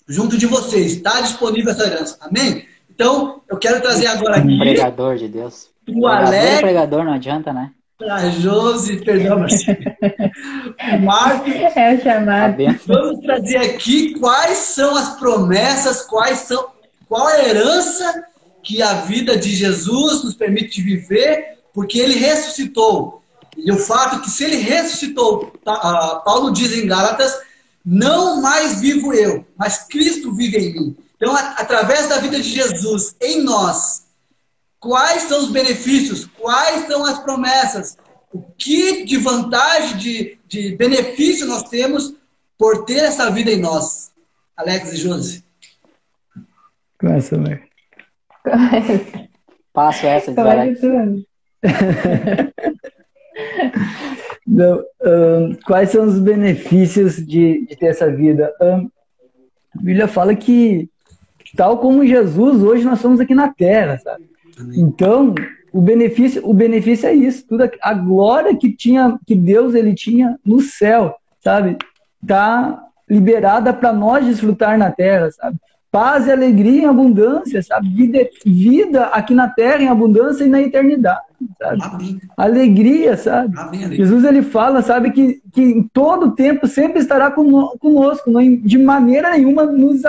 junto 0.05 0.37
de 0.37 0.45
vocês. 0.45 0.91
Está 0.91 1.21
disponível 1.21 1.71
essa 1.71 1.85
herança. 1.85 2.17
Amém? 2.19 2.65
Então, 2.93 3.41
eu 3.49 3.57
quero 3.57 3.81
trazer 3.81 4.07
agora 4.07 4.39
aqui. 4.39 4.59
Pregador 4.59 5.15
de 5.15 5.29
Deus. 5.29 5.69
O 5.87 5.93
pregador, 5.93 6.27
Alex. 6.27 6.59
Pregador 6.59 7.05
não 7.05 7.13
adianta, 7.13 7.53
né? 7.53 7.71
A 8.09 8.29
Josi, 8.29 8.97
perdão, 8.97 9.39
Marcelo. 9.39 9.77
o 10.97 10.99
Marcos. 10.99 11.53
É 11.77 11.93
o 11.93 12.01
chamado. 12.01 12.57
Tá 12.61 12.79
Vamos 12.85 13.19
trazer 13.21 13.57
aqui 13.59 14.19
quais 14.19 14.57
são 14.57 14.97
as 14.97 15.17
promessas, 15.17 16.01
quais 16.01 16.39
são, 16.39 16.67
qual 17.07 17.25
a 17.25 17.39
herança 17.39 18.32
que 18.63 18.81
a 18.81 19.01
vida 19.01 19.37
de 19.37 19.53
Jesus 19.55 20.23
nos 20.23 20.35
permite 20.35 20.81
viver 20.81 21.59
porque 21.73 21.99
ele 21.99 22.15
ressuscitou. 22.15 23.21
E 23.57 23.71
o 23.71 23.77
fato 23.77 24.17
é 24.17 24.19
que 24.21 24.29
se 24.29 24.43
ele 24.43 24.57
ressuscitou, 24.57 25.53
tá, 25.63 26.21
Paulo 26.25 26.51
diz 26.51 26.75
em 26.75 26.87
Gálatas, 26.87 27.33
não 27.85 28.41
mais 28.41 28.79
vivo 28.79 29.13
eu, 29.13 29.45
mas 29.57 29.83
Cristo 29.87 30.33
vive 30.33 30.57
em 30.57 30.73
mim. 30.73 30.97
Então, 31.15 31.35
através 31.35 32.07
da 32.07 32.17
vida 32.17 32.39
de 32.39 32.49
Jesus 32.49 33.15
em 33.21 33.43
nós, 33.43 34.03
quais 34.79 35.23
são 35.23 35.39
os 35.39 35.51
benefícios, 35.51 36.27
quais 36.37 36.87
são 36.87 37.05
as 37.05 37.19
promessas, 37.19 37.97
o 38.31 38.41
que 38.57 39.05
de 39.05 39.17
vantagem, 39.17 39.97
de, 39.97 40.39
de 40.47 40.75
benefício 40.75 41.45
nós 41.45 41.63
temos 41.63 42.13
por 42.57 42.85
ter 42.85 43.03
essa 43.03 43.29
vida 43.29 43.51
em 43.51 43.59
nós. 43.59 44.11
Alex 44.55 44.93
e 44.93 44.97
Josi. 44.97 45.43
Começa, 46.99 47.37
né? 47.37 47.63
Passo 49.73 50.05
essa 50.05 50.31
de 50.31 50.39
Alex. 50.39 50.81
Não, 54.45 54.83
um, 55.01 55.55
quais 55.65 55.89
são 55.89 56.05
os 56.05 56.19
benefícios 56.19 57.15
de, 57.15 57.65
de 57.65 57.75
ter 57.75 57.87
essa 57.87 58.11
vida? 58.11 58.53
Um, 58.61 58.89
a 59.75 59.81
Bíblia 59.81 60.07
fala 60.07 60.35
que, 60.35 60.89
tal 61.55 61.79
como 61.79 62.05
Jesus, 62.05 62.61
hoje 62.61 62.85
nós 62.85 62.99
somos 62.99 63.19
aqui 63.19 63.33
na 63.33 63.51
Terra, 63.51 63.97
sabe? 63.97 64.29
Então, 64.75 65.33
o 65.71 65.81
benefício, 65.81 66.47
o 66.47 66.53
benefício 66.53 67.07
é 67.07 67.13
isso, 67.13 67.47
tudo 67.47 67.69
a 67.81 67.93
glória 67.93 68.55
que 68.55 68.71
tinha, 68.71 69.17
que 69.25 69.33
Deus 69.33 69.73
ele 69.73 69.95
tinha 69.95 70.37
no 70.45 70.61
céu, 70.61 71.15
sabe? 71.39 71.77
Tá 72.25 72.83
liberada 73.09 73.73
para 73.73 73.91
nós 73.91 74.25
desfrutar 74.25 74.77
na 74.77 74.91
terra, 74.91 75.31
sabe? 75.31 75.57
Paz 75.93 76.25
e 76.25 76.31
alegria 76.31 76.81
em 76.81 76.85
abundância, 76.87 77.61
sabe? 77.61 77.87
Vida, 77.87 78.27
vida 78.43 79.05
aqui 79.09 79.35
na 79.35 79.47
terra 79.47 79.83
em 79.83 79.89
abundância 79.89 80.43
e 80.43 80.49
na 80.49 80.59
eternidade, 80.59 81.21
sabe? 81.59 81.83
Amém. 81.83 82.21
Alegria, 82.35 83.15
sabe? 83.15 83.55
Amém. 83.55 83.91
Jesus 83.91 84.23
ele 84.23 84.41
fala, 84.41 84.81
sabe, 84.81 85.11
que, 85.11 85.39
que 85.51 85.61
em 85.61 85.83
todo 85.83 86.31
tempo 86.31 86.65
sempre 86.65 86.99
estará 86.99 87.29
conosco, 87.29 88.31
não, 88.31 88.41
de 88.41 88.79
maneira 88.79 89.33
nenhuma 89.33 89.65
nos 89.65 90.01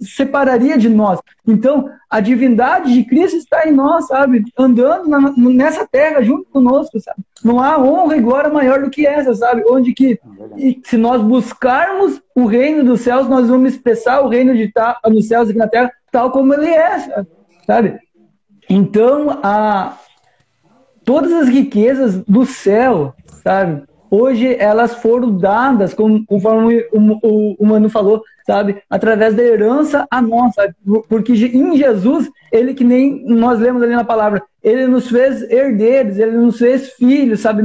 separaria 0.00 0.78
de 0.78 0.88
nós. 0.88 1.20
Então, 1.46 1.88
a 2.08 2.20
divindade 2.20 2.92
de 2.92 3.04
Cristo 3.04 3.36
está 3.36 3.68
em 3.68 3.72
nós, 3.72 4.06
sabe? 4.06 4.44
Andando 4.58 5.08
na, 5.08 5.32
nessa 5.36 5.86
terra 5.86 6.22
junto 6.22 6.44
conosco, 6.50 6.98
sabe? 7.00 7.18
Não 7.44 7.60
há 7.60 7.78
honra 7.78 8.16
e 8.16 8.20
glória 8.20 8.50
maior 8.50 8.82
do 8.82 8.90
que 8.90 9.06
essa, 9.06 9.34
sabe? 9.34 9.62
Onde 9.66 9.92
que, 9.92 10.18
se 10.84 10.96
nós 10.96 11.22
buscarmos 11.22 12.20
o 12.34 12.46
reino 12.46 12.84
dos 12.84 13.02
céus, 13.02 13.28
nós 13.28 13.48
vamos 13.48 13.74
expressar 13.74 14.20
o 14.22 14.28
reino 14.28 14.54
de 14.54 14.64
estar 14.64 14.98
nos 15.06 15.28
céus 15.28 15.48
aqui 15.48 15.58
na 15.58 15.68
terra, 15.68 15.92
tal 16.10 16.30
como 16.30 16.54
ele 16.54 16.68
é, 16.68 17.24
sabe? 17.66 17.98
Então, 18.68 19.38
a, 19.42 19.96
todas 21.04 21.32
as 21.32 21.48
riquezas 21.48 22.16
do 22.24 22.44
céu, 22.46 23.14
sabe? 23.42 23.82
Hoje 24.10 24.56
elas 24.58 24.94
foram 24.94 25.36
dadas, 25.36 25.94
conforme 25.94 26.84
o, 26.92 26.98
o, 27.22 27.56
o 27.60 27.66
Mano 27.66 27.88
falou, 27.88 28.22
sabe? 28.50 28.82
Através 28.90 29.34
da 29.34 29.42
herança 29.44 30.08
a 30.10 30.20
nós, 30.20 30.54
sabe? 30.54 30.74
Porque 31.08 31.32
em 31.32 31.76
Jesus, 31.76 32.28
ele 32.50 32.74
que 32.74 32.82
nem 32.82 33.24
nós 33.24 33.60
lemos 33.60 33.80
ali 33.80 33.94
na 33.94 34.02
palavra, 34.02 34.42
ele 34.62 34.88
nos 34.88 35.08
fez 35.08 35.48
herdeiros, 35.48 36.18
ele 36.18 36.32
nos 36.32 36.58
fez 36.58 36.90
filhos, 36.94 37.40
sabe? 37.40 37.62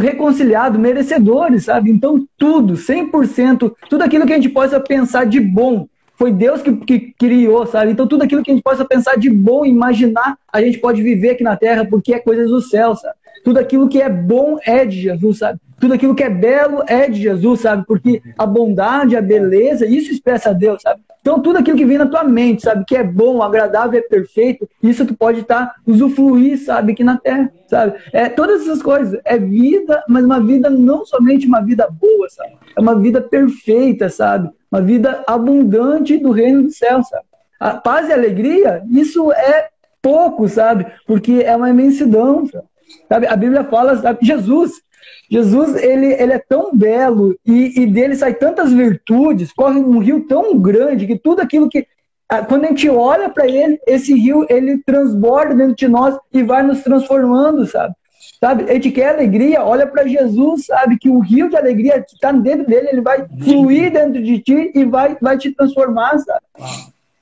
Reconciliados, 0.00 0.80
merecedores, 0.80 1.64
sabe? 1.64 1.90
Então, 1.90 2.26
tudo, 2.38 2.74
100%, 2.74 3.74
tudo 3.90 4.02
aquilo 4.02 4.26
que 4.26 4.32
a 4.32 4.36
gente 4.36 4.48
possa 4.48 4.80
pensar 4.80 5.26
de 5.26 5.38
bom, 5.38 5.86
foi 6.14 6.32
Deus 6.32 6.62
que, 6.62 6.74
que, 6.74 6.98
criou, 7.18 7.66
sabe? 7.66 7.92
Então, 7.92 8.08
tudo 8.08 8.22
aquilo 8.22 8.42
que 8.42 8.50
a 8.50 8.54
gente 8.54 8.64
possa 8.64 8.86
pensar 8.86 9.18
de 9.18 9.28
bom, 9.28 9.66
imaginar, 9.66 10.38
a 10.50 10.62
gente 10.62 10.78
pode 10.78 11.02
viver 11.02 11.32
aqui 11.32 11.44
na 11.44 11.56
terra, 11.56 11.84
porque 11.84 12.14
é 12.14 12.18
coisas 12.18 12.48
do 12.48 12.62
céu, 12.62 12.96
sabe? 12.96 13.14
Tudo 13.44 13.58
aquilo 13.58 13.86
que 13.86 14.00
é 14.00 14.08
bom 14.08 14.56
é 14.64 14.86
de 14.86 14.98
Jesus, 14.98 15.38
sabe? 15.38 15.60
Tudo 15.78 15.94
aquilo 15.94 16.14
que 16.14 16.24
é 16.24 16.30
belo 16.30 16.82
é 16.86 17.08
de 17.08 17.20
Jesus, 17.20 17.60
sabe? 17.60 17.84
Porque 17.86 18.22
a 18.38 18.46
bondade, 18.46 19.16
a 19.16 19.20
beleza, 19.20 19.86
isso 19.86 20.10
expressa 20.10 20.54
Deus, 20.54 20.80
sabe? 20.82 21.00
Então, 21.20 21.40
tudo 21.40 21.58
aquilo 21.58 21.76
que 21.76 21.84
vem 21.84 21.98
na 21.98 22.06
tua 22.06 22.22
mente, 22.22 22.62
sabe? 22.62 22.84
Que 22.86 22.96
é 22.96 23.02
bom, 23.02 23.42
agradável, 23.42 23.98
é 23.98 24.02
perfeito, 24.02 24.68
isso 24.80 25.04
tu 25.04 25.12
pode 25.12 25.40
estar 25.40 25.66
tá, 25.66 25.74
usufruir, 25.84 26.56
sabe? 26.64 26.92
Aqui 26.92 27.02
na 27.02 27.18
terra, 27.18 27.52
sabe? 27.66 27.98
É, 28.12 28.28
todas 28.28 28.62
essas 28.62 28.80
coisas. 28.80 29.20
É 29.24 29.36
vida, 29.36 30.04
mas 30.08 30.24
uma 30.24 30.40
vida 30.40 30.70
não 30.70 31.04
somente 31.04 31.46
uma 31.46 31.60
vida 31.60 31.88
boa, 31.90 32.28
sabe? 32.28 32.52
É 32.76 32.80
uma 32.80 32.94
vida 32.94 33.20
perfeita, 33.20 34.08
sabe? 34.08 34.50
Uma 34.70 34.80
vida 34.80 35.24
abundante 35.26 36.16
do 36.16 36.30
reino 36.30 36.62
do 36.62 36.70
céu, 36.70 37.02
sabe? 37.02 37.24
A 37.58 37.74
paz 37.74 38.08
e 38.08 38.12
alegria, 38.12 38.84
isso 38.88 39.32
é 39.32 39.68
pouco, 40.00 40.48
sabe? 40.48 40.86
Porque 41.06 41.42
é 41.44 41.56
uma 41.56 41.70
imensidão, 41.70 42.46
sabe? 42.46 42.66
sabe? 43.08 43.26
A 43.26 43.34
Bíblia 43.34 43.64
fala, 43.64 43.96
sabe? 43.96 44.20
Jesus, 44.22 44.80
Jesus, 45.30 45.76
ele, 45.76 46.12
ele 46.14 46.32
é 46.32 46.38
tão 46.38 46.74
belo 46.74 47.36
e, 47.44 47.82
e 47.82 47.86
dele 47.86 48.14
sai 48.14 48.34
tantas 48.34 48.72
virtudes, 48.72 49.52
corre 49.52 49.78
um 49.78 49.98
rio 49.98 50.26
tão 50.28 50.58
grande 50.58 51.06
que 51.06 51.18
tudo 51.18 51.40
aquilo 51.40 51.68
que 51.68 51.86
ah, 52.28 52.44
quando 52.44 52.64
a 52.64 52.68
gente 52.68 52.88
olha 52.88 53.28
para 53.28 53.46
ele, 53.46 53.78
esse 53.86 54.12
rio 54.12 54.46
ele 54.50 54.78
transborda 54.78 55.54
dentro 55.54 55.76
de 55.76 55.86
nós 55.86 56.16
e 56.32 56.42
vai 56.42 56.62
nos 56.62 56.82
transformando, 56.82 57.66
sabe? 57.66 57.94
Sabe? 58.40 58.64
A 58.68 58.74
gente 58.74 58.90
quer 58.90 59.10
alegria, 59.10 59.64
olha 59.64 59.86
para 59.86 60.06
Jesus, 60.06 60.66
sabe? 60.66 60.98
Que 60.98 61.08
o 61.08 61.20
rio 61.20 61.48
de 61.48 61.56
alegria 61.56 62.04
está 62.12 62.32
dentro 62.32 62.66
dele, 62.66 62.88
ele 62.90 63.00
vai 63.00 63.24
fluir 63.44 63.92
dentro 63.92 64.22
de 64.22 64.40
ti 64.40 64.72
e 64.74 64.84
vai, 64.84 65.16
vai 65.20 65.38
te 65.38 65.52
transformar, 65.52 66.18
sabe? 66.18 66.42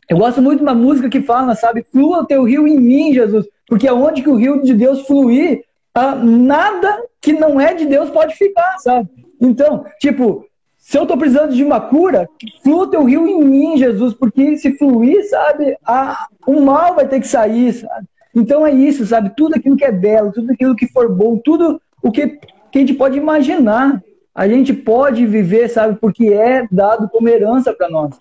Eu 0.09 0.19
gosto 0.19 0.41
muito 0.41 0.59
de 0.59 0.65
uma 0.65 0.75
música 0.75 1.09
que 1.09 1.21
fala, 1.21 1.55
sabe? 1.55 1.85
Flua 1.93 2.21
o 2.21 2.27
teu 2.27 2.45
rio 2.45 2.67
em 2.67 2.79
mim, 2.79 3.13
Jesus, 3.13 3.47
porque 3.69 3.87
aonde 3.87 4.23
que 4.23 4.29
o 4.29 4.37
rio 4.37 4.63
de 4.63 4.75
Deus 4.75 5.07
fluir, 5.07 5.65
ah, 5.95 6.15
nada 6.15 6.99
que 7.25 7.33
não 7.33 7.59
é 7.59 7.73
de 7.73 7.87
Deus 7.87 8.11
pode 8.11 8.35
ficar, 8.35 8.77
sabe? 8.79 9.09
Então, 9.41 9.87
tipo, 9.99 10.45
se 10.77 10.99
eu 10.99 11.07
tô 11.07 11.17
precisando 11.17 11.55
de 11.55 11.65
uma 11.65 11.81
cura, 11.81 12.29
flua 12.63 12.91
teu 12.91 13.03
rio 13.03 13.27
em 13.27 13.43
mim, 13.43 13.79
Jesus, 13.79 14.13
porque 14.13 14.59
se 14.59 14.77
fluir, 14.77 15.27
sabe, 15.31 15.75
a, 15.87 16.27
o 16.47 16.61
mal 16.61 16.95
vai 16.95 17.09
ter 17.09 17.21
que 17.21 17.27
sair, 17.27 17.73
sabe? 17.73 18.07
Então 18.35 18.67
é 18.67 18.71
isso, 18.71 19.07
sabe? 19.07 19.33
Tudo 19.35 19.55
aquilo 19.55 19.77
que 19.77 19.85
é 19.87 19.91
belo, 19.91 20.33
tudo 20.33 20.53
aquilo 20.53 20.77
que 20.77 20.87
for 20.89 21.09
bom, 21.09 21.41
tudo 21.43 21.81
o 22.03 22.13
que, 22.13 22.39
que 22.71 22.79
a 22.79 22.81
gente 22.81 22.93
pode 22.93 23.17
imaginar, 23.17 24.03
a 24.35 24.49
gente 24.49 24.73
pode 24.73 25.25
viver, 25.27 25.69
sabe? 25.69 25.97
Porque 26.01 26.33
é 26.33 26.67
dado 26.71 27.09
como 27.09 27.29
herança 27.29 27.73
para 27.73 27.89
nós. 27.89 28.19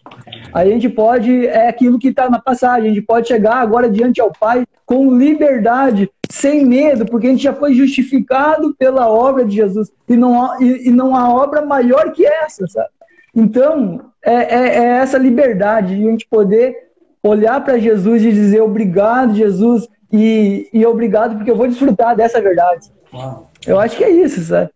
A 0.53 0.64
gente 0.64 0.88
pode, 0.88 1.47
é 1.47 1.68
aquilo 1.68 1.97
que 1.97 2.09
está 2.09 2.30
na 2.30 2.39
passagem, 2.39 2.91
a 2.91 2.93
gente 2.93 3.03
pode 3.03 3.28
chegar 3.28 3.55
agora 3.55 3.89
diante 3.89 4.22
ao 4.22 4.32
Pai 4.32 4.66
com 4.86 5.18
liberdade, 5.18 6.09
sem 6.30 6.66
medo, 6.66 7.05
porque 7.05 7.28
a 7.28 7.30
gente 7.32 7.43
já 7.43 7.53
foi 7.53 7.74
justificado 7.74 8.76
pela 8.76 9.09
obra 9.09 9.43
de 9.43 9.55
Jesus. 9.55 9.91
E 10.07 10.16
não 10.16 10.39
há, 10.39 10.57
e, 10.61 10.89
e 10.89 10.91
não 10.91 11.16
há 11.16 11.34
obra 11.34 11.66
maior 11.66 12.11
que 12.11 12.26
essa, 12.26 12.68
sabe? 12.68 12.89
Então, 13.36 14.11
é, 14.24 14.34
é, 14.34 14.78
é 14.78 14.84
essa 14.97 15.18
liberdade 15.18 15.95
de 15.95 16.07
a 16.07 16.11
gente 16.11 16.28
poder 16.28 16.76
olhar 17.24 17.64
para 17.64 17.80
Jesus 17.80 18.24
e 18.24 18.32
dizer 18.32 18.61
obrigado, 18.61 19.34
Jesus, 19.34 19.88
e, 20.11 20.70
e 20.72 20.86
obrigado 20.86 21.36
porque 21.36 21.49
eu 21.49 21.55
vou 21.55 21.68
desfrutar 21.68 22.16
dessa 22.16 22.39
verdade. 22.39 22.91
Uau. 23.11 23.49
Eu 23.66 23.80
acho 23.80 23.97
que 23.97 24.03
é 24.03 24.09
isso, 24.11 24.41
sabe? 24.41 24.70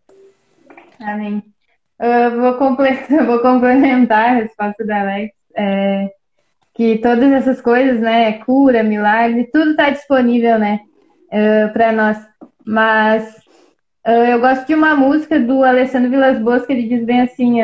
Amém. 0.99 1.43
Uh, 1.99 2.39
vou, 2.39 2.53
completar, 2.55 3.25
vou 3.25 3.39
complementar 3.39 4.29
a 4.29 4.33
resposta 4.35 4.85
da 4.85 5.01
Alex. 5.01 5.33
É, 5.55 6.11
que 6.75 6.99
todas 6.99 7.31
essas 7.31 7.59
coisas, 7.59 7.99
né, 7.99 8.33
cura, 8.33 8.83
milagre, 8.83 9.49
tudo 9.51 9.71
está 9.71 9.89
disponível, 9.89 10.59
né, 10.59 10.79
uh, 11.27 11.73
para 11.73 11.91
nós. 11.91 12.17
Mas 12.63 13.35
uh, 14.05 14.11
eu 14.29 14.39
gosto 14.39 14.67
de 14.67 14.75
uma 14.75 14.95
música 14.95 15.39
do 15.39 15.63
Alessandro 15.63 16.11
Vilas 16.11 16.37
Boas 16.37 16.65
que 16.65 16.73
ele 16.73 16.87
diz 16.87 17.03
bem 17.03 17.21
assim: 17.21 17.57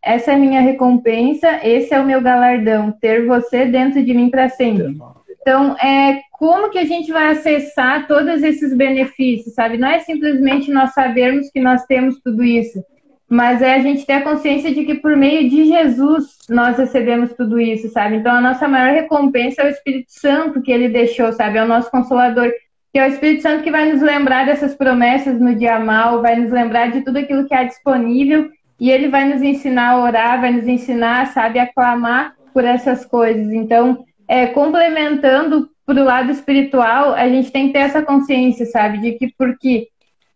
essa 0.00 0.32
é 0.32 0.36
minha 0.36 0.60
recompensa, 0.60 1.66
esse 1.66 1.92
é 1.92 2.00
o 2.00 2.06
meu 2.06 2.20
galardão, 2.20 2.92
ter 2.92 3.26
você 3.26 3.66
dentro 3.66 4.04
de 4.04 4.14
mim 4.14 4.30
para 4.30 4.48
sempre. 4.48 4.92
Então, 4.92 5.19
é 5.46 6.20
como 6.32 6.70
que 6.70 6.78
a 6.78 6.84
gente 6.84 7.10
vai 7.10 7.32
acessar 7.32 8.06
todos 8.06 8.42
esses 8.42 8.74
benefícios, 8.76 9.54
sabe? 9.54 9.78
Não 9.78 9.88
é 9.88 10.00
simplesmente 10.00 10.70
nós 10.70 10.92
sabermos 10.92 11.50
que 11.50 11.60
nós 11.60 11.84
temos 11.86 12.20
tudo 12.20 12.42
isso, 12.44 12.82
mas 13.28 13.62
é 13.62 13.74
a 13.74 13.78
gente 13.78 14.04
ter 14.04 14.14
a 14.14 14.22
consciência 14.22 14.74
de 14.74 14.84
que 14.84 14.96
por 14.96 15.16
meio 15.16 15.48
de 15.48 15.66
Jesus 15.66 16.38
nós 16.48 16.76
recebemos 16.76 17.32
tudo 17.32 17.60
isso, 17.60 17.88
sabe? 17.90 18.16
Então, 18.16 18.34
a 18.34 18.40
nossa 18.40 18.66
maior 18.66 18.92
recompensa 18.92 19.62
é 19.62 19.66
o 19.66 19.70
Espírito 19.70 20.10
Santo 20.12 20.60
que 20.60 20.72
ele 20.72 20.88
deixou, 20.88 21.32
sabe? 21.32 21.58
É 21.58 21.62
o 21.62 21.68
nosso 21.68 21.90
consolador, 21.90 22.50
que 22.92 22.98
é 22.98 23.06
o 23.06 23.08
Espírito 23.08 23.42
Santo 23.42 23.62
que 23.62 23.70
vai 23.70 23.90
nos 23.90 24.02
lembrar 24.02 24.46
dessas 24.46 24.74
promessas 24.74 25.40
no 25.40 25.54
dia 25.54 25.78
mal, 25.78 26.20
vai 26.20 26.36
nos 26.36 26.50
lembrar 26.50 26.90
de 26.90 27.02
tudo 27.02 27.18
aquilo 27.18 27.46
que 27.46 27.54
há 27.54 27.62
disponível 27.62 28.50
e 28.80 28.90
ele 28.90 29.08
vai 29.08 29.28
nos 29.28 29.42
ensinar 29.42 29.90
a 29.90 30.02
orar, 30.02 30.40
vai 30.40 30.52
nos 30.52 30.66
ensinar, 30.66 31.26
sabe, 31.28 31.58
a 31.58 31.72
clamar 31.72 32.34
por 32.52 32.64
essas 32.64 33.04
coisas. 33.04 33.52
Então, 33.52 34.04
é, 34.30 34.46
complementando 34.46 35.68
para 35.84 36.00
o 36.00 36.04
lado 36.04 36.30
espiritual, 36.30 37.14
a 37.14 37.28
gente 37.28 37.50
tem 37.50 37.66
que 37.66 37.72
ter 37.72 37.80
essa 37.80 38.00
consciência, 38.00 38.64
sabe, 38.64 38.98
de 38.98 39.12
que 39.18 39.34
porque 39.36 39.88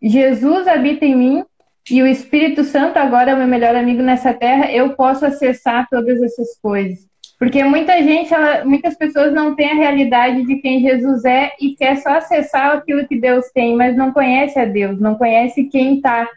Jesus 0.03 0.66
habita 0.66 1.05
em 1.05 1.14
mim 1.14 1.45
e 1.88 2.03
o 2.03 2.07
Espírito 2.07 2.64
Santo 2.64 2.97
agora 2.97 3.30
é 3.30 3.34
o 3.34 3.38
meu 3.38 3.47
melhor 3.47 3.76
amigo 3.76 4.03
nessa 4.03 4.34
terra, 4.34 4.72
eu 4.72 4.97
posso 4.97 5.24
acessar 5.24 5.86
todas 5.88 6.20
essas 6.20 6.59
coisas. 6.61 7.07
Porque 7.38 7.62
muita 7.62 8.03
gente, 8.03 8.34
ela, 8.34 8.64
muitas 8.64 8.97
pessoas 8.97 9.32
não 9.32 9.55
têm 9.55 9.70
a 9.70 9.76
realidade 9.76 10.45
de 10.45 10.57
quem 10.57 10.80
Jesus 10.80 11.24
é 11.24 11.53
e 11.61 11.76
quer 11.76 11.97
só 11.99 12.16
acessar 12.16 12.72
aquilo 12.72 13.07
que 13.07 13.20
Deus 13.20 13.47
tem, 13.55 13.76
mas 13.76 13.97
não 13.97 14.12
conhece 14.12 14.59
a 14.59 14.64
Deus, 14.64 14.99
não 14.99 15.14
conhece 15.14 15.64
quem 15.64 16.01
tá, 16.01 16.28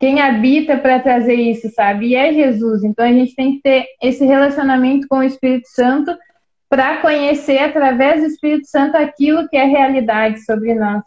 quem 0.00 0.18
habita 0.18 0.78
para 0.78 0.98
trazer 0.98 1.34
isso, 1.34 1.68
sabe? 1.74 2.06
E 2.06 2.14
é 2.14 2.32
Jesus. 2.32 2.82
Então 2.82 3.04
a 3.04 3.12
gente 3.12 3.34
tem 3.34 3.56
que 3.56 3.62
ter 3.62 3.84
esse 4.02 4.24
relacionamento 4.24 5.06
com 5.08 5.18
o 5.18 5.22
Espírito 5.22 5.68
Santo 5.68 6.16
para 6.72 7.02
conhecer 7.02 7.58
através 7.58 8.22
do 8.22 8.28
Espírito 8.28 8.66
Santo 8.66 8.96
aquilo 8.96 9.46
que 9.46 9.58
é 9.58 9.64
realidade 9.64 10.42
sobre 10.42 10.74
nós. 10.74 11.02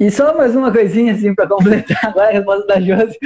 E 0.00 0.10
só 0.10 0.34
mais 0.34 0.56
uma 0.56 0.72
coisinha 0.72 1.12
assim 1.12 1.34
para 1.34 1.46
completar 1.46 1.98
agora 2.08 2.30
a 2.30 2.32
resposta 2.32 2.66
da 2.66 2.80
Josi. 2.80 3.18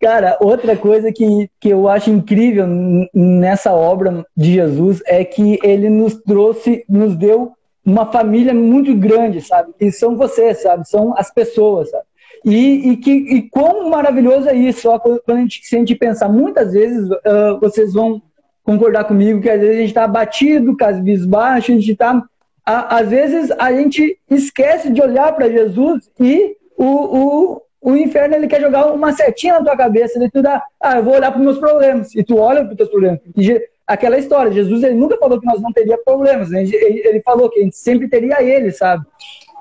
Cara, 0.00 0.38
outra 0.40 0.74
coisa 0.74 1.12
que, 1.12 1.50
que 1.60 1.68
eu 1.68 1.86
acho 1.86 2.08
incrível 2.08 2.66
nessa 3.12 3.74
obra 3.74 4.24
de 4.34 4.54
Jesus 4.54 5.02
é 5.04 5.22
que 5.22 5.58
ele 5.62 5.90
nos 5.90 6.14
trouxe, 6.14 6.82
nos 6.88 7.14
deu 7.14 7.52
uma 7.84 8.10
família 8.10 8.54
muito 8.54 8.96
grande, 8.96 9.42
sabe? 9.42 9.74
Que 9.78 9.92
são 9.92 10.16
vocês, 10.16 10.62
sabe? 10.62 10.88
São 10.88 11.12
as 11.18 11.30
pessoas, 11.30 11.90
sabe? 11.90 12.04
E, 12.42 12.92
e, 12.92 12.96
que, 12.96 13.10
e 13.10 13.50
quão 13.50 13.90
maravilhoso 13.90 14.48
é 14.48 14.54
isso, 14.54 14.88
ó, 14.88 14.98
quando 14.98 15.20
a 15.28 15.36
gente 15.36 15.60
sente 15.66 15.94
pensar. 15.94 16.30
Muitas 16.30 16.72
vezes 16.72 17.06
uh, 17.10 17.60
vocês 17.60 17.92
vão 17.92 18.22
concordar 18.64 19.04
comigo 19.04 19.40
que 19.40 19.50
às 19.50 19.60
vezes 19.60 19.76
a 19.76 19.80
gente 19.80 19.88
está 19.88 20.04
abatido, 20.04 20.76
casbisbaixo, 20.76 21.70
a 21.70 21.74
gente 21.74 21.92
está. 21.92 22.22
Às 22.64 23.08
vezes 23.10 23.50
a 23.52 23.72
gente 23.72 24.18
esquece 24.30 24.90
de 24.90 25.00
olhar 25.00 25.32
para 25.34 25.50
Jesus 25.50 26.10
e 26.18 26.56
o, 26.76 26.84
o, 26.84 27.62
o 27.82 27.96
inferno 27.96 28.34
ele 28.34 28.48
quer 28.48 28.60
jogar 28.60 28.86
uma 28.92 29.12
setinha 29.12 29.58
na 29.58 29.64
tua 29.64 29.76
cabeça, 29.76 30.22
e 30.22 30.30
tu 30.30 30.40
dá, 30.42 30.62
ah, 30.80 30.96
eu 30.96 31.04
vou 31.04 31.14
olhar 31.14 31.30
para 31.30 31.38
os 31.38 31.44
meus 31.44 31.58
problemas, 31.58 32.14
e 32.14 32.24
tu 32.24 32.38
olha 32.38 32.64
para 32.64 32.70
os 32.70 32.76
teus 32.76 32.88
problemas. 32.88 33.20
E, 33.36 33.60
aquela 33.86 34.18
história, 34.18 34.50
Jesus 34.50 34.82
ele 34.82 34.94
nunca 34.94 35.18
falou 35.18 35.38
que 35.38 35.46
nós 35.46 35.60
não 35.60 35.72
teria 35.72 35.98
problemas, 35.98 36.50
né? 36.50 36.62
ele, 36.62 37.02
ele 37.06 37.20
falou 37.20 37.50
que 37.50 37.60
a 37.60 37.62
gente 37.62 37.76
sempre 37.76 38.08
teria 38.08 38.42
ele, 38.42 38.70
sabe? 38.70 39.04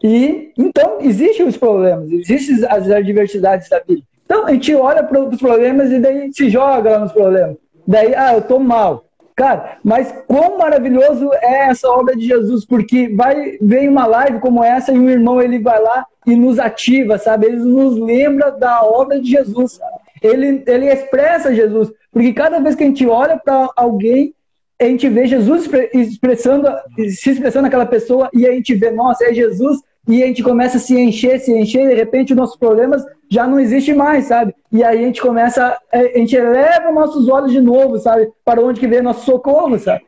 E 0.04 0.51
então 0.58 0.97
existem 1.01 1.45
os 1.45 1.58
problemas, 1.58 2.10
existem 2.12 2.66
as 2.70 2.89
adversidades 2.89 3.70
da 3.70 3.80
vida. 3.80 4.01
Então 4.26 4.45
a 4.45 4.51
gente 4.51 4.74
olha 4.76 5.04
para 5.04 5.22
os 5.22 5.38
problemas 5.38 5.91
e 5.91 5.99
daí 5.99 6.34
se 6.34 6.49
joga 6.49 6.91
lá 6.91 6.99
nos 6.99 7.12
problemas. 7.12 7.58
Daí, 7.88 8.14
ah, 8.16 8.34
eu 8.34 8.42
tô 8.42 8.60
mal. 8.60 9.06
Cara, 9.36 9.78
mas 9.84 10.14
quão 10.28 10.60
maravilhoso 10.60 11.32
é 11.34 11.70
essa 11.70 11.90
obra 11.90 12.16
de 12.16 12.28
Jesus, 12.28 12.66
porque 12.66 13.10
vai 13.16 13.58
vem 13.60 13.90
uma 13.90 14.06
live 14.06 14.40
como 14.40 14.64
essa 14.64 14.92
e 14.92 15.00
um 15.00 15.10
irmão 15.10 15.42
ele 15.42 15.58
vai 15.58 15.82
lá 15.82 16.06
e 16.26 16.36
nos 16.36 16.60
ativa, 16.60 17.18
sabe? 17.18 17.48
Ele 17.48 17.58
nos 17.58 17.98
lembra 17.98 18.52
da 18.52 18.84
obra 18.84 19.20
de 19.20 19.32
Jesus. 19.32 19.80
Ele 20.22 20.64
ele 20.68 20.86
expressa 20.86 21.54
Jesus, 21.54 21.92
porque 22.12 22.32
cada 22.32 22.60
vez 22.60 22.76
que 22.76 22.84
a 22.84 22.88
gente 22.88 23.08
olha 23.08 23.36
para 23.36 23.70
alguém, 23.76 24.36
a 24.80 24.86
gente 24.86 25.10
vê 25.10 25.26
Jesus 25.26 25.68
expressando, 25.94 26.68
se 27.10 27.32
expressando 27.32 27.68
aquela 27.68 27.88
pessoa 27.88 28.30
e 28.34 28.46
a 28.46 28.52
gente 28.52 28.76
vê, 28.76 28.92
nossa, 28.92 29.26
é 29.26 29.34
Jesus 29.34 29.80
e 30.08 30.22
a 30.22 30.28
gente 30.28 30.43
começa 30.43 30.78
a 30.78 30.80
se 30.80 30.99
encher, 30.99 31.39
se 31.39 31.51
encher, 31.58 31.86
e 31.86 31.89
de 31.89 31.95
repente 31.95 32.36
nossos 32.36 32.58
problemas 32.58 33.04
já 33.30 33.47
não 33.47 33.60
existem 33.60 33.95
mais, 33.95 34.26
sabe? 34.26 34.54
E 34.72 34.84
aí 34.84 34.99
a 34.99 35.08
gente 35.08 35.22
começa, 35.22 35.78
a 35.91 36.18
gente 36.18 36.36
eleva 36.36 36.91
nossos 36.91 37.30
olhos 37.30 37.51
de 37.51 37.62
novo, 37.62 37.97
sabe? 37.97 38.30
Para 38.43 38.62
onde 38.62 38.80
que 38.80 38.88
vem 38.88 39.01
nosso 39.01 39.26
socorro, 39.26 39.80
sabe? 39.80 40.01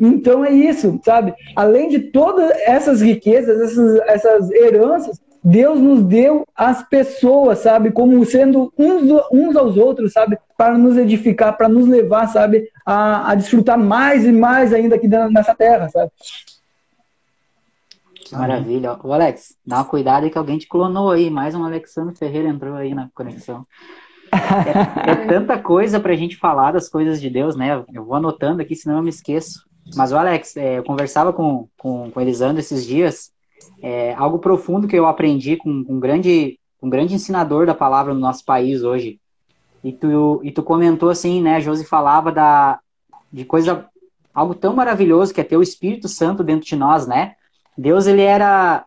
Então 0.00 0.44
é 0.44 0.50
isso, 0.50 1.00
sabe? 1.04 1.34
Além 1.54 1.88
de 1.88 1.98
todas 1.98 2.50
essas 2.64 3.00
riquezas, 3.00 3.60
essas, 3.60 4.00
essas 4.08 4.50
heranças, 4.52 5.20
Deus 5.42 5.78
nos 5.78 6.02
deu 6.02 6.46
as 6.56 6.82
pessoas, 6.88 7.58
sabe? 7.58 7.90
Como 7.90 8.24
sendo 8.24 8.72
uns, 8.78 9.02
uns 9.30 9.56
aos 9.56 9.76
outros, 9.76 10.12
sabe? 10.12 10.38
Para 10.56 10.78
nos 10.78 10.96
edificar, 10.96 11.56
para 11.56 11.68
nos 11.68 11.86
levar, 11.86 12.28
sabe? 12.28 12.70
A, 12.86 13.32
a 13.32 13.34
desfrutar 13.34 13.78
mais 13.78 14.24
e 14.24 14.32
mais 14.32 14.72
ainda 14.72 14.96
aqui 14.96 15.06
nessa 15.06 15.54
terra, 15.54 15.88
sabe? 15.90 16.10
Maravilha. 18.38 18.98
O 19.02 19.12
Alex, 19.12 19.56
dá 19.66 19.76
uma 19.76 19.84
cuidado 19.84 20.24
aí 20.24 20.30
que 20.30 20.38
alguém 20.38 20.58
te 20.58 20.66
clonou 20.66 21.10
aí. 21.10 21.30
Mais 21.30 21.54
um 21.54 21.64
Alexandre 21.64 22.16
Ferreira 22.16 22.48
entrou 22.48 22.74
aí 22.74 22.94
na 22.94 23.08
conexão. 23.14 23.66
É, 24.32 25.10
é 25.12 25.14
tanta 25.26 25.58
coisa 25.58 26.00
pra 26.00 26.16
gente 26.16 26.36
falar 26.36 26.72
das 26.72 26.88
coisas 26.88 27.20
de 27.20 27.30
Deus, 27.30 27.56
né? 27.56 27.84
Eu 27.92 28.04
vou 28.04 28.14
anotando 28.14 28.62
aqui, 28.62 28.74
senão 28.74 28.96
eu 28.96 29.02
me 29.02 29.10
esqueço. 29.10 29.64
Mas 29.94 30.12
o 30.12 30.16
Alex, 30.16 30.56
é, 30.56 30.78
eu 30.78 30.84
conversava 30.84 31.32
com, 31.32 31.68
com, 31.78 32.10
com 32.10 32.20
Elisandro 32.20 32.58
esses 32.58 32.84
dias, 32.86 33.32
é, 33.82 34.14
algo 34.14 34.38
profundo 34.38 34.88
que 34.88 34.96
eu 34.96 35.06
aprendi 35.06 35.56
com, 35.56 35.84
com 35.84 35.94
um, 35.94 36.00
grande, 36.00 36.58
um 36.82 36.88
grande 36.88 37.14
ensinador 37.14 37.66
da 37.66 37.74
palavra 37.74 38.14
no 38.14 38.20
nosso 38.20 38.44
país 38.44 38.82
hoje. 38.82 39.20
E 39.82 39.92
tu, 39.92 40.40
e 40.42 40.50
tu 40.50 40.62
comentou 40.62 41.10
assim, 41.10 41.42
né? 41.42 41.60
Josi 41.60 41.84
falava 41.84 42.32
da, 42.32 42.80
de 43.30 43.44
coisa, 43.44 43.86
algo 44.32 44.54
tão 44.54 44.74
maravilhoso 44.74 45.34
que 45.34 45.40
é 45.40 45.44
ter 45.44 45.56
o 45.56 45.62
Espírito 45.62 46.08
Santo 46.08 46.42
dentro 46.42 46.66
de 46.66 46.74
nós, 46.74 47.06
né? 47.06 47.34
Deus 47.76 48.06
ele 48.06 48.22
era 48.22 48.84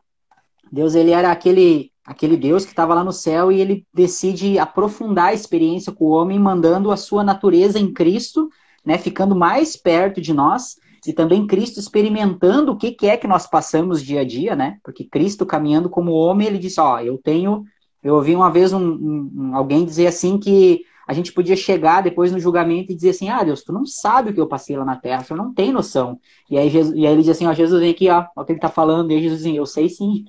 Deus 0.72 0.96
ele 0.96 1.12
era 1.12 1.32
aquele 1.32 1.92
aquele 2.06 2.38
Deus 2.38 2.64
que 2.64 2.72
estava 2.72 2.94
lá 2.94 3.04
no 3.04 3.12
céu 3.12 3.52
e 3.52 3.60
ele 3.60 3.86
decide 3.94 4.58
aprofundar 4.58 5.28
a 5.28 5.34
experiência 5.34 5.92
com 5.92 6.06
o 6.06 6.12
homem 6.12 6.40
mandando 6.40 6.90
a 6.90 6.96
sua 6.96 7.22
natureza 7.22 7.78
em 7.78 7.92
Cristo, 7.94 8.48
né, 8.86 8.98
ficando 8.98 9.36
mais 9.36 9.76
perto 9.76 10.22
de 10.22 10.34
nós 10.34 10.78
e 11.06 11.14
também 11.14 11.48
Cristo 11.48 11.80
experimentando 11.80 12.72
o 12.72 12.78
que, 12.78 12.92
que 12.92 13.08
é 13.08 13.16
que 13.16 13.28
nós 13.28 13.48
passamos 13.48 14.04
dia 14.04 14.22
a 14.22 14.24
dia, 14.26 14.56
né? 14.56 14.78
Porque 14.84 15.06
Cristo 15.06 15.46
caminhando 15.46 15.90
como 15.90 16.12
homem, 16.12 16.48
ele 16.48 16.58
disse, 16.58 16.82
ó, 16.82 17.00
eu 17.00 17.18
tenho, 17.18 17.64
eu 18.04 18.16
ouvi 18.16 18.36
uma 18.36 18.52
vez 18.52 18.74
um, 18.74 18.82
um, 18.82 19.56
alguém 19.56 19.86
dizer 19.86 20.08
assim 20.08 20.38
que 20.38 20.82
a 21.08 21.14
gente 21.14 21.32
podia 21.32 21.56
chegar 21.56 22.02
depois 22.02 22.34
no 22.34 22.40
julgamento 22.40 22.92
e 22.92 22.96
dizer 22.96 23.12
assim, 23.12 23.30
ah, 23.30 23.42
Deus, 23.42 23.64
tu 23.64 23.72
não 23.72 23.86
sabe 23.86 24.30
o 24.30 24.34
que 24.34 24.42
eu 24.42 24.48
passei 24.48 24.76
lá 24.76 24.84
na 24.84 24.98
terra, 24.98 25.24
tu 25.24 25.36
não 25.36 25.54
tem 25.54 25.72
noção. 25.72 26.20
E 26.50 26.58
aí, 26.58 26.70
Jesus, 26.70 26.94
e 26.98 27.08
aí 27.08 27.14
ele 27.14 27.22
diz 27.22 27.30
assim, 27.30 27.48
ó, 27.48 27.54
Jesus 27.54 27.80
vem 27.80 27.92
aqui, 27.92 28.10
ó, 28.10 28.26
ó 28.36 28.42
o 28.42 28.46
que 28.46 28.52
ele 28.52 28.60
tá 28.60 28.68
falando. 28.68 29.12
E 29.12 29.16
aí 29.16 29.22
Jesus 29.22 29.40
diz 29.40 29.48
assim, 29.48 29.58
eu 29.58 29.66
sei 29.66 29.88
sim. 29.88 30.26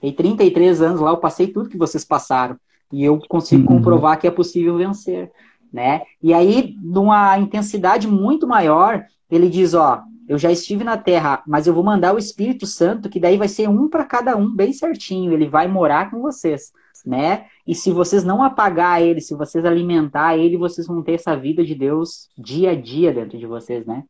Tem 0.00 0.12
33 0.12 0.82
anos 0.82 1.00
lá, 1.00 1.10
eu 1.10 1.16
passei 1.16 1.46
tudo 1.46 1.70
que 1.70 1.78
vocês 1.78 2.04
passaram. 2.04 2.58
E 2.92 3.02
eu 3.02 3.18
consigo 3.26 3.62
uhum. 3.62 3.78
comprovar 3.78 4.18
que 4.18 4.26
é 4.26 4.30
possível 4.30 4.76
vencer, 4.76 5.32
né? 5.72 6.02
E 6.22 6.34
aí, 6.34 6.76
numa 6.82 7.38
intensidade 7.38 8.06
muito 8.06 8.46
maior, 8.46 9.04
ele 9.30 9.48
diz, 9.48 9.72
ó, 9.72 10.02
eu 10.28 10.36
já 10.36 10.52
estive 10.52 10.84
na 10.84 10.98
terra, 10.98 11.42
mas 11.46 11.66
eu 11.66 11.72
vou 11.72 11.82
mandar 11.82 12.14
o 12.14 12.18
Espírito 12.18 12.66
Santo, 12.66 13.08
que 13.08 13.18
daí 13.18 13.38
vai 13.38 13.48
ser 13.48 13.66
um 13.66 13.88
para 13.88 14.04
cada 14.04 14.36
um, 14.36 14.54
bem 14.54 14.74
certinho. 14.74 15.32
Ele 15.32 15.48
vai 15.48 15.66
morar 15.66 16.10
com 16.10 16.20
vocês, 16.20 16.70
né? 17.08 17.46
E 17.66 17.74
se 17.74 17.90
vocês 17.90 18.22
não 18.22 18.42
apagar 18.42 19.00
ele, 19.00 19.20
se 19.22 19.34
vocês 19.34 19.64
alimentar 19.64 20.36
ele, 20.36 20.58
vocês 20.58 20.86
vão 20.86 21.02
ter 21.02 21.14
essa 21.14 21.34
vida 21.34 21.64
de 21.64 21.74
Deus 21.74 22.28
dia 22.36 22.72
a 22.72 22.74
dia 22.74 23.12
dentro 23.12 23.38
de 23.38 23.46
vocês, 23.46 23.86
né? 23.86 24.04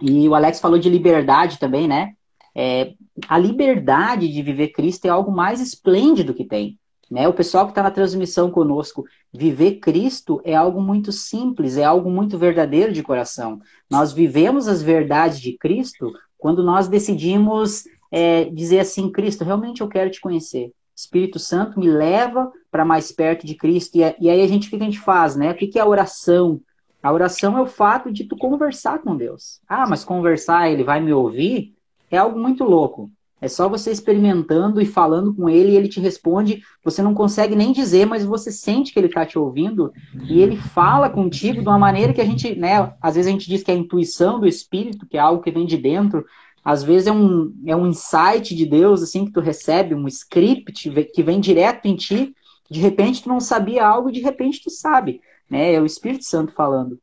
E 0.00 0.28
o 0.28 0.34
Alex 0.34 0.58
falou 0.58 0.78
de 0.78 0.90
liberdade 0.90 1.60
também, 1.60 1.86
né? 1.86 2.14
É, 2.52 2.94
a 3.28 3.38
liberdade 3.38 4.28
de 4.28 4.42
viver 4.42 4.68
Cristo 4.68 5.06
é 5.06 5.08
algo 5.08 5.30
mais 5.30 5.60
esplêndido 5.60 6.34
que 6.34 6.44
tem. 6.44 6.76
Né? 7.08 7.28
O 7.28 7.32
pessoal 7.32 7.66
que 7.66 7.70
está 7.70 7.82
na 7.82 7.90
transmissão 7.90 8.50
conosco, 8.50 9.04
viver 9.32 9.76
Cristo 9.76 10.40
é 10.44 10.54
algo 10.54 10.80
muito 10.80 11.12
simples, 11.12 11.76
é 11.76 11.84
algo 11.84 12.10
muito 12.10 12.36
verdadeiro 12.36 12.92
de 12.92 13.02
coração. 13.02 13.60
Nós 13.88 14.12
vivemos 14.12 14.66
as 14.66 14.82
verdades 14.82 15.38
de 15.38 15.56
Cristo 15.56 16.12
quando 16.38 16.64
nós 16.64 16.88
decidimos 16.88 17.84
é, 18.10 18.46
dizer 18.46 18.80
assim: 18.80 19.12
Cristo, 19.12 19.44
realmente 19.44 19.80
eu 19.80 19.88
quero 19.88 20.10
te 20.10 20.20
conhecer. 20.20 20.72
Espírito 20.94 21.38
Santo 21.38 21.78
me 21.78 21.88
leva 21.88 22.52
para 22.70 22.84
mais 22.84 23.10
perto 23.10 23.46
de 23.46 23.54
Cristo. 23.54 23.96
E, 23.96 24.00
e, 24.20 24.30
aí 24.30 24.42
a 24.42 24.46
gente, 24.46 24.66
o 24.66 24.70
que 24.70 24.76
a 24.76 24.78
gente 24.78 24.98
faz, 24.98 25.36
né? 25.36 25.50
O 25.50 25.54
que, 25.54 25.66
que 25.66 25.78
é 25.78 25.82
a 25.82 25.86
oração? 25.86 26.60
A 27.02 27.12
oração 27.12 27.58
é 27.58 27.60
o 27.60 27.66
fato 27.66 28.12
de 28.12 28.24
tu 28.24 28.36
conversar 28.36 29.00
com 29.00 29.16
Deus. 29.16 29.60
Ah, 29.68 29.86
mas 29.88 30.04
conversar, 30.04 30.70
ele 30.70 30.84
vai 30.84 31.00
me 31.00 31.12
ouvir? 31.12 31.74
É 32.10 32.18
algo 32.18 32.38
muito 32.38 32.62
louco. 32.64 33.10
É 33.42 33.48
só 33.48 33.68
você 33.68 33.90
experimentando 33.90 34.80
e 34.80 34.86
falando 34.86 35.34
com 35.34 35.48
ele 35.48 35.72
e 35.72 35.76
ele 35.76 35.88
te 35.88 35.98
responde. 35.98 36.62
Você 36.84 37.02
não 37.02 37.12
consegue 37.12 37.56
nem 37.56 37.72
dizer, 37.72 38.06
mas 38.06 38.24
você 38.24 38.52
sente 38.52 38.92
que 38.92 39.00
ele 39.00 39.08
está 39.08 39.26
te 39.26 39.36
ouvindo 39.36 39.92
e 40.28 40.40
ele 40.40 40.56
fala 40.56 41.10
contigo 41.10 41.60
de 41.60 41.66
uma 41.66 41.78
maneira 41.78 42.12
que 42.12 42.20
a 42.20 42.24
gente, 42.24 42.54
né? 42.54 42.94
Às 43.02 43.16
vezes 43.16 43.28
a 43.28 43.32
gente 43.32 43.48
diz 43.48 43.64
que 43.64 43.72
é 43.72 43.74
a 43.74 43.76
intuição 43.76 44.38
do 44.38 44.46
espírito, 44.46 45.06
que 45.06 45.16
é 45.16 45.20
algo 45.20 45.42
que 45.42 45.50
vem 45.50 45.66
de 45.66 45.76
dentro, 45.76 46.24
às 46.64 46.82
vezes 46.82 47.08
é 47.08 47.12
um, 47.12 47.52
é 47.66 47.74
um 47.74 47.86
insight 47.86 48.54
de 48.54 48.64
Deus, 48.64 49.02
assim, 49.02 49.24
que 49.24 49.32
tu 49.32 49.40
recebe, 49.40 49.94
um 49.94 50.06
script 50.06 50.90
que 51.12 51.22
vem 51.22 51.40
direto 51.40 51.86
em 51.86 51.96
ti, 51.96 52.34
de 52.70 52.80
repente 52.80 53.22
tu 53.22 53.28
não 53.28 53.40
sabia 53.40 53.84
algo 53.84 54.08
e 54.08 54.12
de 54.12 54.20
repente 54.20 54.62
tu 54.62 54.70
sabe, 54.70 55.20
né? 55.50 55.74
É 55.74 55.80
o 55.80 55.86
Espírito 55.86 56.24
Santo 56.24 56.52
falando. 56.52 56.98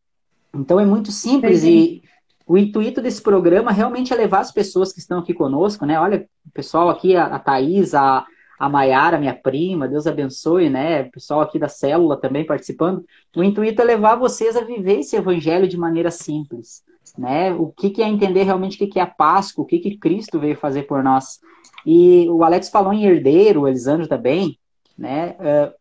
Então 0.53 0.79
é 0.79 0.85
muito 0.85 1.11
simples 1.11 1.63
e 1.63 2.01
o 2.47 2.57
intuito 2.57 3.01
desse 3.01 3.21
programa 3.21 3.71
realmente 3.71 4.13
é 4.13 4.15
levar 4.15 4.39
as 4.39 4.51
pessoas 4.51 4.91
que 4.91 4.99
estão 4.99 5.19
aqui 5.19 5.33
conosco, 5.33 5.85
né? 5.85 5.99
Olha, 5.99 6.27
o 6.47 6.51
pessoal 6.51 6.89
aqui, 6.89 7.15
a, 7.15 7.25
a 7.25 7.37
Thaís, 7.37 7.93
a, 7.93 8.25
a 8.57 8.69
Maiara, 8.69 9.19
minha 9.19 9.35
prima, 9.35 9.87
Deus 9.87 10.07
abençoe, 10.07 10.69
né? 10.69 11.03
O 11.03 11.11
pessoal 11.11 11.41
aqui 11.41 11.59
da 11.59 11.67
célula 11.67 12.17
também 12.17 12.45
participando. 12.45 13.05
O 13.35 13.43
intuito 13.43 13.81
é 13.81 13.85
levar 13.85 14.15
vocês 14.15 14.55
a 14.55 14.61
viver 14.61 15.01
esse 15.01 15.15
evangelho 15.15 15.67
de 15.67 15.77
maneira 15.77 16.09
simples 16.09 16.81
né? 17.19 17.53
O 17.53 17.67
que, 17.67 17.89
que 17.89 18.01
é 18.01 18.07
entender 18.07 18.43
realmente 18.43 18.77
o 18.77 18.79
que, 18.79 18.87
que 18.87 18.97
é 18.97 19.01
a 19.01 19.07
Páscoa, 19.07 19.63
o 19.63 19.67
que, 19.67 19.77
que 19.77 19.97
Cristo 19.97 20.39
veio 20.39 20.55
fazer 20.55 20.83
por 20.83 21.03
nós. 21.03 21.39
E 21.85 22.29
o 22.29 22.45
Alex 22.45 22.69
falou 22.69 22.93
em 22.93 23.03
herdeiro, 23.03 23.61
o 23.61 23.67
Elisandro 23.67 24.07
também, 24.07 24.57
né? 24.97 25.35
Uh, 25.39 25.73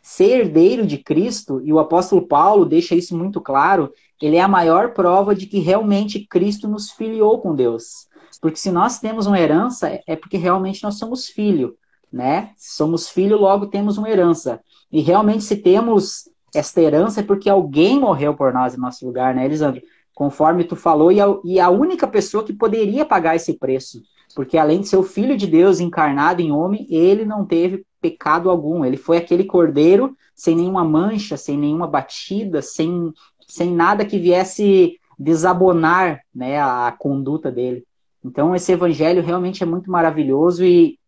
ser 0.00 0.40
herdeiro 0.40 0.86
de 0.86 0.96
Cristo, 0.96 1.60
e 1.62 1.70
o 1.70 1.78
apóstolo 1.78 2.26
Paulo 2.26 2.64
deixa 2.64 2.94
isso 2.94 3.14
muito 3.14 3.38
claro, 3.38 3.92
ele 4.22 4.36
é 4.36 4.40
a 4.40 4.48
maior 4.48 4.94
prova 4.94 5.34
de 5.34 5.46
que 5.46 5.58
realmente 5.58 6.26
Cristo 6.26 6.66
nos 6.66 6.90
filiou 6.90 7.38
com 7.38 7.54
Deus. 7.54 8.08
Porque 8.40 8.56
se 8.56 8.70
nós 8.70 8.98
temos 8.98 9.26
uma 9.26 9.38
herança, 9.38 10.00
é 10.06 10.16
porque 10.16 10.38
realmente 10.38 10.82
nós 10.82 10.94
somos 10.96 11.26
filho, 11.26 11.76
né? 12.10 12.52
Somos 12.56 13.10
filho, 13.10 13.36
logo 13.36 13.66
temos 13.66 13.98
uma 13.98 14.08
herança. 14.08 14.58
E 14.90 15.02
realmente 15.02 15.44
se 15.44 15.56
temos 15.56 16.30
esta 16.54 16.80
herança 16.80 17.20
é 17.20 17.22
porque 17.22 17.50
alguém 17.50 18.00
morreu 18.00 18.34
por 18.34 18.54
nós 18.54 18.74
em 18.74 18.78
nosso 18.78 19.04
lugar, 19.04 19.34
né, 19.34 19.44
Elisandro? 19.44 19.82
Conforme 20.18 20.64
tu 20.64 20.74
falou, 20.74 21.12
e 21.12 21.20
a, 21.20 21.26
e 21.44 21.60
a 21.60 21.70
única 21.70 22.04
pessoa 22.04 22.42
que 22.42 22.52
poderia 22.52 23.06
pagar 23.06 23.36
esse 23.36 23.56
preço. 23.56 24.02
Porque 24.34 24.58
além 24.58 24.80
de 24.80 24.88
ser 24.88 24.96
o 24.96 25.04
Filho 25.04 25.36
de 25.36 25.46
Deus 25.46 25.78
encarnado 25.78 26.42
em 26.42 26.50
homem, 26.50 26.88
ele 26.90 27.24
não 27.24 27.46
teve 27.46 27.86
pecado 28.00 28.50
algum. 28.50 28.84
Ele 28.84 28.96
foi 28.96 29.16
aquele 29.16 29.44
cordeiro 29.44 30.16
sem 30.34 30.56
nenhuma 30.56 30.82
mancha, 30.82 31.36
sem 31.36 31.56
nenhuma 31.56 31.86
batida, 31.86 32.60
sem, 32.60 33.12
sem 33.46 33.72
nada 33.72 34.04
que 34.04 34.18
viesse 34.18 34.98
desabonar 35.16 36.20
né, 36.34 36.60
a 36.60 36.92
conduta 36.98 37.48
dele. 37.48 37.84
Então, 38.24 38.56
esse 38.56 38.72
evangelho 38.72 39.22
realmente 39.22 39.62
é 39.62 39.66
muito 39.66 39.88
maravilhoso 39.88 40.64
e, 40.64 40.98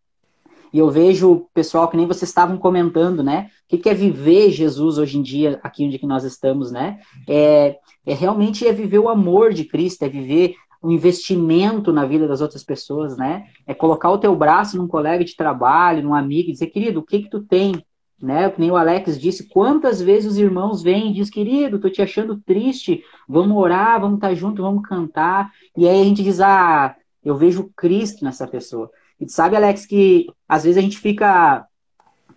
e 0.73 0.79
eu 0.79 0.89
vejo, 0.89 1.47
pessoal, 1.53 1.87
que 1.87 1.97
nem 1.97 2.07
vocês 2.07 2.29
estavam 2.29 2.57
comentando, 2.57 3.21
né? 3.21 3.49
O 3.71 3.77
que 3.77 3.89
é 3.89 3.93
viver 3.93 4.51
Jesus 4.51 4.97
hoje 4.97 5.17
em 5.17 5.21
dia, 5.21 5.59
aqui 5.63 5.85
onde 5.85 5.99
que 5.99 6.07
nós 6.07 6.23
estamos, 6.23 6.71
né? 6.71 6.99
É, 7.27 7.77
é 8.05 8.13
realmente 8.13 8.65
é 8.65 8.71
viver 8.71 8.99
o 8.99 9.09
amor 9.09 9.53
de 9.53 9.65
Cristo, 9.65 10.03
é 10.03 10.09
viver 10.09 10.55
o 10.81 10.87
um 10.87 10.91
investimento 10.91 11.91
na 11.91 12.05
vida 12.05 12.27
das 12.27 12.41
outras 12.41 12.63
pessoas, 12.63 13.17
né? 13.17 13.45
É 13.67 13.73
colocar 13.73 14.09
o 14.09 14.17
teu 14.17 14.35
braço 14.35 14.77
num 14.77 14.87
colega 14.87 15.23
de 15.25 15.35
trabalho, 15.35 16.03
num 16.03 16.15
amigo 16.15 16.49
e 16.49 16.53
dizer, 16.53 16.67
querido, 16.67 17.01
o 17.01 17.03
que 17.03 17.23
que 17.23 17.29
tu 17.29 17.41
tem? 17.41 17.83
Né? 18.19 18.49
Que 18.49 18.61
nem 18.61 18.71
o 18.71 18.77
Alex 18.77 19.19
disse, 19.19 19.49
quantas 19.49 20.01
vezes 20.01 20.33
os 20.33 20.37
irmãos 20.37 20.81
vêm 20.81 21.09
e 21.09 21.13
dizem, 21.13 21.33
querido, 21.33 21.79
tô 21.79 21.89
te 21.89 22.01
achando 22.01 22.39
triste, 22.45 23.03
vamos 23.27 23.57
orar, 23.57 23.99
vamos 23.99 24.17
estar 24.17 24.33
junto, 24.35 24.61
vamos 24.61 24.87
cantar. 24.87 25.51
E 25.75 25.87
aí 25.87 26.01
a 26.01 26.03
gente 26.03 26.23
diz, 26.23 26.39
ah, 26.39 26.95
eu 27.23 27.35
vejo 27.35 27.71
Cristo 27.75 28.23
nessa 28.23 28.47
pessoa. 28.47 28.89
E 29.21 29.29
sabe, 29.29 29.55
Alex, 29.55 29.85
que 29.85 30.25
às 30.49 30.63
vezes 30.63 30.79
a 30.79 30.81
gente 30.81 30.97
fica 30.97 31.65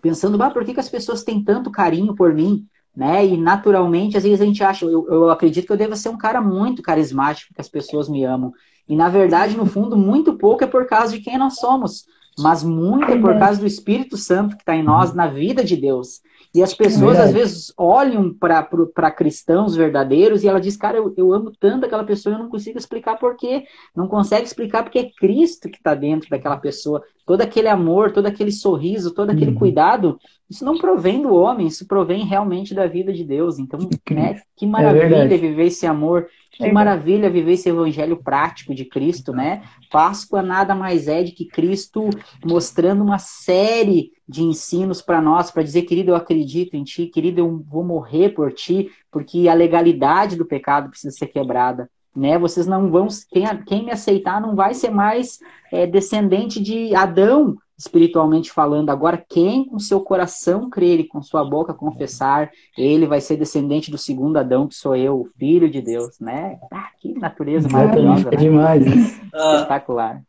pensando, 0.01 0.41
ah, 0.43 0.51
por 0.51 0.63
que, 0.63 0.73
que 0.73 0.79
as 0.79 0.87
pessoas 0.87 1.23
têm 1.23 1.43
tanto 1.43 1.71
carinho 1.71 2.13
por 2.13 2.31
mim? 2.31 2.67
Né? 2.95 3.25
E 3.25 3.35
naturalmente, 3.35 4.15
às 4.15 4.23
vezes 4.23 4.39
a 4.39 4.45
gente 4.45 4.63
acha, 4.63 4.85
eu, 4.85 5.05
eu 5.09 5.29
acredito 5.31 5.65
que 5.65 5.73
eu 5.73 5.77
devo 5.77 5.95
ser 5.95 6.09
um 6.09 6.17
cara 6.17 6.39
muito 6.39 6.83
carismático, 6.83 7.53
que 7.55 7.59
as 7.59 7.67
pessoas 7.67 8.07
me 8.07 8.23
amam. 8.23 8.53
E 8.87 8.95
na 8.95 9.09
verdade, 9.09 9.57
no 9.57 9.65
fundo, 9.65 9.97
muito 9.97 10.37
pouco 10.37 10.63
é 10.63 10.67
por 10.67 10.85
causa 10.85 11.13
de 11.13 11.23
quem 11.23 11.39
nós 11.39 11.55
somos, 11.55 12.05
mas 12.37 12.63
muito 12.63 13.11
é 13.11 13.19
por 13.19 13.37
causa 13.39 13.59
do 13.59 13.65
Espírito 13.65 14.15
Santo 14.15 14.55
que 14.55 14.61
está 14.61 14.75
em 14.75 14.83
nós, 14.83 15.13
na 15.13 15.25
vida 15.25 15.63
de 15.63 15.75
Deus. 15.75 16.21
E 16.55 16.63
as 16.63 16.73
pessoas, 16.73 17.19
às 17.19 17.33
vezes, 17.33 17.73
olham 17.77 18.33
para 18.33 19.11
cristãos 19.11 19.75
verdadeiros 19.75 20.41
e 20.41 20.47
ela 20.47 20.61
diz, 20.61 20.77
cara, 20.77 20.97
eu, 20.97 21.13
eu 21.17 21.33
amo 21.33 21.51
tanto 21.59 21.85
aquela 21.85 22.05
pessoa, 22.05 22.33
eu 22.33 22.39
não 22.39 22.49
consigo 22.49 22.77
explicar 22.77 23.19
por 23.19 23.35
quê. 23.35 23.65
Não 23.93 24.07
consegue 24.07 24.45
explicar 24.45 24.81
porque 24.81 24.99
é 24.99 25.11
Cristo 25.11 25.69
que 25.69 25.75
está 25.75 25.93
dentro 25.93 26.29
daquela 26.29 26.55
pessoa. 26.55 27.03
Todo 27.25 27.41
aquele 27.41 27.67
amor, 27.67 28.13
todo 28.13 28.27
aquele 28.27 28.53
sorriso, 28.53 29.13
todo 29.13 29.31
aquele 29.31 29.51
uhum. 29.51 29.57
cuidado, 29.57 30.17
isso 30.49 30.63
não 30.63 30.77
provém 30.77 31.21
do 31.21 31.33
homem, 31.33 31.67
isso 31.67 31.85
provém 31.87 32.23
realmente 32.23 32.73
da 32.73 32.87
vida 32.87 33.11
de 33.11 33.25
Deus. 33.25 33.59
Então, 33.59 33.77
né, 34.11 34.39
que 34.55 34.63
é 34.63 34.67
maravilha 34.67 35.25
é 35.25 35.37
viver 35.37 35.65
esse 35.65 35.85
amor, 35.85 36.27
que 36.57 36.71
maravilha 36.71 37.29
viver 37.29 37.53
esse 37.53 37.69
evangelho 37.69 38.17
prático 38.17 38.73
de 38.73 38.85
Cristo, 38.85 39.31
né? 39.33 39.63
Páscoa 39.91 40.41
nada 40.41 40.73
mais 40.73 41.07
é 41.07 41.21
de 41.21 41.31
que 41.31 41.45
Cristo 41.45 42.09
mostrando 42.45 43.03
uma 43.03 43.17
série 43.17 44.11
de 44.27 44.43
ensinos 44.43 45.01
para 45.01 45.21
nós, 45.21 45.51
para 45.51 45.63
dizer, 45.63 45.83
querido, 45.83 46.11
eu 46.11 46.15
acredito 46.15 46.75
em 46.75 46.83
ti, 46.83 47.07
querido, 47.07 47.39
eu 47.39 47.63
vou 47.67 47.83
morrer 47.83 48.29
por 48.29 48.51
ti, 48.53 48.89
porque 49.11 49.47
a 49.47 49.53
legalidade 49.53 50.35
do 50.35 50.45
pecado 50.45 50.89
precisa 50.89 51.15
ser 51.15 51.27
quebrada. 51.27 51.89
Né? 52.15 52.39
Vocês 52.39 52.65
não 52.65 52.89
vão, 52.89 53.07
quem, 53.29 53.45
quem 53.65 53.85
me 53.85 53.91
aceitar 53.91 54.41
não 54.41 54.55
vai 54.55 54.73
ser 54.73 54.89
mais 54.89 55.39
é, 55.71 55.85
descendente 55.85 56.61
de 56.61 56.95
Adão, 56.95 57.57
espiritualmente 57.77 58.51
falando. 58.51 58.89
Agora, 58.89 59.17
quem 59.17 59.65
com 59.65 59.79
seu 59.79 59.99
coração 59.99 60.69
crer 60.69 60.99
e 60.99 61.07
com 61.07 61.21
sua 61.21 61.43
boca 61.43 61.73
confessar, 61.73 62.49
ele 62.77 63.05
vai 63.05 63.19
ser 63.19 63.37
descendente 63.37 63.91
do 63.91 63.97
segundo 63.97 64.37
Adão, 64.37 64.67
que 64.67 64.75
sou 64.75 64.95
eu, 64.95 65.21
o 65.21 65.29
filho 65.37 65.69
de 65.69 65.81
Deus, 65.81 66.19
né? 66.19 66.57
Ah, 66.71 66.89
que 66.99 67.13
natureza 67.13 67.67
maravilhosa. 67.69 68.29
É 68.29 68.31
né? 68.31 68.37
demais. 68.37 68.85
Espetacular. 68.85 70.21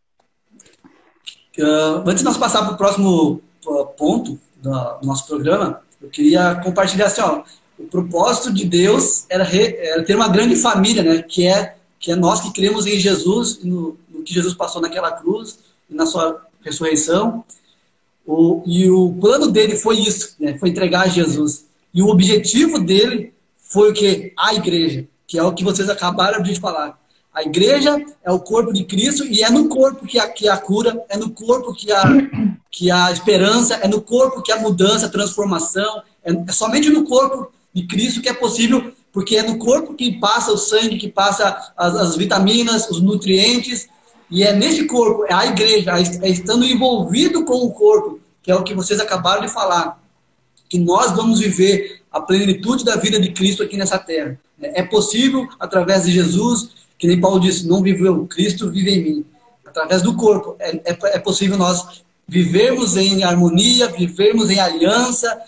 Uh, 1.59 2.03
antes 2.07 2.19
de 2.19 2.25
nós 2.25 2.37
passar 2.37 2.65
para 2.65 2.75
o 2.75 2.77
próximo 2.77 3.41
ponto 3.97 4.39
do 4.57 4.71
nosso 5.03 5.27
programa, 5.27 5.81
eu 6.01 6.09
queria 6.09 6.57
compartilhar 6.57 7.07
assim, 7.07 7.23
ó, 7.23 7.43
o 7.79 7.85
propósito 7.85 8.53
de 8.53 8.65
Deus 8.65 9.27
era, 9.29 9.45
re, 9.45 9.77
era, 9.77 10.05
ter 10.05 10.15
uma 10.15 10.29
grande 10.29 10.57
família, 10.57 11.03
né? 11.03 11.23
Que 11.23 11.47
é 11.47 11.77
que 11.99 12.13
é 12.13 12.17
nós 12.17 12.41
que 12.41 12.53
cremos 12.53 12.87
em 12.87 12.99
Jesus, 12.99 13.65
no, 13.65 13.97
no 14.09 14.23
que 14.23 14.33
Jesus 14.33 14.55
passou 14.55 14.83
naquela 14.83 15.13
cruz 15.13 15.59
e 15.89 15.95
na 15.95 16.05
sua 16.05 16.43
ressurreição. 16.67 17.45
O, 18.27 18.63
e 18.67 18.91
o 18.91 19.13
plano 19.21 19.49
dele 19.49 19.77
foi 19.77 19.99
isso, 20.01 20.35
né? 20.39 20.59
Foi 20.59 20.69
entregar 20.69 21.03
a 21.03 21.09
Jesus. 21.09 21.67
E 21.95 22.03
o 22.03 22.09
objetivo 22.09 22.79
dele 22.79 23.33
foi 23.59 23.91
o 23.91 23.95
que 23.95 24.33
a 24.37 24.55
igreja, 24.55 25.07
que 25.27 25.39
é 25.39 25.43
o 25.43 25.53
que 25.53 25.65
vocês 25.65 25.89
acabaram 25.89 26.43
de 26.43 26.59
falar. 26.59 26.99
A 27.33 27.43
igreja 27.43 28.03
é 28.25 28.33
o 28.33 28.41
corpo 28.41 28.73
de 28.73 28.85
Cristo 28.85 29.25
e 29.25 29.43
é 29.43 29.51
no 29.51 29.69
corpo 29.69 30.07
que 30.07 30.19
a, 30.19 30.29
que 30.29 30.49
a 30.49 30.57
cura, 30.57 31.05
é 31.09 31.17
no 31.17 31.31
corpo 31.31 31.75
que 31.75 31.93
a, 31.93 32.05
que 32.71 32.91
a 32.91 33.13
esperança, 33.13 33.75
é 33.75 33.87
no 33.87 34.01
corpo 34.01 34.43
que 34.43 34.51
a 34.51 34.59
mudança, 34.59 35.07
a 35.07 35.11
transformação, 35.11 36.03
é, 36.25 36.33
é 36.33 36.53
somente 36.53 36.89
no 36.89 37.05
corpo 37.05 37.53
de 37.75 37.87
Cristo 37.87 38.23
que 38.23 38.29
é 38.29 38.33
possível, 38.33 38.91
porque 39.13 39.37
é 39.37 39.43
no 39.43 39.59
corpo 39.59 39.95
que 39.95 40.19
passa 40.19 40.51
o 40.51 40.57
sangue, 40.57 40.97
que 40.97 41.09
passa 41.09 41.73
as, 41.77 41.95
as 41.95 42.17
vitaminas, 42.17 42.89
os 42.89 43.03
nutrientes, 43.03 43.87
e 44.31 44.43
é 44.43 44.53
nesse 44.53 44.85
corpo, 44.87 45.25
é 45.25 45.33
a 45.33 45.47
igreja, 45.47 45.93
é 46.23 46.29
estando 46.29 46.65
envolvido 46.65 47.45
com 47.45 47.65
o 47.65 47.71
corpo, 47.71 48.21
que 48.43 48.51
é 48.51 48.55
o 48.55 48.65
que 48.65 48.75
vocês 48.75 48.99
acabaram 49.01 49.43
de 49.43 49.53
falar, 49.53 50.01
que 50.69 50.79
nós 50.79 51.13
vamos 51.13 51.41
viver 51.41 52.03
a 52.11 52.21
plenitude 52.21 52.85
da 52.85 52.97
vida 52.97 53.21
de 53.21 53.31
Cristo 53.33 53.63
aqui 53.63 53.77
nessa 53.77 53.99
terra. 53.99 54.39
É 54.61 54.83
possível 54.83 55.49
através 55.61 56.05
de 56.05 56.13
Jesus, 56.13 56.71
que 56.99 57.07
nem 57.07 57.21
Paulo 57.21 57.41
disse, 57.41 57.67
não 57.69 57.83
viveu 57.83 58.27
Cristo, 58.27 58.71
vive 58.71 58.91
em 58.91 59.03
mim. 59.03 59.25
Através 59.65 60.03
do 60.03 60.17
corpo 60.17 60.57
é, 60.59 60.77
é, 60.77 60.99
é 61.15 61.19
possível 61.19 61.57
nós 61.57 62.03
vivermos 62.27 62.97
em 62.97 63.23
harmonia, 63.23 63.89
vivermos 63.89 64.51
em 64.51 64.59
aliança, 64.59 65.41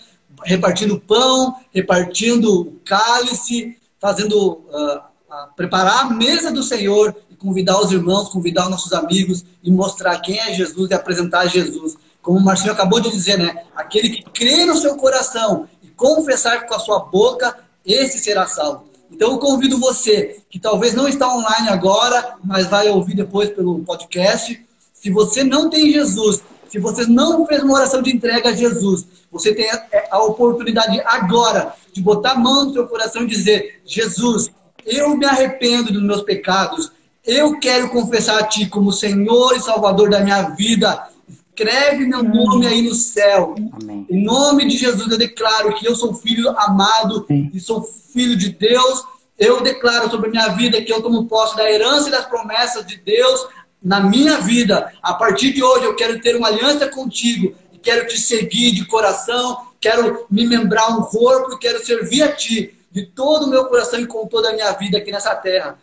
repartindo 0.45 0.99
pão, 0.99 1.55
repartindo 1.73 2.79
cálice, 2.85 3.77
fazendo 3.99 4.37
uh, 4.37 4.97
uh, 4.97 5.55
preparar 5.55 6.05
a 6.05 6.09
mesa 6.11 6.51
do 6.51 6.63
Senhor 6.63 7.13
convidar 7.39 7.79
os 7.79 7.91
irmãos, 7.91 8.29
convidar 8.29 8.65
os 8.65 8.69
nossos 8.69 8.93
amigos 8.93 9.45
e 9.63 9.71
mostrar 9.71 10.19
quem 10.19 10.39
é 10.39 10.53
Jesus 10.53 10.91
e 10.91 10.93
apresentar 10.93 11.47
Jesus. 11.47 11.97
Como 12.21 12.37
o 12.37 12.43
Marcinho 12.43 12.73
acabou 12.73 12.99
de 12.99 13.09
dizer, 13.09 13.37
né? 13.37 13.63
Aquele 13.75 14.09
que 14.09 14.23
crê 14.29 14.65
no 14.65 14.75
seu 14.75 14.95
coração 14.95 15.67
e 15.81 15.87
confessar 15.87 16.67
com 16.67 16.75
a 16.75 16.79
sua 16.79 16.99
boca, 16.99 17.57
esse 17.85 18.19
será 18.19 18.45
salvo. 18.45 18.89
Então 19.11 19.31
eu 19.31 19.39
convido 19.39 19.79
você, 19.79 20.41
que 20.49 20.59
talvez 20.59 20.93
não 20.93 21.07
está 21.07 21.33
online 21.33 21.69
agora, 21.69 22.35
mas 22.43 22.67
vai 22.67 22.89
ouvir 22.89 23.15
depois 23.15 23.49
pelo 23.49 23.79
podcast. 23.79 24.63
Se 24.93 25.09
você 25.09 25.43
não 25.43 25.69
tem 25.69 25.91
Jesus, 25.91 26.43
se 26.69 26.77
você 26.77 27.05
não 27.07 27.45
fez 27.47 27.63
uma 27.63 27.73
oração 27.73 28.01
de 28.01 28.15
entrega 28.15 28.49
a 28.49 28.53
Jesus, 28.53 29.07
você 29.31 29.53
tem 29.55 29.69
a, 29.71 29.87
é, 29.91 30.15
oportunidade 30.17 31.01
agora 31.05 31.73
de 31.91 32.01
botar 32.01 32.31
a 32.31 32.39
mão 32.39 32.65
no 32.65 32.73
seu 32.73 32.87
coração 32.87 33.23
e 33.23 33.27
dizer: 33.27 33.81
Jesus, 33.85 34.51
eu 34.85 35.15
me 35.17 35.25
arrependo 35.25 35.91
dos 35.91 36.03
meus 36.03 36.21
pecados. 36.21 36.91
Eu 37.25 37.59
quero 37.59 37.89
confessar 37.89 38.39
a 38.39 38.43
Ti 38.43 38.67
como 38.67 38.91
Senhor 38.91 39.55
e 39.55 39.61
Salvador 39.61 40.09
da 40.09 40.21
minha 40.21 40.41
vida. 40.49 41.07
Escreve 41.27 42.05
meu 42.05 42.23
nome 42.23 42.65
aí 42.65 42.81
no 42.81 42.93
céu. 42.93 43.55
Amém. 43.73 44.05
Em 44.09 44.23
nome 44.23 44.67
de 44.67 44.77
Jesus, 44.77 45.11
eu 45.11 45.17
declaro 45.17 45.75
que 45.75 45.87
eu 45.87 45.95
sou 45.95 46.13
filho 46.13 46.49
amado 46.57 47.25
Sim. 47.27 47.51
e 47.53 47.59
sou 47.59 47.83
filho 47.83 48.35
de 48.35 48.49
Deus. 48.49 49.03
Eu 49.37 49.61
declaro 49.61 50.09
sobre 50.09 50.27
a 50.27 50.31
minha 50.31 50.47
vida 50.49 50.81
que 50.81 50.91
eu 50.91 51.01
tomo 51.01 51.25
posse 51.25 51.55
da 51.55 51.69
herança 51.69 52.07
e 52.07 52.11
das 52.11 52.25
promessas 52.25 52.85
de 52.85 52.97
Deus 52.97 53.47
na 53.83 53.99
minha 53.99 54.39
vida. 54.39 54.91
A 55.01 55.13
partir 55.13 55.53
de 55.53 55.63
hoje, 55.63 55.85
eu 55.85 55.95
quero 55.95 56.19
ter 56.21 56.35
uma 56.35 56.47
aliança 56.47 56.87
contigo 56.87 57.53
quero 57.81 58.07
te 58.07 58.19
seguir 58.19 58.71
de 58.71 58.85
coração, 58.85 59.67
quero 59.79 60.25
me 60.29 60.45
membrar 60.45 60.97
um 60.97 61.03
corpo 61.03 61.53
e 61.53 61.59
quero 61.59 61.83
servir 61.83 62.23
a 62.23 62.31
ti 62.31 62.77
de 62.91 63.05
todo 63.05 63.45
o 63.45 63.49
meu 63.49 63.65
coração 63.65 63.99
e 63.99 64.07
com 64.07 64.27
toda 64.27 64.49
a 64.49 64.53
minha 64.53 64.71
vida 64.73 64.97
aqui 64.97 65.11
nessa 65.11 65.35
terra. 65.35 65.77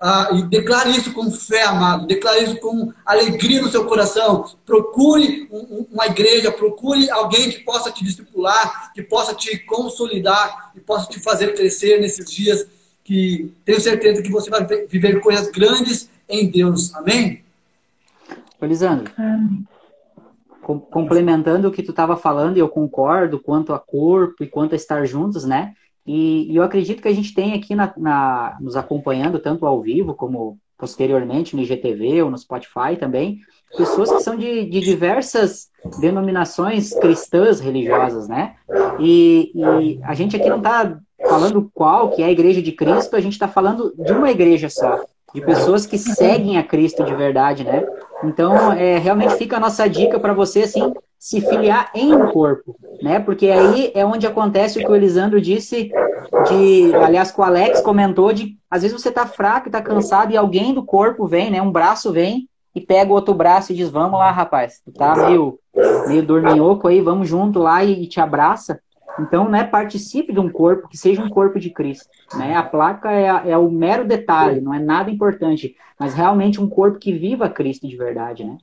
Ah, 0.00 0.28
e 0.32 0.42
declare 0.42 0.90
isso 0.90 1.12
com 1.12 1.30
fé, 1.30 1.64
amado. 1.64 2.06
Declare 2.06 2.44
isso 2.44 2.56
com 2.60 2.92
alegria 3.04 3.60
no 3.60 3.68
seu 3.68 3.84
coração. 3.84 4.44
Procure 4.64 5.48
um, 5.50 5.86
uma 5.90 6.06
igreja, 6.06 6.52
procure 6.52 7.10
alguém 7.10 7.50
que 7.50 7.60
possa 7.60 7.90
te 7.90 8.04
discipular, 8.04 8.92
que 8.92 9.02
possa 9.02 9.34
te 9.34 9.58
consolidar 9.58 10.72
e 10.76 10.80
possa 10.80 11.08
te 11.10 11.18
fazer 11.18 11.54
crescer 11.54 12.00
nesses 12.00 12.30
dias. 12.30 12.66
Que 13.02 13.52
tenho 13.64 13.80
certeza 13.80 14.22
que 14.22 14.30
você 14.30 14.48
vai 14.48 14.64
viver 14.86 15.20
coisas 15.20 15.50
grandes 15.50 16.08
em 16.28 16.48
Deus. 16.48 16.94
Amém? 16.94 17.42
Ô, 18.60 18.66
Lisandro. 18.66 19.10
Amém 19.18 19.66
complementando 20.76 21.68
o 21.68 21.72
que 21.72 21.82
tu 21.82 21.92
estava 21.92 22.16
falando, 22.16 22.56
e 22.56 22.60
eu 22.60 22.68
concordo, 22.68 23.40
quanto 23.40 23.72
a 23.72 23.78
corpo 23.78 24.44
e 24.44 24.46
quanto 24.46 24.74
a 24.74 24.76
estar 24.76 25.06
juntos, 25.06 25.44
né? 25.44 25.74
E, 26.08 26.50
e 26.50 26.56
eu 26.56 26.62
acredito 26.62 27.02
que 27.02 27.08
a 27.08 27.14
gente 27.14 27.34
tem 27.34 27.52
aqui 27.52 27.74
na, 27.74 27.92
na, 27.98 28.56
nos 28.62 28.76
acompanhando, 28.76 29.38
tanto 29.38 29.66
ao 29.66 29.82
vivo 29.82 30.14
como 30.14 30.58
posteriormente 30.78 31.54
no 31.54 31.60
IGTV 31.60 32.22
ou 32.22 32.30
no 32.30 32.38
Spotify 32.38 32.96
também, 32.98 33.40
pessoas 33.76 34.10
que 34.10 34.22
são 34.22 34.34
de, 34.34 34.64
de 34.64 34.80
diversas 34.80 35.68
denominações 36.00 36.94
cristãs 36.94 37.60
religiosas, 37.60 38.26
né? 38.26 38.54
E, 38.98 39.52
e 39.54 40.00
a 40.02 40.14
gente 40.14 40.34
aqui 40.34 40.48
não 40.48 40.58
está 40.58 40.98
falando 41.28 41.70
qual 41.74 42.10
que 42.10 42.22
é 42.22 42.26
a 42.26 42.30
igreja 42.30 42.62
de 42.62 42.72
Cristo, 42.72 43.14
a 43.14 43.20
gente 43.20 43.34
está 43.34 43.46
falando 43.46 43.92
de 43.98 44.12
uma 44.12 44.30
igreja 44.30 44.70
só, 44.70 45.04
de 45.34 45.42
pessoas 45.42 45.84
que 45.84 45.98
seguem 45.98 46.56
a 46.56 46.62
Cristo 46.62 47.04
de 47.04 47.14
verdade, 47.14 47.64
né? 47.64 47.84
Então, 48.24 48.72
é, 48.72 48.96
realmente 48.96 49.34
fica 49.34 49.58
a 49.58 49.60
nossa 49.60 49.86
dica 49.86 50.18
para 50.18 50.32
você, 50.32 50.62
assim, 50.62 50.90
se 51.18 51.40
filiar 51.40 51.90
em 51.94 52.14
um 52.14 52.30
corpo, 52.30 52.76
né? 53.02 53.18
Porque 53.18 53.48
aí 53.48 53.90
é 53.94 54.06
onde 54.06 54.26
acontece 54.26 54.78
o 54.78 54.84
que 54.84 54.90
o 54.90 54.94
Elisandro 54.94 55.40
disse, 55.40 55.90
de, 56.48 56.94
aliás, 56.94 57.32
que 57.32 57.40
o 57.40 57.44
Alex 57.44 57.80
comentou, 57.80 58.32
de 58.32 58.56
às 58.70 58.82
vezes 58.82 59.00
você 59.00 59.10
tá 59.10 59.26
fraco, 59.26 59.70
tá 59.70 59.82
cansado, 59.82 60.32
e 60.32 60.36
alguém 60.36 60.72
do 60.72 60.84
corpo 60.84 61.26
vem, 61.26 61.50
né? 61.50 61.60
Um 61.60 61.72
braço 61.72 62.12
vem 62.12 62.48
e 62.74 62.80
pega 62.80 63.10
o 63.10 63.14
outro 63.14 63.34
braço 63.34 63.72
e 63.72 63.74
diz, 63.76 63.90
vamos 63.90 64.18
lá, 64.18 64.30
rapaz, 64.30 64.80
tu 64.84 64.92
tá 64.92 65.16
meio, 65.16 65.58
meio 66.06 66.22
dorminhoco 66.22 66.86
aí, 66.86 67.00
vamos 67.00 67.28
junto 67.28 67.58
lá 67.58 67.82
e, 67.82 68.04
e 68.04 68.06
te 68.06 68.20
abraça. 68.20 68.80
Então, 69.18 69.48
né, 69.48 69.64
participe 69.64 70.32
de 70.32 70.38
um 70.38 70.48
corpo 70.48 70.86
que 70.86 70.96
seja 70.96 71.20
um 71.20 71.28
corpo 71.28 71.58
de 71.58 71.70
Cristo. 71.70 72.06
Né? 72.34 72.54
A 72.54 72.62
placa 72.62 73.10
é, 73.10 73.50
é 73.50 73.58
o 73.58 73.68
mero 73.68 74.06
detalhe, 74.06 74.60
não 74.60 74.72
é 74.72 74.78
nada 74.78 75.10
importante, 75.10 75.74
mas 75.98 76.14
realmente 76.14 76.60
um 76.60 76.68
corpo 76.68 77.00
que 77.00 77.12
viva 77.12 77.48
Cristo 77.48 77.88
de 77.88 77.96
verdade. 77.96 78.44
Né? 78.44 78.56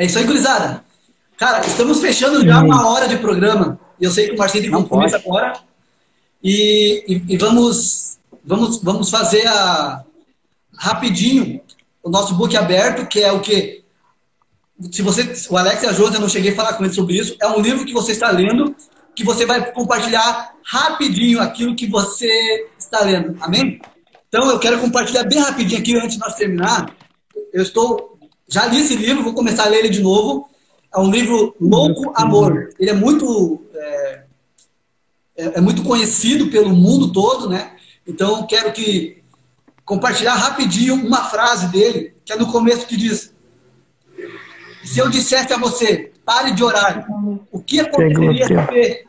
É 0.00 0.06
isso 0.06 0.18
aí, 0.18 0.24
gurizada. 0.24 0.82
Cara, 1.36 1.60
estamos 1.60 2.00
fechando 2.00 2.42
já 2.42 2.62
uma 2.62 2.88
hora 2.88 3.06
de 3.06 3.18
programa. 3.18 3.78
Eu 4.00 4.10
sei 4.10 4.28
que 4.28 4.34
o 4.34 4.38
Marcinho 4.38 4.64
tem 4.64 4.72
compromisso 4.72 5.14
agora. 5.14 5.52
E, 6.42 7.04
e, 7.06 7.34
e, 7.34 7.36
vamos, 7.36 8.18
vamos, 8.42 8.82
vamos 8.82 9.10
fazer 9.10 9.46
a, 9.46 10.02
rapidinho 10.74 11.60
o 12.02 12.08
nosso 12.08 12.32
book 12.34 12.56
aberto, 12.56 13.06
que 13.06 13.20
é 13.20 13.30
o 13.30 13.40
que 13.40 13.84
se 14.90 15.02
você, 15.02 15.30
o 15.50 15.58
Alex 15.58 15.82
e 15.82 15.86
a 15.86 15.92
Josi, 15.92 16.14
eu 16.14 16.20
não 16.22 16.30
cheguei 16.30 16.52
a 16.52 16.56
falar 16.56 16.72
com 16.72 16.84
ele 16.84 16.94
sobre 16.94 17.18
isso, 17.18 17.36
é 17.38 17.46
um 17.48 17.60
livro 17.60 17.84
que 17.84 17.92
você 17.92 18.12
está 18.12 18.30
lendo, 18.30 18.74
que 19.14 19.22
você 19.22 19.44
vai 19.44 19.70
compartilhar 19.70 20.54
rapidinho 20.64 21.42
aquilo 21.42 21.76
que 21.76 21.86
você 21.86 22.66
está 22.78 23.02
lendo. 23.02 23.36
Amém? 23.42 23.78
Então 24.28 24.48
eu 24.50 24.58
quero 24.58 24.80
compartilhar 24.80 25.24
bem 25.24 25.40
rapidinho 25.40 25.78
aqui 25.78 25.94
antes 25.94 26.14
de 26.14 26.20
nós 26.20 26.36
terminar. 26.36 26.90
Eu 27.52 27.62
estou 27.62 28.09
já 28.50 28.66
li 28.66 28.80
esse 28.80 28.96
livro, 28.96 29.22
vou 29.22 29.32
começar 29.32 29.64
a 29.64 29.68
ler 29.68 29.78
ele 29.78 29.88
de 29.88 30.02
novo. 30.02 30.48
É 30.92 30.98
um 30.98 31.10
livro 31.10 31.54
Louco 31.60 32.12
Amor. 32.16 32.70
Ele 32.78 32.90
é 32.90 32.94
muito 32.94 33.62
é, 33.72 34.22
é, 35.36 35.58
é 35.58 35.60
muito 35.60 35.84
conhecido 35.84 36.48
pelo 36.48 36.70
mundo 36.70 37.12
todo, 37.12 37.48
né? 37.48 37.76
Então 38.06 38.44
quero 38.46 38.72
que 38.72 39.22
compartilhar 39.84 40.34
rapidinho 40.34 40.94
uma 40.94 41.24
frase 41.24 41.68
dele 41.68 42.14
que 42.24 42.32
é 42.32 42.36
no 42.36 42.50
começo 42.50 42.86
que 42.86 42.96
diz 42.96 43.32
se 44.84 44.98
eu 44.98 45.08
dissesse 45.08 45.52
a 45.52 45.58
você, 45.58 46.12
pare 46.24 46.52
de 46.52 46.64
orar, 46.64 47.06
o 47.52 47.60
que 47.60 47.80
aconteceria 47.80 48.46
se 48.46 49.04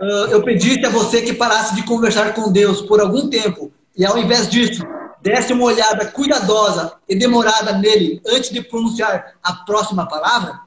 uh, 0.00 0.04
eu 0.30 0.42
pedisse 0.42 0.84
a 0.84 0.90
você 0.90 1.22
que 1.22 1.32
parasse 1.32 1.74
de 1.74 1.84
conversar 1.84 2.34
com 2.34 2.50
Deus 2.50 2.82
por 2.82 3.00
algum 3.00 3.28
tempo 3.28 3.72
e 3.96 4.04
ao 4.04 4.18
invés 4.18 4.48
disso, 4.48 4.82
desse 5.22 5.52
uma 5.52 5.64
olhada 5.64 6.06
cuidadosa 6.06 6.94
e 7.08 7.14
demorada 7.14 7.72
nele 7.72 8.20
antes 8.26 8.50
de 8.50 8.62
pronunciar 8.62 9.34
a 9.42 9.52
próxima 9.52 10.06
palavra? 10.06 10.60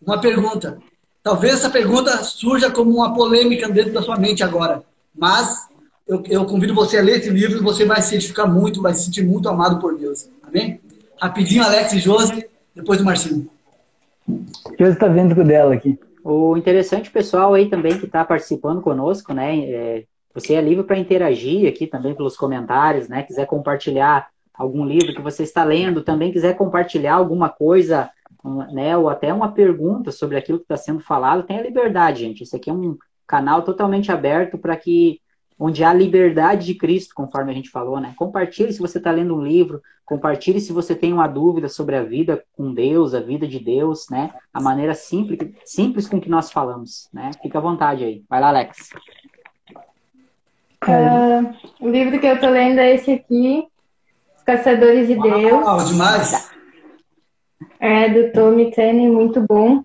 Uma 0.00 0.20
pergunta. 0.20 0.78
Talvez 1.22 1.54
essa 1.54 1.70
pergunta 1.70 2.16
surja 2.24 2.70
como 2.70 2.90
uma 2.90 3.14
polêmica 3.14 3.68
dentro 3.68 3.92
da 3.92 4.02
sua 4.02 4.16
mente 4.16 4.42
agora, 4.42 4.82
mas 5.14 5.68
eu, 6.06 6.22
eu 6.28 6.44
convido 6.44 6.74
você 6.74 6.98
a 6.98 7.02
ler 7.02 7.18
esse 7.18 7.30
livro 7.30 7.58
e 7.58 7.62
você 7.62 7.84
vai 7.84 8.02
se 8.02 8.16
edificar 8.16 8.52
muito, 8.52 8.82
vai 8.82 8.92
se 8.92 9.04
sentir 9.04 9.22
muito 9.22 9.48
amado 9.48 9.78
por 9.78 9.96
Deus. 9.96 10.28
Amém? 10.42 10.80
Rapidinho, 11.20 11.62
Alex 11.62 11.92
e 11.92 12.00
Josi, 12.00 12.44
depois 12.74 12.98
do 12.98 13.04
Marcinho. 13.04 13.48
O 14.26 14.70
que 14.72 14.84
você 14.84 14.92
está 14.92 15.06
vendo 15.06 15.34
com 15.34 15.44
dela 15.44 15.74
aqui? 15.74 15.98
O 16.24 16.56
interessante 16.56 17.10
pessoal 17.10 17.54
aí 17.54 17.68
também 17.68 17.98
que 17.98 18.06
está 18.06 18.24
participando 18.24 18.80
conosco, 18.80 19.32
né? 19.32 19.58
É, 19.60 20.04
você 20.34 20.54
é 20.54 20.60
livre 20.60 20.84
para 20.84 20.98
interagir 20.98 21.68
aqui 21.68 21.86
também 21.86 22.14
pelos 22.14 22.36
comentários, 22.36 23.08
né? 23.08 23.22
Quiser 23.22 23.46
compartilhar 23.46 24.28
algum 24.54 24.84
livro 24.84 25.14
que 25.14 25.20
você 25.20 25.42
está 25.42 25.64
lendo, 25.64 26.02
também 26.02 26.32
quiser 26.32 26.56
compartilhar 26.56 27.14
alguma 27.14 27.48
coisa, 27.48 28.10
né? 28.72 28.96
Ou 28.96 29.08
até 29.08 29.32
uma 29.32 29.52
pergunta 29.52 30.10
sobre 30.10 30.36
aquilo 30.36 30.58
que 30.58 30.64
está 30.64 30.76
sendo 30.76 31.00
falado, 31.00 31.42
tenha 31.44 31.62
liberdade, 31.62 32.20
gente. 32.20 32.42
Esse 32.42 32.56
aqui 32.56 32.70
é 32.70 32.72
um 32.72 32.96
canal 33.26 33.62
totalmente 33.62 34.10
aberto 34.12 34.58
para 34.58 34.76
que 34.76 35.20
onde 35.58 35.84
há 35.84 35.92
liberdade 35.92 36.66
de 36.66 36.74
Cristo, 36.74 37.14
conforme 37.14 37.52
a 37.52 37.54
gente 37.54 37.70
falou, 37.70 38.00
né? 38.00 38.12
Compartilhe 38.16 38.72
se 38.72 38.80
você 38.80 38.98
está 38.98 39.12
lendo 39.12 39.36
um 39.36 39.42
livro, 39.42 39.80
compartilhe 40.04 40.60
se 40.60 40.72
você 40.72 40.94
tem 40.94 41.12
uma 41.12 41.28
dúvida 41.28 41.68
sobre 41.68 41.94
a 41.94 42.02
vida 42.02 42.42
com 42.56 42.74
Deus, 42.74 43.14
a 43.14 43.20
vida 43.20 43.46
de 43.46 43.60
Deus, 43.60 44.06
né? 44.10 44.34
A 44.52 44.60
maneira 44.60 44.92
simples, 44.92 45.38
simples 45.64 46.08
com 46.08 46.20
que 46.20 46.28
nós 46.28 46.50
falamos, 46.50 47.08
né? 47.12 47.30
Fica 47.40 47.58
à 47.58 47.62
vontade 47.62 48.02
aí. 48.02 48.24
Vai 48.28 48.40
lá, 48.40 48.48
Alex. 48.48 48.90
Uh, 50.82 51.54
o 51.80 51.88
livro 51.88 52.18
que 52.18 52.26
eu 52.26 52.34
estou 52.34 52.50
lendo 52.50 52.80
é 52.80 52.94
esse 52.94 53.12
aqui, 53.12 53.64
Os 54.36 54.42
Caçadores 54.42 55.06
de 55.06 55.14
Deus. 55.14 55.64
Uau, 55.64 55.84
demais! 55.84 56.50
É, 57.78 58.08
do 58.08 58.32
Tommy 58.32 58.70
Tenney, 58.70 59.08
muito 59.08 59.40
bom. 59.40 59.84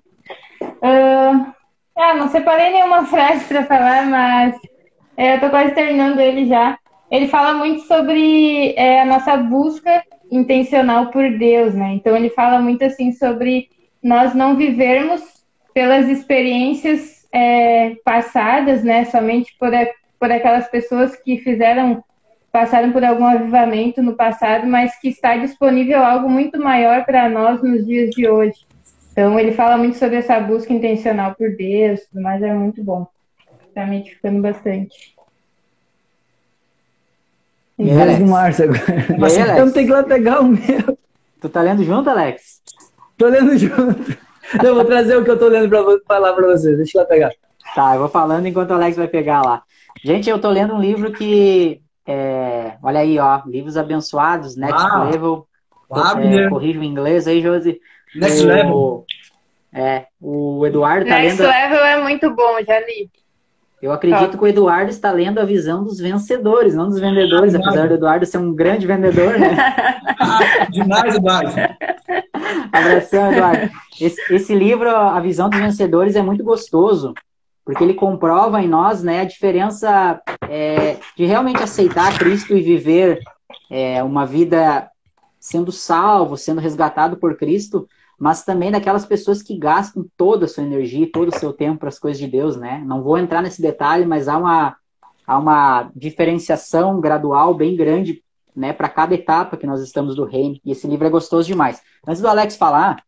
Uh, 0.62 1.54
ah, 1.96 2.14
não 2.16 2.30
separei 2.30 2.72
nenhuma 2.72 3.06
frase 3.06 3.46
para 3.46 3.66
falar, 3.66 4.06
mas 4.06 4.56
é, 5.16 5.36
eu 5.36 5.40
tô 5.40 5.50
quase 5.50 5.74
terminando 5.74 6.20
ele 6.20 6.46
já. 6.46 6.78
Ele 7.10 7.28
fala 7.28 7.54
muito 7.54 7.82
sobre 7.84 8.74
é, 8.76 9.02
a 9.02 9.06
nossa 9.06 9.38
busca 9.38 10.04
intencional 10.32 11.08
por 11.08 11.30
Deus, 11.38 11.74
né? 11.74 11.94
Então 11.94 12.16
ele 12.16 12.30
fala 12.30 12.60
muito 12.60 12.84
assim 12.84 13.12
sobre 13.12 13.70
nós 14.04 14.36
não 14.36 14.56
vivermos 14.56 15.22
pelas 15.74 16.08
experiências 16.08 17.28
é, 17.32 17.96
passadas, 18.04 18.84
né? 18.84 19.06
Somente 19.06 19.56
por, 19.60 19.74
a, 19.74 19.88
por 20.20 20.32
aquelas 20.32 20.68
pessoas 20.70 21.16
que 21.16 21.38
fizeram 21.38 22.04
passaram 22.52 22.92
por 22.92 23.04
algum 23.04 23.26
avivamento 23.26 24.02
no 24.02 24.16
passado, 24.16 24.66
mas 24.66 25.00
que 25.00 25.10
está 25.10 25.38
disponível 25.38 26.04
algo 26.04 26.30
muito 26.30 26.60
maior 26.60 27.06
para 27.06 27.30
nós 27.30 27.62
nos 27.62 27.86
dias 27.86 28.10
de 28.10 28.28
hoje. 28.28 28.66
Então 29.12 29.40
ele 29.40 29.52
fala 29.52 29.78
muito 29.78 29.98
sobre 29.98 30.18
essa 30.18 30.40
busca 30.40 30.74
intencional 30.74 31.36
por 31.36 31.56
Deus, 31.56 32.00
mas 32.14 32.42
é 32.42 32.54
muito 32.54 32.84
bom 32.84 33.06
tá 33.78 33.86
me 33.86 34.00
edificando 34.00 34.42
bastante. 34.42 35.16
E 37.78 37.84
do 37.86 38.26
Márcio 38.26 38.66
agora. 38.66 39.06
Mas 39.20 39.38
então 39.38 39.72
tem 39.72 39.86
que 39.86 39.92
ir 39.92 39.94
lá 39.94 40.04
pegar 40.04 40.42
o 40.42 40.48
meu. 40.48 40.98
Tu 41.40 41.48
tá 41.48 41.62
lendo 41.62 41.84
junto, 41.84 42.10
Alex? 42.10 42.64
Tô 43.16 43.28
lendo 43.28 43.56
junto. 43.56 44.18
Eu 44.64 44.74
vou 44.74 44.84
trazer 44.84 45.16
o 45.16 45.24
que 45.24 45.30
eu 45.30 45.38
tô 45.38 45.48
lendo 45.48 45.70
pra 45.70 45.84
falar 46.08 46.34
pra 46.34 46.48
vocês. 46.48 46.76
Deixa 46.76 46.98
eu 46.98 47.02
lá 47.04 47.08
pegar. 47.08 47.32
Tá, 47.76 47.94
eu 47.94 48.00
vou 48.00 48.10
falando 48.10 48.48
enquanto 48.48 48.72
o 48.72 48.74
Alex 48.74 48.98
vai 48.98 49.08
pegar 49.08 49.44
lá. 49.44 49.62
Gente, 50.04 50.30
eu 50.30 50.40
tô 50.40 50.50
lendo 50.50 50.74
um 50.74 50.82
livro 50.82 51.12
que. 51.12 51.82
É, 52.06 52.78
olha 52.82 53.00
aí, 53.00 53.20
ó. 53.20 53.42
Livros 53.46 53.78
abençoados, 53.78 54.56
Next 54.56 54.76
ah, 54.76 55.04
Level. 55.04 55.48
Claro, 55.90 56.22
é, 56.22 56.50
corrija 56.50 56.80
o 56.80 56.84
inglês 56.84 57.28
aí, 57.28 57.42
Josi. 57.42 57.80
Next 58.16 58.44
o, 58.44 58.48
Level. 58.48 59.06
É, 59.74 60.06
o 60.20 60.66
Eduardo 60.66 61.06
tá 61.06 61.16
Next 61.16 61.42
lendo. 61.42 61.52
Next 61.52 61.70
Level 61.70 61.86
é 61.86 62.02
muito 62.02 62.34
bom, 62.34 62.64
já 62.66 62.80
li. 62.80 63.10
Eu 63.82 63.92
acredito 63.92 64.32
tá. 64.32 64.38
que 64.38 64.44
o 64.44 64.48
Eduardo 64.48 64.90
está 64.90 65.12
lendo 65.12 65.40
a 65.40 65.46
visão 65.46 65.84
dos 65.84 66.00
vencedores, 66.00 66.74
não 66.74 66.90
dos 66.90 67.00
vendedores, 67.00 67.54
ah, 67.54 67.60
apesar 67.60 67.88
do 67.88 67.94
Eduardo 67.94 68.26
ser 68.26 68.40
um 68.40 68.54
grande 68.54 68.88
vendedor, 68.88 69.38
né? 69.38 69.56
Demais, 70.72 71.16
Eduardo. 71.16 71.52
Abração, 72.72 73.32
Eduardo. 73.32 73.70
Esse, 74.02 74.34
esse, 74.34 74.56
livro, 74.56 74.90
A 74.90 75.20
Visão 75.20 75.48
dos 75.48 75.60
Vencedores, 75.60 76.16
é 76.16 76.24
muito 76.24 76.44
gostoso, 76.44 77.14
porque 77.68 77.84
ele 77.84 77.94
comprova 77.94 78.62
em 78.64 78.68
nós 78.68 79.04
né, 79.04 79.20
a 79.20 79.26
diferença 79.26 80.22
é, 80.50 80.98
de 81.18 81.26
realmente 81.26 81.62
aceitar 81.62 82.18
Cristo 82.18 82.56
e 82.56 82.62
viver 82.62 83.20
é, 83.70 84.02
uma 84.02 84.26
vida 84.26 84.90
sendo 85.38 85.70
salvo, 85.70 86.38
sendo 86.38 86.62
resgatado 86.62 87.18
por 87.18 87.36
Cristo, 87.36 87.86
mas 88.18 88.46
também 88.46 88.72
daquelas 88.72 89.06
pessoas 89.06 89.44
que 89.44 89.58
gastam 89.58 90.06
toda 90.16 90.46
a 90.46 90.48
sua 90.48 90.64
energia, 90.64 91.12
todo 91.12 91.28
o 91.28 91.38
seu 91.38 91.52
tempo 91.52 91.80
para 91.80 91.90
as 91.90 92.00
coisas 92.00 92.18
de 92.18 92.26
Deus, 92.26 92.56
né? 92.56 92.82
Não 92.86 93.04
vou 93.04 93.18
entrar 93.18 93.42
nesse 93.42 93.62
detalhe, 93.62 94.06
mas 94.06 94.30
há 94.30 94.38
uma, 94.38 94.78
há 95.28 95.38
uma 95.38 95.92
diferenciação 95.94 97.02
gradual 97.02 97.54
bem 97.54 97.76
grande, 97.76 98.24
né, 98.56 98.72
para 98.72 98.88
cada 98.88 99.14
etapa 99.14 99.58
que 99.58 99.68
nós 99.68 99.82
estamos 99.82 100.16
do 100.16 100.24
reino. 100.24 100.58
E 100.64 100.72
esse 100.72 100.88
livro 100.88 101.06
é 101.06 101.10
gostoso 101.10 101.46
demais. 101.46 101.82
Antes 102.08 102.22
do 102.22 102.30
Alex 102.30 102.56
falar, 102.56 103.04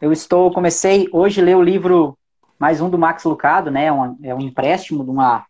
eu 0.00 0.10
estou 0.10 0.50
comecei 0.50 1.08
hoje 1.12 1.42
a 1.42 1.44
ler 1.44 1.58
o 1.58 1.62
livro 1.62 2.16
mais 2.60 2.78
um 2.82 2.90
do 2.90 2.98
Max 2.98 3.24
Lucado, 3.24 3.70
né? 3.70 3.86
É 3.86 3.92
um, 3.92 4.18
é 4.22 4.34
um 4.34 4.40
empréstimo 4.40 5.02
de 5.02 5.10
uma 5.10 5.46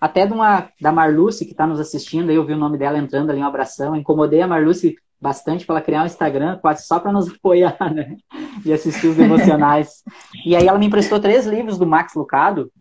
até 0.00 0.26
de 0.26 0.32
uma 0.32 0.68
da 0.80 0.90
Marluce 0.90 1.44
que 1.44 1.52
está 1.52 1.66
nos 1.66 1.78
assistindo, 1.78 2.30
aí 2.30 2.36
eu 2.36 2.44
vi 2.44 2.54
o 2.54 2.58
nome 2.58 2.76
dela 2.76 2.98
entrando 2.98 3.30
ali, 3.30 3.38
um 3.38 3.46
abração, 3.46 3.94
incomodei 3.94 4.40
a 4.40 4.48
Marluce 4.48 4.96
bastante 5.20 5.66
para 5.66 5.76
ela 5.76 5.84
criar 5.84 6.02
um 6.02 6.06
Instagram, 6.06 6.56
quase 6.56 6.86
só 6.86 6.98
para 6.98 7.12
nos 7.12 7.28
apoiar, 7.30 7.76
né? 7.94 8.16
De 8.62 8.72
assistir 8.72 9.06
os 9.06 9.16
devocionais. 9.16 10.02
e 10.44 10.56
aí 10.56 10.66
ela 10.66 10.78
me 10.78 10.86
emprestou 10.86 11.20
três 11.20 11.46
livros 11.46 11.78
do 11.78 11.86
Max 11.86 12.14
Lucado. 12.14 12.72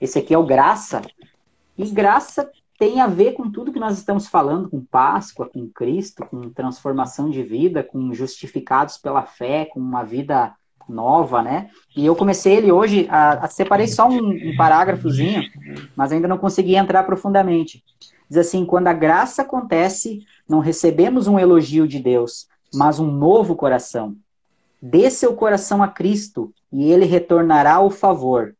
Esse 0.00 0.18
aqui 0.18 0.32
é 0.32 0.38
o 0.38 0.46
Graça. 0.46 1.02
E 1.76 1.90
Graça 1.90 2.48
tem 2.78 3.00
a 3.00 3.06
ver 3.06 3.32
com 3.32 3.50
tudo 3.50 3.72
que 3.72 3.80
nós 3.80 3.98
estamos 3.98 4.28
falando, 4.28 4.68
com 4.68 4.84
Páscoa, 4.84 5.48
com 5.52 5.68
Cristo, 5.68 6.24
com 6.26 6.50
transformação 6.50 7.28
de 7.28 7.42
vida, 7.42 7.82
com 7.82 8.12
justificados 8.12 8.98
pela 8.98 9.22
fé, 9.22 9.64
com 9.64 9.80
uma 9.80 10.04
vida 10.04 10.54
nova, 10.90 11.42
né? 11.42 11.68
E 11.96 12.04
eu 12.04 12.14
comecei 12.14 12.54
ele 12.54 12.70
hoje, 12.70 13.06
a, 13.10 13.44
a 13.44 13.48
separei 13.48 13.86
só 13.86 14.08
um, 14.08 14.30
um 14.30 14.56
parágrafozinho, 14.56 15.42
mas 15.96 16.12
ainda 16.12 16.28
não 16.28 16.38
consegui 16.38 16.76
entrar 16.76 17.04
profundamente. 17.04 17.82
Diz 18.28 18.38
assim: 18.38 18.64
quando 18.64 18.86
a 18.86 18.92
graça 18.92 19.42
acontece, 19.42 20.24
não 20.48 20.60
recebemos 20.60 21.26
um 21.26 21.38
elogio 21.38 21.88
de 21.88 21.98
Deus, 21.98 22.46
mas 22.72 23.00
um 23.00 23.10
novo 23.10 23.56
coração. 23.56 24.14
Dê 24.80 25.10
seu 25.10 25.34
coração 25.34 25.82
a 25.82 25.88
Cristo 25.88 26.52
e 26.72 26.90
ele 26.90 27.04
retornará 27.04 27.80
o 27.80 27.90
favor. 27.90 28.54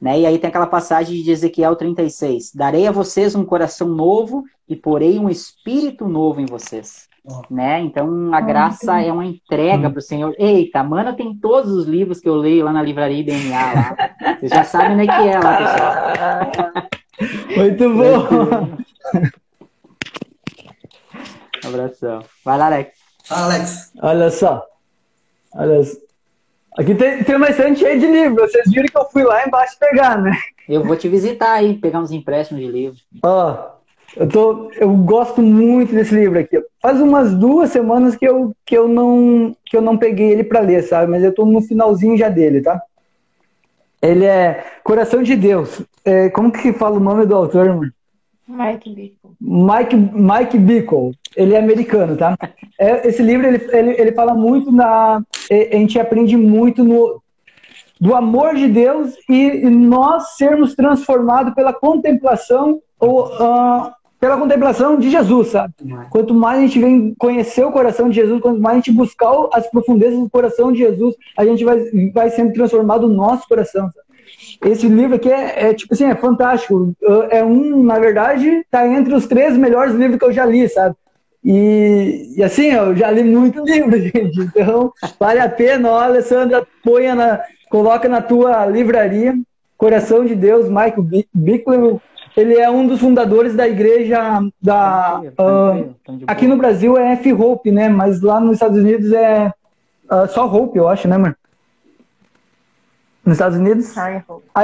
Né? 0.00 0.20
E 0.20 0.26
aí 0.26 0.38
tem 0.38 0.48
aquela 0.48 0.66
passagem 0.66 1.22
de 1.22 1.30
Ezequiel 1.30 1.76
36: 1.76 2.52
Darei 2.54 2.86
a 2.86 2.92
vocês 2.92 3.34
um 3.34 3.44
coração 3.44 3.88
novo 3.88 4.44
e 4.66 4.74
porei 4.74 5.18
um 5.18 5.28
espírito 5.28 6.08
novo 6.08 6.40
em 6.40 6.46
vocês. 6.46 7.09
Né? 7.50 7.80
Então 7.80 8.34
a 8.34 8.40
graça 8.40 9.00
é 9.00 9.12
uma 9.12 9.26
entrega 9.26 9.88
hum. 9.88 9.90
para 9.92 9.98
o 9.98 10.02
Senhor. 10.02 10.34
Eita, 10.38 10.80
a 10.80 10.84
Mana 10.84 11.12
tem 11.12 11.34
todos 11.34 11.70
os 11.70 11.86
livros 11.86 12.18
que 12.20 12.28
eu 12.28 12.34
leio 12.34 12.64
lá 12.64 12.72
na 12.72 12.82
livraria 12.82 13.20
IBMA. 13.20 13.50
Lá. 13.50 13.96
Vocês 14.38 14.50
já 14.50 14.64
sabem 14.64 14.92
onde 14.92 15.02
é 15.02 15.06
que 15.06 15.28
é 15.28 15.38
lá, 15.38 15.56
pessoal. 15.56 16.90
Muito 17.56 17.90
bom. 17.94 18.78
Abração. 21.66 22.24
Vai 22.44 22.58
lá, 22.58 22.66
Alex. 22.66 22.90
Alex. 23.28 23.92
Olha 24.02 24.30
só. 24.30 24.66
Olha 25.54 25.84
só. 25.84 25.96
Aqui 26.78 26.94
tem, 26.94 27.22
tem 27.24 27.36
uma 27.36 27.50
estante 27.50 27.80
cheia 27.80 27.98
de 27.98 28.06
livros. 28.06 28.50
Vocês 28.50 28.70
viram 28.70 28.88
que 28.88 28.96
eu 28.96 29.04
fui 29.06 29.24
lá 29.24 29.46
embaixo 29.46 29.76
pegar, 29.78 30.18
né? 30.18 30.32
Eu 30.68 30.84
vou 30.84 30.96
te 30.96 31.08
visitar 31.08 31.52
aí, 31.52 31.74
pegar 31.74 32.00
uns 32.00 32.12
empréstimos 32.12 32.62
de 32.62 32.70
livros. 32.70 33.04
Ó, 33.22 33.72
eu, 34.16 34.28
tô, 34.28 34.70
eu 34.72 34.90
gosto 34.96 35.40
muito 35.40 35.94
desse 35.94 36.14
livro 36.14 36.38
aqui. 36.38 36.62
Faz 36.80 37.00
umas 37.00 37.34
duas 37.34 37.70
semanas 37.70 38.16
que 38.16 38.26
eu, 38.26 38.54
que 38.64 38.76
eu, 38.76 38.88
não, 38.88 39.54
que 39.64 39.76
eu 39.76 39.82
não 39.82 39.96
peguei 39.96 40.30
ele 40.30 40.44
para 40.44 40.60
ler, 40.60 40.82
sabe? 40.82 41.10
Mas 41.10 41.22
eu 41.22 41.34
tô 41.34 41.44
no 41.44 41.62
finalzinho 41.62 42.16
já 42.16 42.28
dele, 42.28 42.60
tá? 42.60 42.80
Ele 44.02 44.24
é 44.24 44.64
Coração 44.82 45.22
de 45.22 45.36
Deus. 45.36 45.82
É, 46.04 46.28
como 46.30 46.50
que 46.50 46.72
fala 46.72 46.96
o 46.96 47.00
nome 47.00 47.26
do 47.26 47.34
autor, 47.34 47.66
mano? 47.68 47.92
Mike 48.48 48.90
Bickle. 48.94 49.30
Mike, 49.40 49.96
Mike 49.96 50.58
Bickle. 50.58 51.12
Ele 51.36 51.54
é 51.54 51.58
americano, 51.58 52.16
tá? 52.16 52.36
É, 52.78 53.06
esse 53.06 53.22
livro, 53.22 53.46
ele, 53.46 53.68
ele, 53.72 53.90
ele 54.00 54.12
fala 54.12 54.34
muito 54.34 54.72
na... 54.72 55.22
A 55.50 55.76
gente 55.76 56.00
aprende 56.00 56.36
muito 56.36 56.82
no, 56.82 57.22
do 58.00 58.14
amor 58.14 58.54
de 58.54 58.66
Deus 58.66 59.14
e, 59.28 59.66
e 59.66 59.70
nós 59.70 60.36
sermos 60.36 60.74
transformados 60.74 61.54
pela 61.54 61.72
contemplação 61.72 62.80
ou 62.98 63.26
uh, 63.26 63.92
pela 64.20 64.36
contemplação 64.36 64.98
de 64.98 65.10
Jesus, 65.10 65.48
sabe? 65.48 65.72
Quanto 66.10 66.34
mais 66.34 66.58
a 66.58 66.62
gente 66.62 66.78
vem 66.78 67.14
conhecer 67.18 67.64
o 67.64 67.72
coração 67.72 68.10
de 68.10 68.16
Jesus, 68.16 68.40
quanto 68.42 68.60
mais 68.60 68.74
a 68.74 68.78
gente 68.78 68.92
buscar 68.92 69.32
as 69.52 69.66
profundezas 69.68 70.20
do 70.20 70.28
coração 70.28 70.70
de 70.70 70.78
Jesus, 70.78 71.14
a 71.36 71.44
gente 71.44 71.64
vai, 71.64 71.80
vai 72.12 72.30
sendo 72.30 72.52
transformado 72.52 73.08
no 73.08 73.14
nosso 73.14 73.48
coração. 73.48 73.90
Sabe? 73.90 74.10
Esse 74.72 74.86
livro 74.86 75.16
aqui 75.16 75.30
é, 75.32 75.70
é, 75.70 75.74
tipo 75.74 75.94
assim, 75.94 76.04
é 76.04 76.14
fantástico. 76.14 76.94
É 77.30 77.42
um, 77.42 77.82
na 77.82 77.98
verdade, 77.98 78.62
tá 78.70 78.86
entre 78.86 79.14
os 79.14 79.26
três 79.26 79.56
melhores 79.56 79.94
livros 79.94 80.18
que 80.18 80.24
eu 80.26 80.32
já 80.32 80.44
li, 80.44 80.68
sabe? 80.68 80.94
E, 81.42 82.34
e 82.36 82.42
assim, 82.42 82.66
eu 82.66 82.94
já 82.94 83.10
li 83.10 83.24
muito 83.24 83.64
livro, 83.64 83.98
gente. 83.98 84.38
Então, 84.38 84.92
vale 85.18 85.40
a 85.40 85.48
pena, 85.48 85.90
ó, 85.90 85.98
Alessandra, 85.98 86.66
ponha 86.84 87.14
na, 87.14 87.40
coloca 87.70 88.06
na 88.06 88.20
tua 88.20 88.66
livraria. 88.66 89.34
Coração 89.78 90.26
de 90.26 90.34
Deus, 90.34 90.68
Michael 90.68 91.06
Bickler, 91.32 91.96
ele 92.40 92.54
é 92.54 92.70
um 92.70 92.86
dos 92.86 93.00
fundadores 93.00 93.54
da 93.54 93.68
igreja 93.68 94.40
da 94.60 95.20
uh, 95.20 95.94
aqui 96.26 96.46
no 96.46 96.56
Brasil 96.56 96.96
é 96.96 97.12
F 97.12 97.32
Hope, 97.32 97.70
né? 97.70 97.88
Mas 97.88 98.20
lá 98.20 98.40
nos 98.40 98.54
Estados 98.54 98.78
Unidos 98.78 99.12
é 99.12 99.52
uh, 100.10 100.26
só 100.28 100.46
Hope, 100.46 100.78
eu 100.78 100.88
acho, 100.88 101.06
né, 101.08 101.16
mano? 101.16 101.34
nos 103.24 103.36
Estados 103.36 103.58
Unidos? 103.58 103.94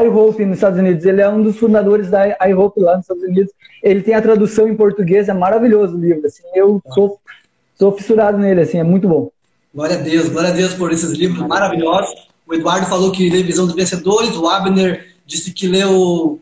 iHope 0.05 0.45
nos 0.45 0.57
Estados 0.57 0.79
Unidos. 0.79 1.05
Ele 1.05 1.21
é 1.21 1.29
um 1.29 1.43
dos 1.43 1.57
fundadores 1.57 2.11
da 2.11 2.37
iHope 2.49 2.81
lá 2.81 2.97
nos 2.97 3.05
Estados 3.05 3.23
Unidos. 3.23 3.53
Ele 3.83 4.03
tem 4.03 4.15
a 4.15 4.23
tradução 4.23 4.69
em 4.69 4.77
português, 4.77 5.29
é 5.29 5.35
maravilhoso 5.35 5.97
o 5.97 6.01
livro. 6.01 6.27
Assim, 6.27 6.43
eu 6.55 6.83
sou, 6.93 7.21
sou 7.79 7.93
fissurado 7.93 8.39
nele, 8.39 8.63
assim, 8.63 8.79
é 8.79 8.85
muito 8.85 9.09
bom. 9.09 9.31
Glória 9.75 9.97
a 9.97 10.01
Deus, 10.01 10.29
glória 10.29 10.51
a 10.51 10.53
Deus 10.53 10.75
por 10.75 10.91
esses 10.91 11.13
livros 11.13 11.47
maravilhosos. 11.47 12.29
O 12.47 12.55
Eduardo 12.55 12.87
falou 12.87 13.13
que 13.13 13.29
lê 13.29 13.43
Visão 13.43 13.67
dos 13.67 13.75
Vencedores, 13.75 14.37
o 14.37 14.49
Abner 14.49 15.07
disse 15.27 15.53
que 15.53 15.67
leu 15.67 16.41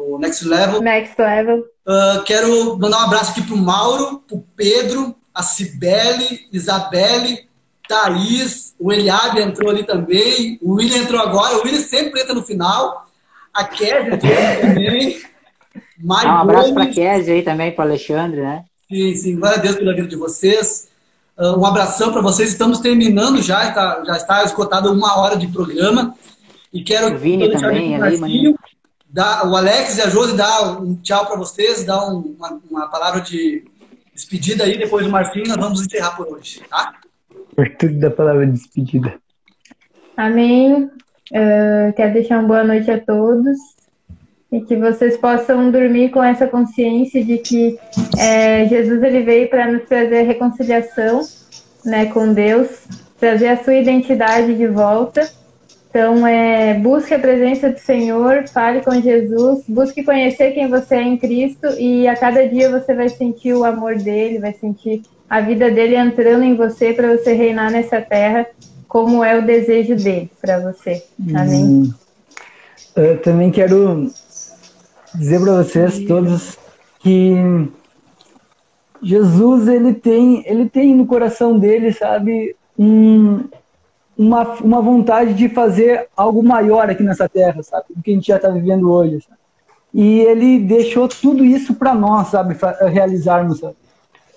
o 0.00 0.18
Next 0.18 0.46
Level. 0.46 0.80
Next 0.80 1.20
Level. 1.20 1.64
Uh, 1.86 2.22
quero 2.24 2.78
mandar 2.78 2.98
um 2.98 3.04
abraço 3.04 3.32
aqui 3.32 3.42
para 3.42 3.54
o 3.54 3.58
Mauro, 3.58 4.22
para 4.26 4.36
o 4.36 4.44
Pedro, 4.56 5.14
a 5.34 5.42
Cibele, 5.42 6.48
Isabelle, 6.52 7.48
Thaís, 7.88 8.74
o 8.78 8.92
Eliabe 8.92 9.40
entrou 9.40 9.70
ali 9.70 9.82
também, 9.82 10.58
o 10.62 10.74
William 10.74 10.98
entrou 10.98 11.20
agora, 11.20 11.56
o 11.56 11.62
William 11.64 11.80
sempre 11.80 12.20
entra 12.20 12.34
no 12.34 12.42
final, 12.42 13.06
a 13.52 13.64
Kézia 13.64 14.14
entrou 14.14 14.32
também. 14.60 15.20
Mai 15.98 16.26
um 16.26 16.30
abraço 16.30 16.72
para 16.72 16.84
a 16.84 16.90
Kézia 16.90 17.34
aí 17.34 17.42
também, 17.42 17.72
para 17.72 17.84
o 17.84 17.88
Alexandre, 17.88 18.40
né? 18.40 18.64
Sim, 18.88 19.14
sim, 19.14 19.36
glória 19.36 19.58
a 19.58 19.60
Deus 19.60 19.76
pela 19.76 19.94
vida 19.94 20.08
de 20.08 20.16
vocês. 20.16 20.88
Uh, 21.36 21.58
um 21.58 21.66
abração 21.66 22.12
para 22.12 22.20
vocês, 22.20 22.50
estamos 22.50 22.78
terminando 22.80 23.42
já, 23.42 23.68
está, 23.68 24.04
já 24.04 24.16
está 24.16 24.44
esgotado 24.44 24.92
uma 24.92 25.18
hora 25.18 25.36
de 25.36 25.48
programa. 25.48 26.14
E 26.72 26.82
quero 26.82 27.14
o 27.14 27.18
Vini 27.18 27.50
também, 27.50 27.96
ali, 27.96 28.18
Marcinho, 28.18 28.56
dar, 29.12 29.46
o 29.48 29.56
Alex 29.56 29.98
e 29.98 30.02
a 30.02 30.08
Josi 30.08 30.36
dar 30.36 30.80
um 30.80 30.94
tchau 30.96 31.26
para 31.26 31.36
vocês, 31.36 31.84
dar 31.84 32.08
um, 32.08 32.34
uma, 32.38 32.60
uma 32.70 32.88
palavra 32.88 33.20
de 33.20 33.64
despedida 34.14 34.64
aí, 34.64 34.78
depois 34.78 35.04
do 35.04 35.10
Marcinho, 35.10 35.48
nós 35.48 35.56
vamos 35.56 35.80
encerrar 35.80 36.16
por 36.16 36.28
hoje, 36.28 36.62
tá? 36.68 36.94
Virtude 37.56 37.94
da 37.94 38.10
palavra 38.10 38.46
de 38.46 38.52
despedida. 38.52 39.14
Amém. 40.16 40.90
Uh, 41.32 41.92
quero 41.96 42.12
deixar 42.12 42.38
uma 42.38 42.48
boa 42.48 42.64
noite 42.64 42.90
a 42.90 43.00
todos 43.00 43.56
e 44.52 44.60
que 44.60 44.76
vocês 44.76 45.16
possam 45.16 45.70
dormir 45.70 46.10
com 46.10 46.22
essa 46.22 46.46
consciência 46.46 47.24
de 47.24 47.38
que 47.38 47.78
é, 48.18 48.66
Jesus 48.66 49.02
ele 49.02 49.22
veio 49.22 49.48
para 49.48 49.70
nos 49.70 49.84
trazer 49.84 50.22
reconciliação 50.22 51.22
né, 51.84 52.06
com 52.06 52.32
Deus, 52.32 52.68
trazer 53.18 53.48
a 53.48 53.62
sua 53.62 53.74
identidade 53.74 54.54
de 54.54 54.66
volta. 54.66 55.30
Então, 55.90 56.24
é, 56.24 56.74
busque 56.74 57.12
a 57.12 57.18
presença 57.18 57.68
do 57.68 57.78
Senhor, 57.80 58.46
fale 58.46 58.80
com 58.80 58.92
Jesus, 59.00 59.64
busque 59.68 60.04
conhecer 60.04 60.52
quem 60.52 60.68
você 60.68 60.94
é 60.94 61.02
em 61.02 61.16
Cristo 61.16 61.66
e 61.78 62.06
a 62.06 62.16
cada 62.16 62.48
dia 62.48 62.70
você 62.70 62.94
vai 62.94 63.08
sentir 63.08 63.54
o 63.54 63.64
amor 63.64 63.96
dele, 63.96 64.38
vai 64.38 64.52
sentir 64.52 65.02
a 65.28 65.40
vida 65.40 65.68
dele 65.68 65.96
entrando 65.96 66.44
em 66.44 66.54
você 66.54 66.92
para 66.92 67.16
você 67.16 67.32
reinar 67.32 67.72
nessa 67.72 68.00
terra, 68.00 68.46
como 68.86 69.24
é 69.24 69.36
o 69.36 69.44
desejo 69.44 69.96
dele 69.96 70.30
para 70.40 70.60
você. 70.60 71.04
Amém. 71.34 71.64
Hum. 71.64 71.94
Eu 72.94 73.20
também 73.20 73.50
quero 73.50 74.12
dizer 75.16 75.40
para 75.40 75.62
vocês 75.62 75.98
todos 76.06 76.56
que 77.00 77.34
Jesus 79.02 79.66
ele 79.66 79.94
tem 79.94 80.44
ele 80.46 80.68
tem 80.68 80.94
no 80.94 81.06
coração 81.06 81.58
dele, 81.58 81.92
sabe, 81.92 82.54
um, 82.78 83.44
uma, 84.22 84.42
uma 84.60 84.80
vontade 84.82 85.34
de 85.34 85.48
fazer 85.48 86.08
algo 86.16 86.42
maior 86.42 86.90
aqui 86.90 87.02
nessa 87.02 87.28
terra, 87.28 87.62
sabe, 87.62 87.86
do 87.94 88.02
que 88.02 88.10
a 88.10 88.14
gente 88.14 88.26
já 88.28 88.36
está 88.36 88.48
vivendo 88.48 88.90
hoje. 88.90 89.20
Sabe? 89.20 89.38
E 89.92 90.20
ele 90.20 90.60
deixou 90.60 91.08
tudo 91.08 91.44
isso 91.44 91.74
para 91.74 91.94
nós, 91.94 92.28
sabe, 92.28 92.56
realizarmos. 92.92 93.60
Sabe? 93.60 93.76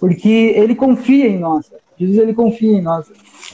porque 0.03 0.53
ele 0.57 0.75
confia 0.75 1.29
em 1.29 1.39
nós. 1.39 1.71
Jesus 1.97 2.17
ele 2.17 2.33
confia 2.33 2.77
em 2.77 2.81
nós. 2.81 3.09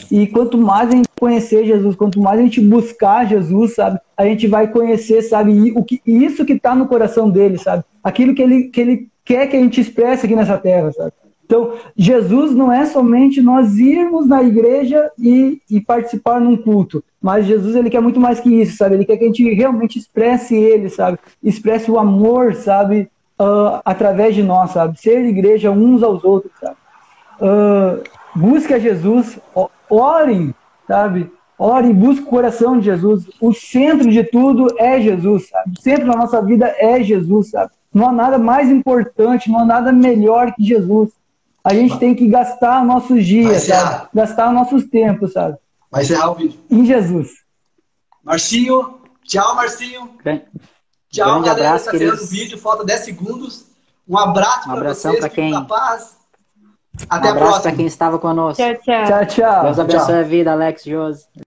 E 0.09 0.25
quanto 0.25 0.57
mais 0.57 0.89
a 0.89 0.95
gente 0.95 1.07
conhecer 1.19 1.63
Jesus, 1.63 1.95
quanto 1.95 2.19
mais 2.19 2.39
a 2.39 2.41
gente 2.41 2.59
buscar 2.59 3.27
Jesus, 3.27 3.75
sabe, 3.75 3.99
a 4.17 4.25
gente 4.25 4.47
vai 4.47 4.67
conhecer, 4.67 5.21
sabe, 5.21 5.71
o 5.75 5.83
que 5.83 6.01
isso 6.03 6.43
que 6.43 6.53
está 6.53 6.73
no 6.73 6.87
coração 6.87 7.29
dele, 7.29 7.59
sabe, 7.59 7.83
aquilo 8.03 8.33
que 8.33 8.41
ele 8.41 8.63
que 8.63 8.81
ele 8.81 9.09
quer 9.23 9.45
que 9.45 9.57
a 9.57 9.59
gente 9.59 9.79
expresse 9.79 10.25
aqui 10.25 10.35
nessa 10.35 10.57
terra, 10.57 10.91
sabe. 10.91 11.13
Então, 11.49 11.73
Jesus 11.97 12.53
não 12.53 12.71
é 12.71 12.85
somente 12.85 13.41
nós 13.41 13.79
irmos 13.79 14.27
na 14.27 14.43
igreja 14.43 15.09
e, 15.17 15.59
e 15.67 15.81
participar 15.81 16.39
num 16.39 16.55
culto, 16.55 17.03
mas 17.19 17.47
Jesus 17.47 17.75
ele 17.75 17.89
quer 17.89 18.01
muito 18.01 18.19
mais 18.19 18.39
que 18.39 18.61
isso, 18.61 18.77
sabe? 18.77 18.93
Ele 18.93 19.05
quer 19.05 19.17
que 19.17 19.23
a 19.23 19.27
gente 19.27 19.53
realmente 19.55 19.97
expresse 19.97 20.55
ele, 20.55 20.89
sabe? 20.89 21.17
Expresse 21.43 21.89
o 21.89 21.97
amor, 21.97 22.53
sabe? 22.53 23.09
uh, 23.39 23.81
através 23.85 24.35
de 24.35 24.43
nós, 24.43 24.71
sabe? 24.71 24.99
Ser 24.99 25.25
igreja 25.25 25.71
uns 25.71 26.03
aos 26.03 26.23
outros, 26.23 26.51
sabe? 26.59 26.75
Uh, 27.39 28.03
busque 28.35 28.73
a 28.73 28.79
Jesus, 28.79 29.39
orem, 29.89 30.53
sabe? 30.85 31.31
Orem, 31.57 31.93
busque 31.93 32.23
o 32.23 32.29
coração 32.29 32.77
de 32.77 32.85
Jesus. 32.85 33.29
O 33.39 33.53
centro 33.53 34.09
de 34.09 34.23
tudo 34.23 34.67
é 34.77 34.99
Jesus, 34.99 35.49
sabe? 35.49 35.73
O 35.77 35.81
centro 35.81 36.07
da 36.07 36.17
nossa 36.17 36.41
vida 36.41 36.73
é 36.77 37.01
Jesus, 37.01 37.51
sabe? 37.51 37.71
Não 37.93 38.09
há 38.09 38.11
nada 38.11 38.37
mais 38.37 38.69
importante, 38.69 39.49
não 39.49 39.59
há 39.59 39.65
nada 39.65 39.91
melhor 39.91 40.53
que 40.53 40.63
Jesus. 40.63 41.09
A 41.69 41.73
gente 41.73 41.97
tem 41.99 42.15
que 42.15 42.27
gastar 42.27 42.83
nossos 42.85 43.25
dias, 43.25 43.63
encerrar. 43.63 43.91
sabe? 43.91 44.07
Gastar 44.13 44.51
nossos 44.53 44.83
tempos, 44.85 45.33
sabe? 45.33 45.57
Vai 45.91 46.03
encerrar 46.03 46.31
o 46.31 46.35
vídeo. 46.35 46.59
Em 46.69 46.85
Jesus. 46.85 47.29
Marcinho, 48.23 48.99
tchau, 49.23 49.55
Marcinho. 49.55 50.09
Grande- 50.23 50.45
Tchau, 51.11 51.25
Grande 51.41 51.45
galera. 51.49 51.67
abraço, 51.69 51.85
tá 51.85 52.23
o 52.23 52.27
vídeo, 52.27 52.57
falta 52.59 52.83
10 52.85 52.99
segundos. 52.99 53.65
Um 54.07 54.15
abraço 54.17 54.59
Um 54.59 54.63
para 54.71 54.73
abração 54.73 55.11
vocês, 55.11 55.19
pra 55.21 55.29
quem- 55.29 55.51
na 55.51 55.65
paz. 55.65 56.17
Um 57.01 57.05
Até 57.09 57.27
a 57.29 57.31
abraço 57.31 57.37
próxima. 57.51 57.61
para 57.61 57.71
quem 57.77 57.85
estava 57.87 58.19
conosco. 58.19 58.61
Tchau, 58.61 58.73
tchau. 58.75 59.05
Tchau, 59.07 59.25
tchau. 59.25 59.63
Deus 59.63 59.79
abençoe 59.79 60.15
a 60.15 60.21
vida, 60.23 60.51
Alex 60.51 60.83
Josi. 60.83 61.25